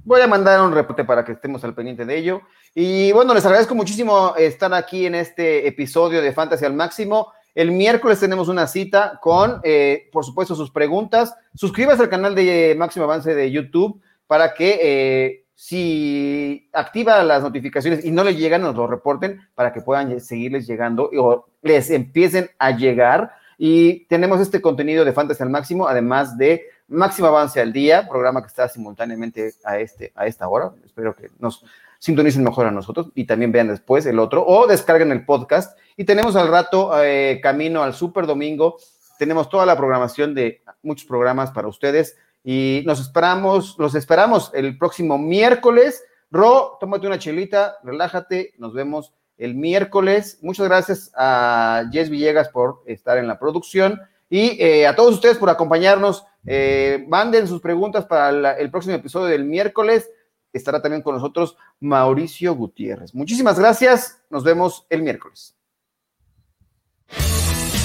voy 0.03 0.19
a 0.19 0.27
mandar 0.27 0.61
un 0.61 0.73
reporte 0.73 1.05
para 1.05 1.23
que 1.23 1.34
estemos 1.34 1.63
al 1.63 1.75
pendiente 1.75 2.05
de 2.05 2.17
ello. 2.17 2.41
Y 2.73 3.11
bueno, 3.11 3.36
les 3.36 3.45
agradezco 3.45 3.75
muchísimo 3.75 4.34
estar 4.36 4.73
aquí 4.73 5.05
en 5.05 5.13
este 5.13 5.67
episodio 5.67 6.23
de 6.23 6.34
Fantasy 6.34 6.65
al 6.65 6.73
Máximo. 6.73 7.32
El 7.53 7.69
miércoles 7.71 8.19
tenemos 8.19 8.47
una 8.47 8.65
cita 8.65 9.19
con, 9.21 9.61
eh, 9.63 10.09
por 10.11 10.25
supuesto, 10.25 10.55
sus 10.55 10.71
preguntas. 10.71 11.36
Suscríbase 11.53 12.01
al 12.01 12.09
canal 12.09 12.34
de 12.34 12.73
Máximo 12.75 13.05
Avance 13.05 13.36
de 13.36 13.51
YouTube 13.51 14.01
para 14.30 14.53
que 14.53 14.80
eh, 14.80 15.45
si 15.55 16.69
activa 16.71 17.23
las 17.23 17.41
notificaciones 17.41 18.05
y 18.05 18.11
no 18.11 18.23
les 18.23 18.38
llegan, 18.38 18.61
nos 18.61 18.75
lo 18.75 18.86
reporten 18.86 19.41
para 19.55 19.73
que 19.73 19.82
puedan 19.82 20.19
seguirles 20.19 20.67
llegando 20.67 21.09
o 21.17 21.47
les 21.63 21.89
empiecen 21.89 22.47
a 22.59 22.69
llegar. 22.69 23.32
Y 23.57 24.05
tenemos 24.05 24.39
este 24.39 24.61
contenido 24.61 25.03
de 25.03 25.13
Fantasy 25.13 25.41
al 25.41 25.49
Máximo, 25.49 25.88
además 25.88 26.38
de 26.38 26.61
Máximo 26.88 27.27
Avance 27.27 27.59
al 27.59 27.73
Día, 27.73 28.07
programa 28.07 28.43
que 28.43 28.49
está 28.49 28.69
simultáneamente 28.69 29.51
a, 29.63 29.80
este, 29.80 30.11
a 30.13 30.27
esta 30.27 30.47
hora. 30.47 30.73
Espero 30.86 31.15
que 31.15 31.32
nos 31.39 31.65
sintonicen 31.97 32.43
mejor 32.43 32.67
a 32.67 32.71
nosotros 32.71 33.09
y 33.15 33.25
también 33.25 33.51
vean 33.51 33.69
después 33.69 34.05
el 34.05 34.19
otro 34.19 34.45
o 34.45 34.67
descarguen 34.67 35.11
el 35.11 35.25
podcast. 35.25 35.75
Y 35.97 36.03
tenemos 36.03 36.36
al 36.36 36.49
rato 36.49 36.91
eh, 37.03 37.39
camino 37.41 37.82
al 37.82 37.95
Super 37.95 38.27
Domingo. 38.27 38.77
Tenemos 39.17 39.49
toda 39.49 39.65
la 39.65 39.75
programación 39.75 40.36
de 40.36 40.61
muchos 40.84 41.07
programas 41.07 41.49
para 41.49 41.67
ustedes 41.67 42.15
y 42.43 42.83
nos 42.85 42.99
esperamos, 42.99 43.75
los 43.77 43.95
esperamos 43.95 44.51
el 44.53 44.77
próximo 44.77 45.17
miércoles. 45.17 46.03
Ro, 46.31 46.77
tómate 46.79 47.07
una 47.07 47.19
chelita, 47.19 47.77
relájate, 47.83 48.53
nos 48.57 48.73
vemos 48.73 49.13
el 49.37 49.55
miércoles. 49.55 50.37
Muchas 50.41 50.67
gracias 50.67 51.11
a 51.15 51.83
Jess 51.91 52.09
Villegas 52.09 52.49
por 52.49 52.83
estar 52.85 53.17
en 53.17 53.27
la 53.27 53.39
producción 53.39 53.99
y 54.29 54.61
eh, 54.61 54.85
a 54.85 54.95
todos 54.95 55.15
ustedes 55.15 55.37
por 55.37 55.49
acompañarnos. 55.49 56.25
Eh, 56.45 57.05
manden 57.07 57.47
sus 57.47 57.61
preguntas 57.61 58.05
para 58.05 58.31
la- 58.31 58.53
el 58.53 58.69
próximo 58.71 58.95
episodio 58.95 59.27
del 59.27 59.43
miércoles. 59.45 60.09
Estará 60.53 60.81
también 60.81 61.01
con 61.03 61.15
nosotros 61.15 61.55
Mauricio 61.79 62.55
Gutiérrez. 62.55 63.13
Muchísimas 63.13 63.59
gracias. 63.59 64.21
Nos 64.29 64.43
vemos 64.43 64.85
el 64.89 65.03
miércoles. 65.03 65.55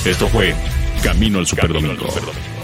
Esto 0.06 0.26
fue 0.28 0.54
Camino 1.02 1.38
al 1.38 1.46
Superdomingo, 1.46 2.04